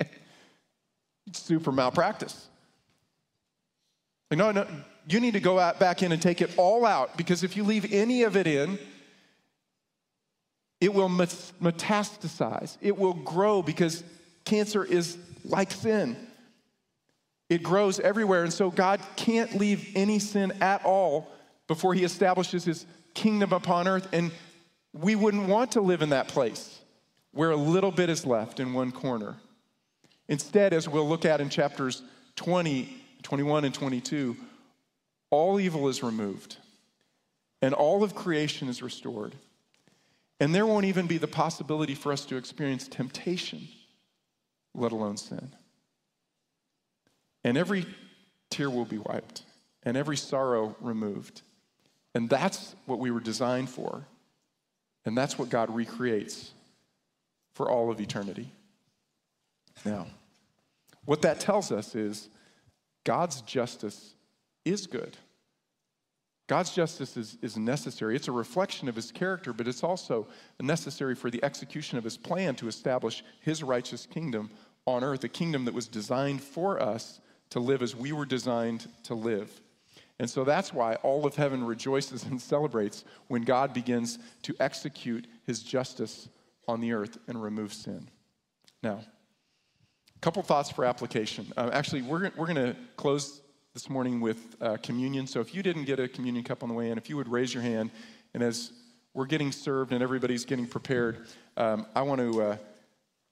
Super 1.33 1.73
malpractice. 1.73 2.47
Like, 4.31 4.39
no, 4.39 4.53
no, 4.53 4.67
you 5.09 5.19
need 5.19 5.33
to 5.33 5.41
go 5.41 5.59
out, 5.59 5.81
back 5.81 6.05
in 6.05 6.13
and 6.13 6.23
take 6.23 6.41
it 6.41 6.51
all 6.57 6.87
out 6.87 7.17
because 7.17 7.43
if 7.43 7.57
you 7.57 7.65
leave 7.65 7.93
any 7.93 8.23
of 8.23 8.37
it 8.37 8.47
in, 8.47 8.79
it 10.81 10.95
will 10.95 11.09
metastasize, 11.09 12.77
it 12.81 12.97
will 12.97 13.15
grow 13.15 13.63
because 13.63 14.03
cancer 14.45 14.85
is 14.85 15.19
like 15.45 15.71
sin. 15.71 16.17
It 17.49 17.63
grows 17.63 17.99
everywhere. 17.99 18.45
And 18.45 18.53
so 18.53 18.71
God 18.71 19.01
can't 19.17 19.59
leave 19.59 19.91
any 19.95 20.21
sin 20.21 20.53
at 20.61 20.85
all 20.85 21.29
before 21.67 21.95
he 21.95 22.05
establishes 22.05 22.65
his 22.65 22.87
kingdom 23.13 23.53
upon 23.53 23.89
earth. 23.89 24.09
And 24.13 24.31
we 24.93 25.17
wouldn't 25.17 25.49
want 25.49 25.73
to 25.73 25.81
live 25.81 26.01
in 26.01 26.11
that 26.11 26.29
place 26.29 26.79
where 27.33 27.51
a 27.51 27.57
little 27.57 27.91
bit 27.91 28.09
is 28.09 28.25
left 28.25 28.61
in 28.61 28.73
one 28.73 28.93
corner. 28.93 29.37
Instead, 30.29 30.73
as 30.73 30.89
we'll 30.89 31.09
look 31.09 31.25
at 31.25 31.41
in 31.41 31.49
chapters 31.49 32.03
20, 32.37 32.89
21, 33.23 33.65
and 33.65 33.75
22, 33.75 34.37
all 35.31 35.59
evil 35.61 35.89
is 35.89 36.03
removed 36.03 36.57
and 37.61 37.75
all 37.75 38.03
of 38.03 38.15
creation 38.15 38.69
is 38.69 38.83
restored. 38.83 39.35
And 40.41 40.55
there 40.55 40.67
won't 40.67 40.87
even 40.87 41.07
be 41.07 41.19
the 41.19 41.29
possibility 41.29 41.95
for 41.95 42.13
us 42.13 42.25
to 42.27 42.37
experience 42.37 42.89
temptation, 42.89 43.69
let 44.75 44.91
alone 44.91 45.19
sin. 45.19 45.53
And 47.45 47.59
every 47.59 47.87
tear 48.49 48.71
will 48.71 48.87
be 48.87 48.99
wiped, 48.99 49.43
and 49.83 49.97
every 49.97 50.17
sorrow 50.17 50.75
removed. 50.81 51.43
And 52.15 52.29
that's 52.29 52.75
what 52.87 52.99
we 52.99 53.11
were 53.11 53.21
designed 53.21 53.69
for. 53.69 54.07
And 55.05 55.17
that's 55.17 55.39
what 55.39 55.51
God 55.51 55.75
recreates 55.75 56.53
for 57.53 57.71
all 57.71 57.91
of 57.91 58.01
eternity. 58.01 58.51
Now, 59.85 60.07
what 61.05 61.23
that 61.23 61.41
tells 61.41 61.71
us 61.71 61.95
is 61.95 62.29
God's 63.05 63.41
justice 63.43 64.15
is 64.65 64.87
good. 64.87 65.17
God's 66.51 66.75
justice 66.75 67.17
is, 67.17 67.39
is 67.43 67.57
necessary. 67.57 68.17
It's 68.17 68.27
a 68.27 68.33
reflection 68.33 68.89
of 68.89 68.97
his 68.97 69.13
character, 69.13 69.53
but 69.53 69.69
it's 69.69 69.85
also 69.85 70.27
necessary 70.61 71.15
for 71.15 71.31
the 71.31 71.45
execution 71.45 71.97
of 71.97 72.03
his 72.03 72.17
plan 72.17 72.57
to 72.57 72.67
establish 72.67 73.23
his 73.41 73.63
righteous 73.63 74.05
kingdom 74.05 74.51
on 74.85 75.05
earth, 75.05 75.23
a 75.23 75.29
kingdom 75.29 75.65
that 75.67 75.75
was 75.75 75.87
designed 75.87 76.43
for 76.43 76.83
us 76.83 77.21
to 77.51 77.61
live 77.61 77.83
as 77.83 77.95
we 77.95 78.11
were 78.11 78.27
designed 78.27 78.89
to 79.05 79.15
live. 79.15 79.61
And 80.19 80.29
so 80.29 80.43
that's 80.43 80.75
why 80.75 80.97
all 80.97 81.25
of 81.25 81.37
heaven 81.37 81.65
rejoices 81.65 82.25
and 82.29 82.43
celebrates 82.43 83.05
when 83.29 83.43
God 83.43 83.73
begins 83.73 84.19
to 84.43 84.57
execute 84.59 85.29
his 85.47 85.63
justice 85.63 86.29
on 86.67 86.81
the 86.81 86.95
earth 86.95 87.17
and 87.29 87.41
remove 87.41 87.73
sin. 87.73 88.09
Now, 88.83 89.05
a 90.17 90.19
couple 90.21 90.43
thoughts 90.43 90.69
for 90.69 90.85
application. 90.85 91.47
Uh, 91.57 91.71
actually, 91.73 92.03
we're, 92.03 92.33
we're 92.37 92.53
going 92.53 92.57
to 92.57 92.75
close 92.97 93.41
this 93.81 93.89
morning 93.89 94.21
with 94.21 94.57
uh, 94.61 94.77
communion. 94.83 95.27
So 95.27 95.41
if 95.41 95.55
you 95.55 95.63
didn't 95.63 95.85
get 95.85 95.99
a 95.99 96.07
communion 96.07 96.45
cup 96.45 96.63
on 96.63 96.69
the 96.69 96.75
way 96.75 96.91
in, 96.91 96.99
if 96.99 97.09
you 97.09 97.17
would 97.17 97.29
raise 97.29 97.55
your 97.55 97.63
hand, 97.63 97.91
and 98.35 98.43
as 98.43 98.73
we're 99.15 99.25
getting 99.25 99.53
served 99.53 99.95
and 99.95 100.03
everybody's 100.03 100.45
getting 100.45 100.67
prepared, 100.67 101.27
um, 101.57 101.87
I 101.95 102.03
want 102.03 102.21
to 102.21 102.43
uh, 102.43 102.57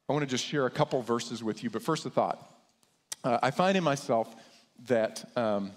I 0.09 0.13
want 0.15 0.23
to 0.23 0.27
just 0.27 0.47
share 0.47 0.65
a 0.65 0.71
couple 0.71 1.03
verses 1.03 1.45
with 1.45 1.63
you. 1.63 1.69
But 1.69 1.83
first, 1.83 2.07
a 2.07 2.11
thought. 2.11 2.51
Uh, 3.23 3.39
I 3.43 3.51
find 3.51 3.77
in 3.77 3.85
myself 3.85 4.35
that 4.87 5.23
um, 5.37 5.71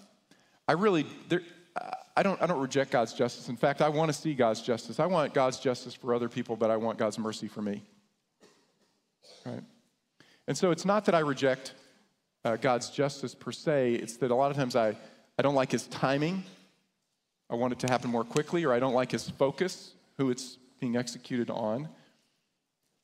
I 0.70 0.72
really 0.72 1.06
there. 1.28 1.42
I 2.16 2.24
don't, 2.24 2.42
I 2.42 2.46
don't 2.46 2.62
reject 2.62 2.92
God's 2.92 3.12
justice. 3.14 3.50
In 3.50 3.58
fact, 3.58 3.82
I 3.82 3.90
want 3.90 4.08
to 4.08 4.14
see 4.14 4.34
God's 4.34 4.62
justice. 4.62 5.02
I 5.02 5.06
want 5.06 5.34
God's 5.34 5.60
justice 5.60 5.94
for 5.94 6.14
other 6.16 6.30
people, 6.30 6.56
but 6.56 6.72
I 6.72 6.78
want 6.78 6.98
God's 6.98 7.20
mercy 7.20 7.50
for 7.50 7.62
me. 7.62 7.84
Right? 9.46 9.64
And 10.48 10.58
so 10.58 10.72
it's 10.72 10.86
not 10.86 11.04
that 11.06 11.16
I 11.16 11.20
reject 11.20 11.74
uh, 12.44 12.56
God's 12.56 12.90
justice 12.90 13.36
per 13.36 13.52
se. 13.52 13.96
It's 13.96 14.18
that 14.18 14.32
a 14.32 14.36
lot 14.36 14.52
of 14.52 14.58
times 14.58 14.76
I, 14.76 14.96
I 15.38 15.42
don't 15.42 15.56
like 15.56 15.72
his 15.72 15.88
timing. 15.88 16.44
I 17.50 17.56
want 17.56 17.74
it 17.74 17.80
to 17.80 17.88
happen 17.88 18.10
more 18.10 18.24
quickly, 18.24 18.64
or 18.64 18.74
I 18.74 18.80
don't 18.80 18.94
like 18.94 19.12
his 19.12 19.30
focus, 19.30 19.94
who 20.18 20.30
it's 20.30 20.58
being 20.80 20.96
executed 20.96 21.50
on. 21.50 21.90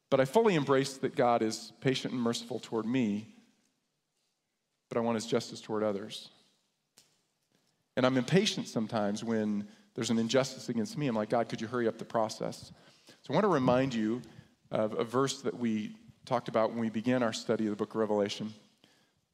But 0.10 0.20
I 0.20 0.26
fully 0.26 0.56
embrace 0.56 0.94
that 0.98 1.16
God 1.16 1.42
is 1.42 1.74
patient 1.82 2.14
and 2.14 2.22
merciful 2.22 2.60
toward 2.60 2.86
me, 2.86 3.28
but 4.90 4.98
I 4.98 5.02
want 5.02 5.16
his 5.16 5.26
justice 5.26 5.60
toward 5.60 5.84
others. 5.84 6.30
And 7.98 8.06
I'm 8.06 8.18
impatient 8.18 8.68
sometimes 8.68 9.24
when 9.24 9.68
there's 9.96 10.12
an 10.12 10.20
injustice 10.20 10.70
against 10.70 10.98
me. 10.98 11.08
I'm 11.08 11.16
like, 11.16 11.30
God, 11.30 11.50
could 11.50 11.60
you 11.60 11.68
hurry 11.68 11.88
up 11.88 11.98
the 11.98 12.06
process? 12.06 12.72
So 13.08 13.32
I 13.32 13.34
want 13.34 13.44
to 13.44 13.50
remind 13.50 13.94
you 13.94 14.22
of 14.72 14.94
a 14.98 15.04
verse 15.04 15.42
that 15.42 15.58
we 15.58 15.96
talked 16.26 16.48
about 16.48 16.70
when 16.70 16.80
we 16.80 16.90
began 16.90 17.24
our 17.24 17.34
study 17.34 17.66
of 17.66 17.72
the 17.72 17.76
book 17.76 17.92
of 17.92 17.96
Revelation. 17.96 18.54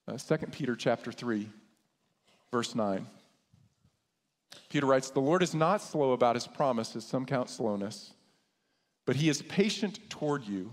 Uh, 0.08 0.18
2 0.18 0.38
Peter 0.48 0.76
chapter 0.76 1.12
3, 1.12 1.50
verse 2.52 2.76
9. 2.76 3.08
Peter 4.70 4.86
writes, 4.86 5.10
The 5.10 5.22
Lord 5.22 5.42
is 5.42 5.56
not 5.56 5.82
slow 5.82 6.12
about 6.12 6.36
his 6.36 6.48
promise, 6.48 6.96
as 6.96 7.06
some 7.06 7.26
count 7.26 7.50
slowness, 7.50 8.14
but 9.06 9.16
he 9.16 9.30
is 9.30 9.42
patient 9.44 10.00
toward 10.10 10.46
you, 10.46 10.72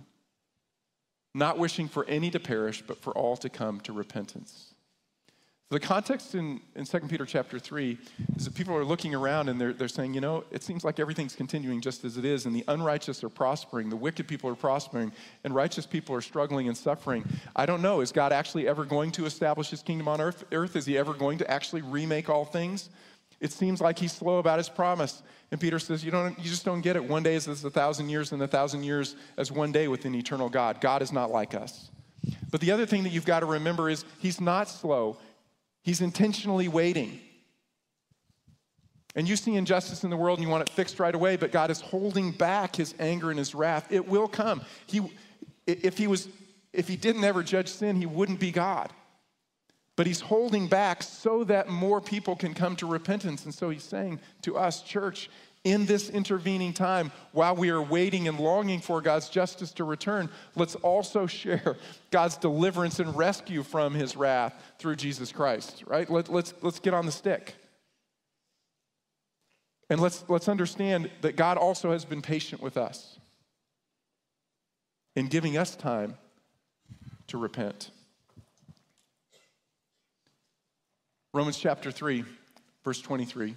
not 1.34 1.58
wishing 1.58 1.86
for 1.86 2.04
any 2.06 2.30
to 2.30 2.40
perish, 2.40 2.82
but 2.86 2.98
for 2.98 3.12
all 3.12 3.36
to 3.36 3.48
come 3.48 3.80
to 3.80 3.92
repentance. 3.92 4.69
The 5.70 5.78
context 5.78 6.34
in, 6.34 6.60
in 6.74 6.84
2 6.84 6.98
Peter 7.02 7.24
chapter 7.24 7.60
3 7.60 7.96
is 8.34 8.44
that 8.44 8.56
people 8.56 8.74
are 8.74 8.84
looking 8.84 9.14
around 9.14 9.48
and 9.48 9.60
they're, 9.60 9.72
they're 9.72 9.86
saying, 9.86 10.14
you 10.14 10.20
know, 10.20 10.42
it 10.50 10.64
seems 10.64 10.82
like 10.82 10.98
everything's 10.98 11.36
continuing 11.36 11.80
just 11.80 12.04
as 12.04 12.16
it 12.16 12.24
is, 12.24 12.44
and 12.44 12.56
the 12.56 12.64
unrighteous 12.66 13.22
are 13.22 13.28
prospering, 13.28 13.88
the 13.88 13.94
wicked 13.94 14.26
people 14.26 14.50
are 14.50 14.56
prospering, 14.56 15.12
and 15.44 15.54
righteous 15.54 15.86
people 15.86 16.12
are 16.12 16.20
struggling 16.20 16.66
and 16.66 16.76
suffering. 16.76 17.24
I 17.54 17.66
don't 17.66 17.82
know. 17.82 18.00
Is 18.00 18.10
God 18.10 18.32
actually 18.32 18.66
ever 18.66 18.84
going 18.84 19.12
to 19.12 19.26
establish 19.26 19.70
his 19.70 19.80
kingdom 19.80 20.08
on 20.08 20.20
earth? 20.20 20.42
earth? 20.50 20.74
Is 20.74 20.86
he 20.86 20.98
ever 20.98 21.14
going 21.14 21.38
to 21.38 21.48
actually 21.48 21.82
remake 21.82 22.28
all 22.28 22.44
things? 22.44 22.90
It 23.38 23.52
seems 23.52 23.80
like 23.80 23.96
he's 23.96 24.12
slow 24.12 24.38
about 24.38 24.58
his 24.58 24.68
promise. 24.68 25.22
And 25.52 25.60
Peter 25.60 25.78
says, 25.78 26.04
you, 26.04 26.10
don't, 26.10 26.36
you 26.36 26.50
just 26.50 26.64
don't 26.64 26.80
get 26.80 26.96
it. 26.96 27.04
One 27.04 27.22
day 27.22 27.36
is 27.36 27.46
as 27.46 27.64
a 27.64 27.70
thousand 27.70 28.08
years, 28.08 28.32
and 28.32 28.42
a 28.42 28.48
thousand 28.48 28.82
years 28.82 29.14
as 29.36 29.52
one 29.52 29.70
day 29.70 29.86
with 29.86 30.04
an 30.04 30.16
eternal 30.16 30.48
God. 30.48 30.80
God 30.80 31.00
is 31.00 31.12
not 31.12 31.30
like 31.30 31.54
us. 31.54 31.90
But 32.50 32.60
the 32.60 32.72
other 32.72 32.86
thing 32.86 33.04
that 33.04 33.10
you've 33.10 33.24
got 33.24 33.40
to 33.40 33.46
remember 33.46 33.88
is 33.88 34.04
he's 34.18 34.40
not 34.40 34.68
slow. 34.68 35.16
He's 35.82 36.00
intentionally 36.00 36.68
waiting. 36.68 37.20
And 39.16 39.28
you 39.28 39.34
see 39.36 39.56
injustice 39.56 40.04
in 40.04 40.10
the 40.10 40.16
world 40.16 40.38
and 40.38 40.46
you 40.46 40.50
want 40.50 40.62
it 40.68 40.72
fixed 40.72 41.00
right 41.00 41.14
away, 41.14 41.36
but 41.36 41.50
God 41.50 41.70
is 41.70 41.80
holding 41.80 42.30
back 42.30 42.76
his 42.76 42.94
anger 43.00 43.30
and 43.30 43.38
his 43.38 43.54
wrath. 43.54 43.90
It 43.90 44.06
will 44.06 44.28
come. 44.28 44.62
He, 44.86 45.00
if, 45.66 45.98
he 45.98 46.06
was, 46.06 46.28
if 46.72 46.86
he 46.86 46.96
didn't 46.96 47.24
ever 47.24 47.42
judge 47.42 47.68
sin, 47.68 47.96
he 47.96 48.06
wouldn't 48.06 48.38
be 48.38 48.52
God. 48.52 48.92
but 50.00 50.06
he's 50.06 50.20
holding 50.20 50.66
back 50.66 51.02
so 51.02 51.44
that 51.44 51.68
more 51.68 52.00
people 52.00 52.34
can 52.34 52.54
come 52.54 52.74
to 52.74 52.86
repentance. 52.86 53.44
And 53.44 53.52
so 53.54 53.68
he's 53.68 53.84
saying 53.84 54.18
to 54.40 54.56
us, 54.56 54.80
church, 54.80 55.28
in 55.64 55.84
this 55.84 56.08
intervening 56.08 56.72
time, 56.72 57.12
while 57.32 57.54
we 57.54 57.68
are 57.68 57.82
waiting 57.82 58.28
and 58.28 58.40
longing 58.40 58.80
for 58.80 59.02
God's 59.02 59.28
justice 59.28 59.72
to 59.72 59.84
return, 59.84 60.30
let's 60.56 60.74
also 60.76 61.26
share 61.26 61.76
God's 62.10 62.36
deliverance 62.36 62.98
and 62.98 63.14
rescue 63.16 63.62
from 63.62 63.92
his 63.92 64.16
wrath 64.16 64.54
through 64.78 64.96
Jesus 64.96 65.32
Christ, 65.32 65.84
right? 65.86 66.08
Let, 66.08 66.30
let's, 66.30 66.54
let's 66.62 66.78
get 66.78 66.94
on 66.94 67.04
the 67.04 67.12
stick. 67.12 67.54
And 69.90 70.00
let's, 70.00 70.24
let's 70.28 70.48
understand 70.48 71.10
that 71.20 71.36
God 71.36 71.58
also 71.58 71.92
has 71.92 72.04
been 72.04 72.22
patient 72.22 72.62
with 72.62 72.76
us 72.76 73.18
in 75.16 75.26
giving 75.26 75.58
us 75.58 75.76
time 75.76 76.16
to 77.26 77.36
repent. 77.36 77.90
Romans 81.34 81.58
chapter 81.58 81.90
3, 81.90 82.24
verse 82.82 83.00
23. 83.02 83.56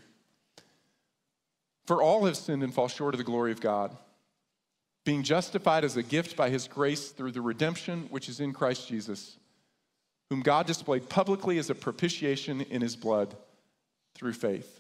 For 1.86 2.02
all 2.02 2.26
have 2.26 2.38
sinned 2.38 2.64
and 2.64 2.74
fall 2.74 2.88
short 2.88 3.14
of 3.14 3.18
the 3.18 3.24
glory 3.24 3.52
of 3.52 3.60
God, 3.60 3.96
being 5.06 5.24
justified 5.24 5.84
as 5.84 5.98
a 5.98 6.04
gift 6.04 6.38
by 6.38 6.50
his 6.50 6.68
grace 6.68 7.10
through 7.10 7.32
the 7.32 7.42
redemption 7.42 8.08
which 8.10 8.30
is 8.30 8.40
in 8.40 8.54
Christ 8.54 8.88
Jesus, 8.88 9.38
whom 10.30 10.42
God 10.42 10.66
displayed 10.66 11.10
publicly 11.10 11.58
as 11.58 11.70
a 11.70 11.76
propitiation 11.76 12.62
in 12.62 12.82
his 12.82 12.96
blood 12.96 13.36
through 14.16 14.34
faith. 14.34 14.80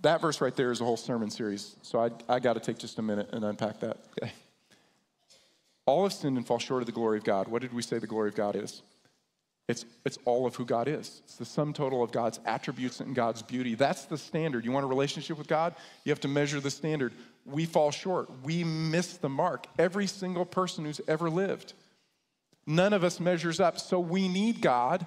That 0.00 0.20
verse 0.20 0.40
right 0.40 0.54
there 0.56 0.72
is 0.72 0.80
a 0.80 0.84
whole 0.84 0.96
sermon 0.96 1.30
series, 1.30 1.76
so 1.82 2.00
I, 2.00 2.10
I 2.28 2.40
got 2.40 2.54
to 2.54 2.60
take 2.60 2.78
just 2.78 2.98
a 2.98 3.02
minute 3.02 3.30
and 3.32 3.44
unpack 3.44 3.78
that. 3.80 3.98
Okay. 4.20 4.32
All 5.86 6.02
have 6.02 6.12
sinned 6.12 6.36
and 6.36 6.46
fall 6.46 6.58
short 6.58 6.82
of 6.82 6.86
the 6.86 6.92
glory 6.92 7.18
of 7.18 7.24
God. 7.24 7.46
What 7.46 7.62
did 7.62 7.72
we 7.72 7.82
say 7.82 7.98
the 7.98 8.06
glory 8.08 8.28
of 8.28 8.34
God 8.34 8.56
is? 8.56 8.82
It's, 9.68 9.84
it's 10.04 10.18
all 10.24 10.46
of 10.46 10.56
who 10.56 10.64
God 10.64 10.88
is. 10.88 11.22
It's 11.24 11.36
the 11.36 11.44
sum 11.44 11.72
total 11.72 12.02
of 12.02 12.10
God's 12.10 12.40
attributes 12.44 13.00
and 13.00 13.14
God's 13.14 13.42
beauty. 13.42 13.74
That's 13.74 14.04
the 14.06 14.18
standard. 14.18 14.64
You 14.64 14.72
want 14.72 14.84
a 14.84 14.88
relationship 14.88 15.38
with 15.38 15.46
God? 15.46 15.74
You 16.04 16.10
have 16.10 16.20
to 16.20 16.28
measure 16.28 16.60
the 16.60 16.70
standard. 16.70 17.12
We 17.46 17.64
fall 17.66 17.90
short. 17.90 18.28
We 18.42 18.64
miss 18.64 19.16
the 19.16 19.28
mark. 19.28 19.66
Every 19.78 20.06
single 20.06 20.44
person 20.44 20.84
who's 20.84 21.00
ever 21.06 21.30
lived. 21.30 21.74
None 22.66 22.92
of 22.92 23.04
us 23.04 23.20
measures 23.20 23.60
up. 23.60 23.78
So 23.78 24.00
we 24.00 24.28
need 24.28 24.60
God 24.60 25.06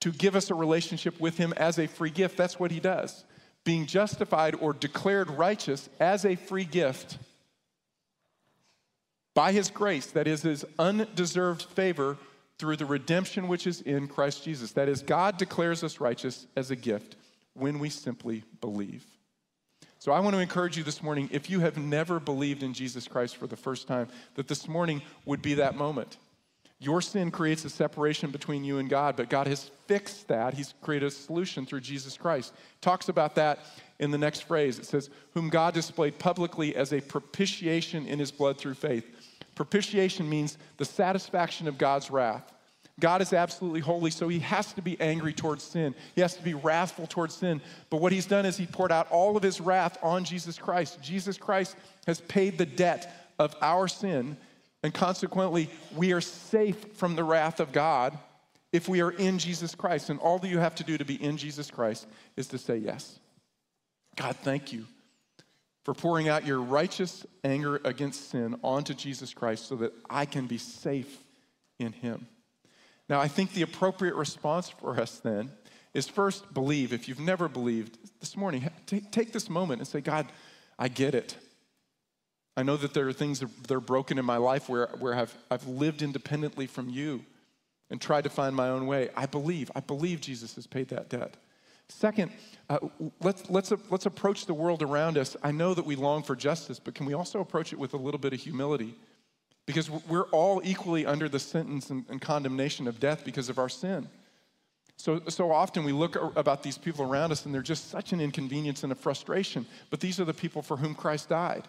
to 0.00 0.10
give 0.10 0.34
us 0.34 0.50
a 0.50 0.54
relationship 0.54 1.20
with 1.20 1.36
Him 1.36 1.52
as 1.56 1.78
a 1.78 1.86
free 1.86 2.10
gift. 2.10 2.36
That's 2.36 2.58
what 2.58 2.70
He 2.70 2.80
does. 2.80 3.24
Being 3.64 3.86
justified 3.86 4.56
or 4.56 4.72
declared 4.72 5.30
righteous 5.30 5.88
as 6.00 6.24
a 6.24 6.34
free 6.34 6.64
gift 6.64 7.18
by 9.34 9.52
His 9.52 9.70
grace, 9.70 10.06
that 10.06 10.26
is 10.26 10.42
His 10.42 10.64
undeserved 10.78 11.62
favor 11.62 12.16
through 12.60 12.76
the 12.76 12.84
redemption 12.84 13.48
which 13.48 13.66
is 13.66 13.80
in 13.80 14.06
Christ 14.06 14.44
Jesus. 14.44 14.72
That 14.72 14.88
is, 14.88 15.02
God 15.02 15.38
declares 15.38 15.82
us 15.82 15.98
righteous 15.98 16.46
as 16.54 16.70
a 16.70 16.76
gift 16.76 17.16
when 17.54 17.78
we 17.78 17.88
simply 17.88 18.44
believe. 18.60 19.04
So 19.98 20.12
I 20.12 20.20
want 20.20 20.34
to 20.36 20.40
encourage 20.40 20.76
you 20.76 20.84
this 20.84 21.02
morning, 21.02 21.30
if 21.32 21.48
you 21.48 21.60
have 21.60 21.78
never 21.78 22.20
believed 22.20 22.62
in 22.62 22.74
Jesus 22.74 23.08
Christ 23.08 23.36
for 23.36 23.46
the 23.46 23.56
first 23.56 23.88
time, 23.88 24.08
that 24.34 24.46
this 24.46 24.68
morning 24.68 25.00
would 25.24 25.40
be 25.40 25.54
that 25.54 25.74
moment. 25.74 26.18
Your 26.78 27.00
sin 27.02 27.30
creates 27.30 27.64
a 27.64 27.70
separation 27.70 28.30
between 28.30 28.64
you 28.64 28.78
and 28.78 28.88
God, 28.88 29.16
but 29.16 29.28
God 29.28 29.46
has 29.46 29.70
fixed 29.86 30.28
that. 30.28 30.54
He's 30.54 30.74
created 30.82 31.06
a 31.06 31.10
solution 31.10 31.66
through 31.66 31.80
Jesus 31.80 32.16
Christ. 32.16 32.54
Talks 32.80 33.08
about 33.08 33.34
that 33.34 33.58
in 33.98 34.10
the 34.10 34.18
next 34.18 34.44
phrase. 34.44 34.78
It 34.78 34.86
says, 34.86 35.10
Whom 35.34 35.50
God 35.50 35.74
displayed 35.74 36.18
publicly 36.18 36.74
as 36.74 36.92
a 36.92 37.00
propitiation 37.00 38.06
in 38.06 38.18
his 38.18 38.30
blood 38.30 38.56
through 38.56 38.74
faith. 38.74 39.04
Propitiation 39.54 40.28
means 40.28 40.58
the 40.76 40.84
satisfaction 40.84 41.68
of 41.68 41.78
God's 41.78 42.10
wrath. 42.10 42.52
God 42.98 43.22
is 43.22 43.32
absolutely 43.32 43.80
holy, 43.80 44.10
so 44.10 44.28
he 44.28 44.40
has 44.40 44.72
to 44.74 44.82
be 44.82 45.00
angry 45.00 45.32
towards 45.32 45.64
sin. 45.64 45.94
He 46.14 46.20
has 46.20 46.36
to 46.36 46.42
be 46.42 46.54
wrathful 46.54 47.06
towards 47.06 47.34
sin. 47.34 47.62
But 47.88 48.00
what 48.00 48.12
he's 48.12 48.26
done 48.26 48.44
is 48.44 48.56
he 48.56 48.66
poured 48.66 48.92
out 48.92 49.10
all 49.10 49.36
of 49.36 49.42
his 49.42 49.60
wrath 49.60 49.98
on 50.02 50.24
Jesus 50.24 50.58
Christ. 50.58 51.00
Jesus 51.00 51.38
Christ 51.38 51.76
has 52.06 52.20
paid 52.20 52.58
the 52.58 52.66
debt 52.66 53.32
of 53.38 53.56
our 53.62 53.88
sin, 53.88 54.36
and 54.82 54.92
consequently, 54.94 55.70
we 55.96 56.12
are 56.12 56.20
safe 56.20 56.94
from 56.94 57.16
the 57.16 57.24
wrath 57.24 57.60
of 57.60 57.72
God 57.72 58.18
if 58.72 58.88
we 58.88 59.02
are 59.02 59.10
in 59.10 59.38
Jesus 59.38 59.74
Christ. 59.74 60.10
And 60.10 60.20
all 60.20 60.38
that 60.38 60.48
you 60.48 60.58
have 60.58 60.74
to 60.76 60.84
do 60.84 60.96
to 60.96 61.04
be 61.04 61.22
in 61.22 61.36
Jesus 61.36 61.70
Christ 61.70 62.06
is 62.36 62.46
to 62.48 62.58
say 62.58 62.76
yes. 62.76 63.18
God, 64.16 64.36
thank 64.36 64.72
you 64.72 64.86
for 65.90 65.94
pouring 65.94 66.28
out 66.28 66.46
your 66.46 66.60
righteous 66.60 67.26
anger 67.42 67.80
against 67.84 68.30
sin 68.30 68.54
onto 68.62 68.94
Jesus 68.94 69.34
Christ 69.34 69.66
so 69.66 69.74
that 69.74 69.92
I 70.08 70.24
can 70.24 70.46
be 70.46 70.56
safe 70.56 71.24
in 71.80 71.90
him. 71.90 72.28
Now, 73.08 73.18
I 73.18 73.26
think 73.26 73.54
the 73.54 73.62
appropriate 73.62 74.14
response 74.14 74.68
for 74.68 75.00
us 75.00 75.18
then 75.18 75.50
is 75.92 76.06
first 76.06 76.54
believe. 76.54 76.92
If 76.92 77.08
you've 77.08 77.18
never 77.18 77.48
believed 77.48 77.98
this 78.20 78.36
morning, 78.36 78.70
take, 78.86 79.10
take 79.10 79.32
this 79.32 79.50
moment 79.50 79.80
and 79.80 79.88
say, 79.88 80.00
God, 80.00 80.28
I 80.78 80.86
get 80.86 81.12
it. 81.12 81.36
I 82.56 82.62
know 82.62 82.76
that 82.76 82.94
there 82.94 83.08
are 83.08 83.12
things 83.12 83.40
that 83.40 83.72
are 83.72 83.80
broken 83.80 84.16
in 84.16 84.24
my 84.24 84.36
life 84.36 84.68
where, 84.68 84.90
where 85.00 85.14
I've, 85.14 85.36
I've 85.50 85.66
lived 85.66 86.02
independently 86.02 86.68
from 86.68 86.88
you 86.88 87.24
and 87.90 88.00
tried 88.00 88.22
to 88.22 88.30
find 88.30 88.54
my 88.54 88.68
own 88.68 88.86
way. 88.86 89.08
I 89.16 89.26
believe. 89.26 89.72
I 89.74 89.80
believe 89.80 90.20
Jesus 90.20 90.54
has 90.54 90.68
paid 90.68 90.90
that 90.90 91.08
debt. 91.08 91.36
Second, 91.90 92.30
uh, 92.68 92.78
let's, 93.20 93.50
let's, 93.50 93.72
let's 93.90 94.06
approach 94.06 94.46
the 94.46 94.54
world 94.54 94.82
around 94.82 95.18
us. 95.18 95.36
I 95.42 95.50
know 95.50 95.74
that 95.74 95.84
we 95.84 95.96
long 95.96 96.22
for 96.22 96.36
justice, 96.36 96.78
but 96.78 96.94
can 96.94 97.04
we 97.04 97.14
also 97.14 97.40
approach 97.40 97.72
it 97.72 97.78
with 97.78 97.94
a 97.94 97.96
little 97.96 98.20
bit 98.20 98.32
of 98.32 98.40
humility? 98.40 98.94
Because 99.66 99.90
we're 99.90 100.28
all 100.30 100.62
equally 100.64 101.04
under 101.04 101.28
the 101.28 101.38
sentence 101.38 101.90
and, 101.90 102.04
and 102.08 102.20
condemnation 102.20 102.86
of 102.86 103.00
death 103.00 103.24
because 103.24 103.48
of 103.48 103.58
our 103.58 103.68
sin. 103.68 104.08
So, 104.96 105.20
so 105.28 105.50
often 105.50 105.84
we 105.84 105.92
look 105.92 106.16
about 106.36 106.62
these 106.62 106.78
people 106.78 107.04
around 107.04 107.32
us 107.32 107.44
and 107.44 107.54
they're 107.54 107.62
just 107.62 107.90
such 107.90 108.12
an 108.12 108.20
inconvenience 108.20 108.84
and 108.84 108.92
a 108.92 108.96
frustration. 108.96 109.66
But 109.90 110.00
these 110.00 110.20
are 110.20 110.24
the 110.24 110.34
people 110.34 110.62
for 110.62 110.76
whom 110.76 110.94
Christ 110.94 111.28
died. 111.28 111.64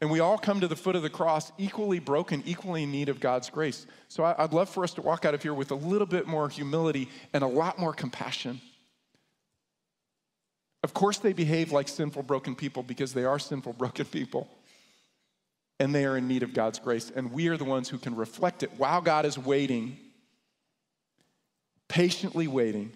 And 0.00 0.10
we 0.10 0.20
all 0.20 0.36
come 0.36 0.60
to 0.60 0.68
the 0.68 0.76
foot 0.76 0.96
of 0.96 1.02
the 1.02 1.10
cross 1.10 1.50
equally 1.56 1.98
broken, 1.98 2.42
equally 2.44 2.82
in 2.82 2.92
need 2.92 3.08
of 3.08 3.20
God's 3.20 3.48
grace. 3.48 3.86
So 4.08 4.24
I, 4.24 4.34
I'd 4.44 4.52
love 4.52 4.68
for 4.68 4.84
us 4.84 4.92
to 4.94 5.02
walk 5.02 5.24
out 5.24 5.34
of 5.34 5.42
here 5.42 5.54
with 5.54 5.70
a 5.70 5.76
little 5.76 6.06
bit 6.06 6.26
more 6.26 6.48
humility 6.48 7.08
and 7.32 7.42
a 7.42 7.46
lot 7.46 7.78
more 7.78 7.94
compassion. 7.94 8.60
Of 10.84 10.92
course, 10.92 11.16
they 11.16 11.32
behave 11.32 11.72
like 11.72 11.88
sinful, 11.88 12.24
broken 12.24 12.54
people 12.54 12.82
because 12.82 13.14
they 13.14 13.24
are 13.24 13.38
sinful, 13.38 13.72
broken 13.78 14.04
people. 14.04 14.50
And 15.80 15.94
they 15.94 16.04
are 16.04 16.18
in 16.18 16.28
need 16.28 16.42
of 16.42 16.52
God's 16.52 16.78
grace. 16.78 17.10
And 17.16 17.32
we 17.32 17.48
are 17.48 17.56
the 17.56 17.64
ones 17.64 17.88
who 17.88 17.96
can 17.96 18.14
reflect 18.14 18.62
it 18.62 18.70
while 18.76 19.00
God 19.00 19.24
is 19.24 19.38
waiting, 19.38 19.96
patiently 21.88 22.46
waiting. 22.48 22.92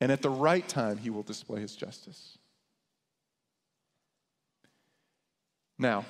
And 0.00 0.10
at 0.10 0.22
the 0.22 0.28
right 0.28 0.66
time, 0.66 0.96
He 0.96 1.08
will 1.08 1.22
display 1.22 1.60
His 1.60 1.76
justice. 1.76 2.36
Now, 5.78 6.04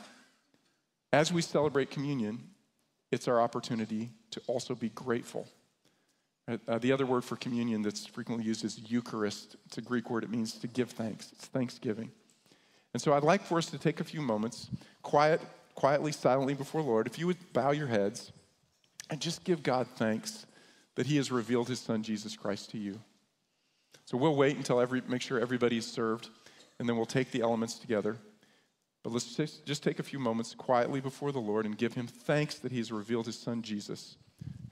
as 1.12 1.34
we 1.34 1.42
celebrate 1.42 1.90
communion, 1.90 2.48
it's 3.12 3.28
our 3.28 3.42
opportunity 3.42 4.10
to 4.30 4.40
also 4.46 4.74
be 4.74 4.88
grateful. 4.88 5.46
Uh, 6.46 6.78
the 6.78 6.92
other 6.92 7.06
word 7.06 7.24
for 7.24 7.36
communion 7.36 7.80
that's 7.80 8.04
frequently 8.04 8.44
used 8.44 8.64
is 8.64 8.78
Eucharist. 8.90 9.56
It's 9.66 9.78
a 9.78 9.82
Greek 9.82 10.10
word, 10.10 10.24
it 10.24 10.30
means 10.30 10.52
to 10.58 10.66
give 10.66 10.90
thanks, 10.90 11.32
it's 11.32 11.46
thanksgiving. 11.46 12.10
And 12.92 13.00
so 13.00 13.14
I'd 13.14 13.22
like 13.22 13.42
for 13.42 13.58
us 13.58 13.66
to 13.66 13.78
take 13.78 14.00
a 14.00 14.04
few 14.04 14.20
moments, 14.20 14.68
quiet, 15.02 15.40
quietly, 15.74 16.12
silently 16.12 16.54
before 16.54 16.82
Lord, 16.82 17.06
if 17.06 17.18
you 17.18 17.26
would 17.26 17.52
bow 17.52 17.70
your 17.72 17.86
heads 17.86 18.30
and 19.10 19.20
just 19.20 19.44
give 19.44 19.62
God 19.62 19.86
thanks 19.96 20.46
that 20.94 21.06
He 21.06 21.16
has 21.16 21.32
revealed 21.32 21.68
His 21.68 21.80
Son, 21.80 22.02
Jesus 22.02 22.36
Christ, 22.36 22.70
to 22.70 22.78
you. 22.78 23.00
So 24.04 24.16
we'll 24.16 24.36
wait 24.36 24.56
until 24.56 24.80
every, 24.80 25.02
make 25.08 25.22
sure 25.22 25.40
everybody's 25.40 25.86
served, 25.86 26.28
and 26.78 26.88
then 26.88 26.96
we'll 26.96 27.06
take 27.06 27.30
the 27.30 27.40
elements 27.40 27.78
together. 27.78 28.16
But 29.02 29.12
let's 29.12 29.34
just, 29.34 29.66
just 29.66 29.82
take 29.82 29.98
a 29.98 30.04
few 30.04 30.18
moments 30.18 30.54
quietly 30.54 31.00
before 31.00 31.32
the 31.32 31.40
Lord 31.40 31.66
and 31.66 31.76
give 31.76 31.94
Him 31.94 32.06
thanks 32.06 32.56
that 32.56 32.70
He 32.70 32.78
has 32.78 32.92
revealed 32.92 33.26
His 33.26 33.38
Son, 33.38 33.62
Jesus, 33.62 34.16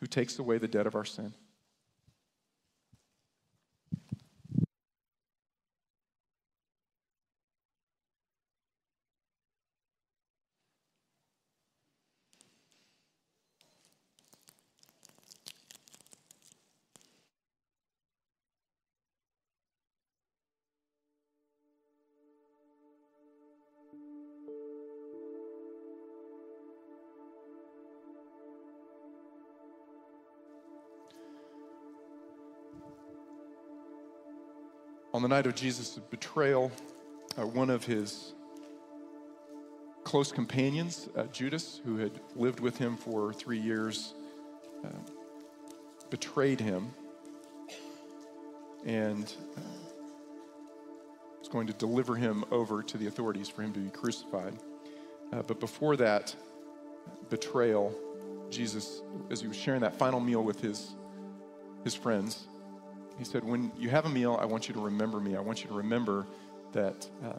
who 0.01 0.07
takes 0.07 0.39
away 0.39 0.59
the 0.59 0.69
debt 0.69 0.87
of 0.87 0.95
our 0.95 1.05
sin. 1.05 1.33
Night 35.33 35.47
of 35.47 35.55
Jesus' 35.55 35.99
betrayal, 36.11 36.71
uh, 37.39 37.47
one 37.47 37.71
of 37.71 37.87
his 37.87 38.35
close 40.05 40.31
companions, 40.31 41.09
uh, 41.17 41.23
Judas, 41.33 41.81
who 41.87 41.97
had 41.97 42.13
lived 42.37 42.61
with 42.61 42.77
him 42.77 42.99
for 42.99 43.33
three 43.33 43.59
years, 43.59 44.13
uh, 44.85 44.89
betrayed 46.11 46.61
him 46.61 46.93
and 48.85 49.33
uh, 49.57 49.61
was 51.39 51.49
going 51.49 51.67
to 51.67 51.73
deliver 51.73 52.15
him 52.15 52.45
over 52.51 52.83
to 52.83 52.99
the 52.99 53.07
authorities 53.07 53.49
for 53.49 53.63
him 53.63 53.73
to 53.73 53.81
be 53.81 53.89
crucified. 53.89 54.55
Uh, 55.33 55.41
but 55.41 55.59
before 55.59 55.97
that 55.97 56.37
betrayal, 57.31 57.95
Jesus, 58.51 59.01
as 59.31 59.41
he 59.41 59.49
was 59.49 59.57
sharing 59.57 59.81
that 59.81 59.97
final 59.97 60.21
meal 60.21 60.43
with 60.43 60.61
his, 60.61 60.95
his 61.85 61.95
friends, 61.95 62.49
he 63.25 63.31
said, 63.31 63.45
When 63.45 63.71
you 63.79 63.89
have 63.89 64.05
a 64.05 64.09
meal, 64.09 64.39
I 64.41 64.47
want 64.47 64.69
you 64.69 64.75
to 64.75 64.81
remember 64.81 65.21
me. 65.21 65.37
I 65.37 65.41
want 65.41 65.63
you 65.63 65.69
to 65.69 65.75
remember 65.75 66.27
that 66.73 67.09
uh, 67.25 67.33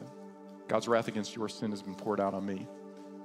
God's 0.66 0.88
wrath 0.88 1.08
against 1.08 1.36
your 1.36 1.48
sin 1.48 1.70
has 1.70 1.82
been 1.82 1.94
poured 1.94 2.20
out 2.20 2.32
on 2.32 2.46
me. 2.46 2.66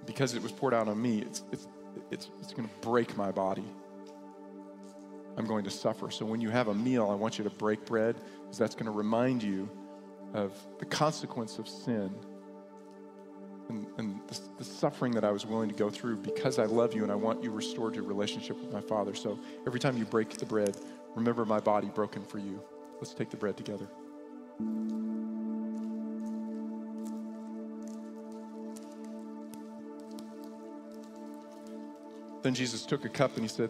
Because 0.05 0.33
it 0.33 0.41
was 0.41 0.51
poured 0.51 0.73
out 0.73 0.87
on 0.87 1.01
me, 1.01 1.19
it's, 1.19 1.43
it's, 1.51 1.67
it's, 2.11 2.29
it's 2.41 2.53
going 2.53 2.67
to 2.67 2.75
break 2.81 3.15
my 3.15 3.31
body. 3.31 3.65
I'm 5.37 5.45
going 5.45 5.63
to 5.63 5.69
suffer. 5.69 6.11
So 6.11 6.25
when 6.25 6.41
you 6.41 6.49
have 6.49 6.67
a 6.67 6.73
meal, 6.73 7.09
I 7.09 7.15
want 7.15 7.37
you 7.37 7.43
to 7.45 7.49
break 7.49 7.85
bread 7.85 8.15
because 8.41 8.57
that's 8.57 8.75
going 8.75 8.87
to 8.87 8.91
remind 8.91 9.41
you 9.41 9.69
of 10.33 10.51
the 10.79 10.85
consequence 10.85 11.59
of 11.59 11.67
sin 11.67 12.13
and, 13.69 13.87
and 13.97 14.19
the, 14.27 14.39
the, 14.57 14.63
suffering 14.63 15.13
that 15.13 15.23
I 15.23 15.31
was 15.31 15.45
willing 15.45 15.69
to 15.69 15.75
go 15.75 15.89
through 15.89 16.17
because 16.17 16.59
I 16.59 16.65
love 16.65 16.93
you 16.93 17.03
and 17.03 17.11
I 17.11 17.15
want 17.15 17.43
you 17.43 17.51
restored 17.51 17.95
your 17.95 18.03
relationship 18.03 18.59
with 18.59 18.71
my 18.71 18.81
Father. 18.81 19.13
So 19.13 19.39
every 19.65 19.79
time 19.79 19.97
you 19.97 20.05
break 20.05 20.29
the 20.31 20.45
bread, 20.45 20.75
remember 21.15 21.45
my 21.45 21.59
body 21.59 21.87
broken 21.87 22.23
for 22.23 22.37
you. 22.37 22.61
Let's 22.95 23.13
take 23.13 23.29
the 23.29 23.37
bread 23.37 23.57
together. 23.57 23.87
Then 32.41 32.53
Jesus 32.53 32.85
took 32.85 33.05
a 33.05 33.09
cup 33.09 33.35
and 33.35 33.43
he 33.43 33.49
said, 33.49 33.69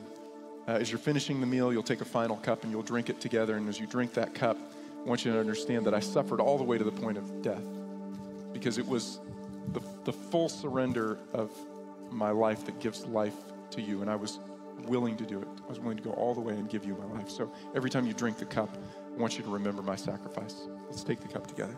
uh, 0.68 0.72
As 0.74 0.92
you're 0.92 1.00
finishing 1.00 1.42
the 1.42 1.48
meal, 1.48 1.74
you'll 1.74 1.84
take 1.84 2.02
a 2.02 2.06
final 2.06 2.38
cup 2.38 2.64
and 2.64 2.72
you'll 2.72 2.84
drink 2.84 3.10
it 3.10 3.20
together. 3.20 3.58
And 3.58 3.68
as 3.68 3.80
you 3.80 3.88
drink 3.88 4.14
that 4.14 4.34
cup, 4.34 4.58
I 5.00 5.08
want 5.08 5.26
you 5.26 5.32
to 5.32 5.40
understand 5.40 5.86
that 5.86 5.94
I 5.94 6.00
suffered 6.00 6.40
all 6.40 6.58
the 6.58 6.64
way 6.64 6.78
to 6.78 6.84
the 6.84 6.92
point 6.92 7.18
of 7.18 7.42
death 7.42 7.64
because 8.54 8.78
it 8.78 8.88
was 8.88 9.20
the, 9.74 9.82
the 10.04 10.14
full 10.14 10.50
surrender 10.50 11.18
of 11.34 11.52
my 12.12 12.32
life 12.32 12.66
that 12.66 12.80
gives 12.80 13.06
life 13.06 13.36
to 13.72 13.82
you. 13.82 14.02
And 14.02 14.10
I 14.10 14.16
was 14.16 14.40
willing 14.90 15.16
to 15.18 15.26
do 15.26 15.40
it. 15.40 15.48
I 15.64 15.70
was 15.70 15.80
willing 15.80 15.98
to 15.98 16.04
go 16.04 16.12
all 16.12 16.34
the 16.34 16.42
way 16.42 16.54
and 16.54 16.68
give 16.68 16.84
you 16.84 16.96
my 16.96 17.06
life. 17.18 17.30
So 17.30 17.54
every 17.76 17.92
time 17.92 18.08
you 18.08 18.14
drink 18.14 18.38
the 18.38 18.46
cup, 18.46 18.76
I 19.16 19.22
want 19.22 19.38
you 19.38 19.44
to 19.44 19.50
remember 19.50 19.84
my 19.84 19.96
sacrifice. 19.96 20.68
Let's 20.90 21.04
take 21.04 21.22
the 21.22 21.28
cup 21.28 21.46
together. 21.48 21.78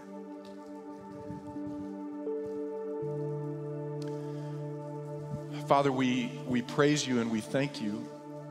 Father, 5.67 5.91
we, 5.91 6.31
we 6.47 6.61
praise 6.61 7.05
you 7.05 7.21
and 7.21 7.29
we 7.29 7.41
thank 7.41 7.81
you 7.81 8.09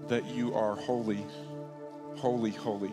that 0.08 0.26
you 0.26 0.54
are 0.54 0.76
holy, 0.76 1.24
holy, 2.16 2.50
holy. 2.50 2.92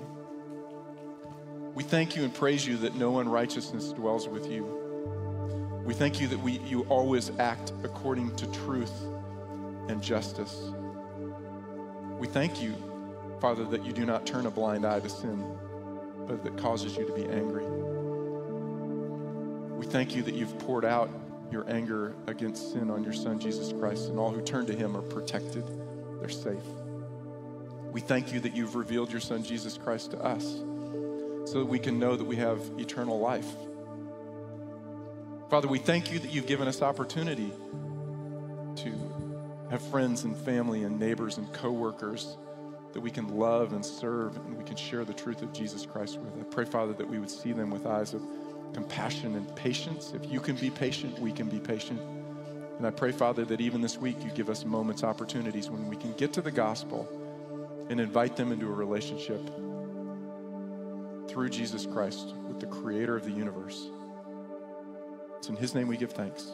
We 1.74 1.84
thank 1.84 2.16
you 2.16 2.24
and 2.24 2.34
praise 2.34 2.66
you 2.66 2.78
that 2.78 2.96
no 2.96 3.20
unrighteousness 3.20 3.92
dwells 3.92 4.28
with 4.28 4.50
you. 4.50 5.82
We 5.86 5.94
thank 5.94 6.20
you 6.20 6.28
that 6.28 6.40
we, 6.40 6.60
you 6.60 6.84
always 6.90 7.32
act 7.40 7.72
according 7.84 8.36
to 8.38 8.48
truth 8.48 8.94
and 9.88 10.02
justice. 10.02 10.72
We 12.20 12.28
thank 12.28 12.62
you, 12.62 12.76
Father, 13.40 13.64
that 13.66 13.86
you 13.86 13.94
do 13.94 14.06
not 14.06 14.26
turn 14.26 14.46
a 14.46 14.52
blind 14.52 14.86
eye 14.86 15.00
to 15.00 15.10
sin, 15.10 15.46
but 16.28 16.44
that 16.44 16.58
causes 16.58 16.98
you 16.98 17.06
to 17.06 17.14
be 17.14 17.26
angry. 17.26 17.66
We 19.76 19.86
thank 19.86 20.16
you 20.16 20.24
that 20.24 20.34
you've 20.34 20.58
poured 20.60 20.86
out 20.86 21.10
your 21.52 21.70
anger 21.70 22.16
against 22.26 22.74
sin 22.74 22.90
on 22.90 23.04
your 23.04 23.14
Son, 23.14 23.40
Jesus 23.40 23.72
Christ, 23.72 24.10
and 24.10 24.20
all 24.20 24.32
who 24.32 24.42
turn 24.42 24.66
to 24.66 24.74
him 24.74 24.98
are 24.98 25.02
protected, 25.02 25.64
they're 26.20 26.30
safe. 26.30 26.64
We 27.92 28.02
thank 28.02 28.34
you 28.34 28.40
that 28.42 28.56
you've 28.56 28.76
revealed 28.76 29.12
your 29.12 29.22
Son, 29.22 29.44
Jesus 29.44 29.78
Christ, 29.78 30.12
to 30.12 30.20
us 30.20 30.44
so 31.46 31.60
that 31.60 31.66
we 31.66 31.80
can 31.80 32.00
know 32.00 32.16
that 32.16 32.26
we 32.26 32.36
have 32.38 32.60
eternal 32.78 33.20
life. 33.20 33.48
Father, 35.50 35.68
we 35.68 35.80
thank 35.80 36.12
you 36.12 36.20
that 36.20 36.34
you've 36.34 36.48
given 36.48 36.68
us 36.68 36.82
opportunity 36.82 37.52
to 38.76 39.07
have 39.70 39.82
friends 39.82 40.24
and 40.24 40.36
family 40.36 40.84
and 40.84 41.00
neighbors 41.00 41.38
and 41.38 41.52
coworkers 41.54 42.38
that 42.94 43.02
we 43.02 43.12
can 43.12 43.28
love 43.38 43.74
and 43.74 43.86
serve 43.86 44.38
and 44.38 44.58
we 44.58 44.64
can 44.64 44.76
share 44.76 45.04
the 45.04 45.14
truth 45.14 45.42
of 45.42 45.54
Jesus 45.54 45.86
Christ 45.86 46.18
with. 46.20 46.34
I 46.40 46.44
pray, 46.44 46.66
Father, 46.66 46.94
that 46.94 47.08
we 47.08 47.20
would 47.20 47.30
see 47.30 47.52
them 47.52 47.70
with 47.70 47.86
eyes 47.86 48.14
of 48.14 48.22
compassion 48.74 49.36
and 49.36 49.54
patience. 49.56 50.14
If 50.16 50.32
you 50.32 50.40
can 50.40 50.56
be 50.56 50.70
patient, 50.70 51.20
we 51.20 51.32
can 51.32 51.48
be 51.50 51.60
patient. 51.60 52.00
And 52.78 52.86
I 52.86 52.92
pray, 52.92 53.12
Father, 53.12 53.44
that 53.46 53.60
even 53.60 53.82
this 53.82 53.98
week 53.98 54.24
you 54.24 54.30
give 54.32 54.50
us 54.50 54.64
moments, 54.64 55.04
opportunities 55.04 55.70
when 55.70 55.88
we 55.88 55.96
can 55.96 56.14
get 56.14 56.32
to 56.34 56.42
the 56.42 56.52
gospel 56.52 57.08
and 57.90 58.00
invite 58.00 58.36
them 58.36 58.52
into 58.52 58.68
a 58.68 58.74
relationship 58.74 59.42
through 61.28 61.50
Jesus 61.50 61.86
Christ 61.86 62.34
with 62.48 62.60
the 62.60 62.68
creator 62.68 63.16
of 63.16 63.26
the 63.26 63.32
universe. 63.32 63.90
It's 65.38 65.50
in 65.50 65.56
his 65.56 65.76
name 65.76 65.88
we 65.88 65.98
give 65.98 66.12
thanks. 66.12 66.52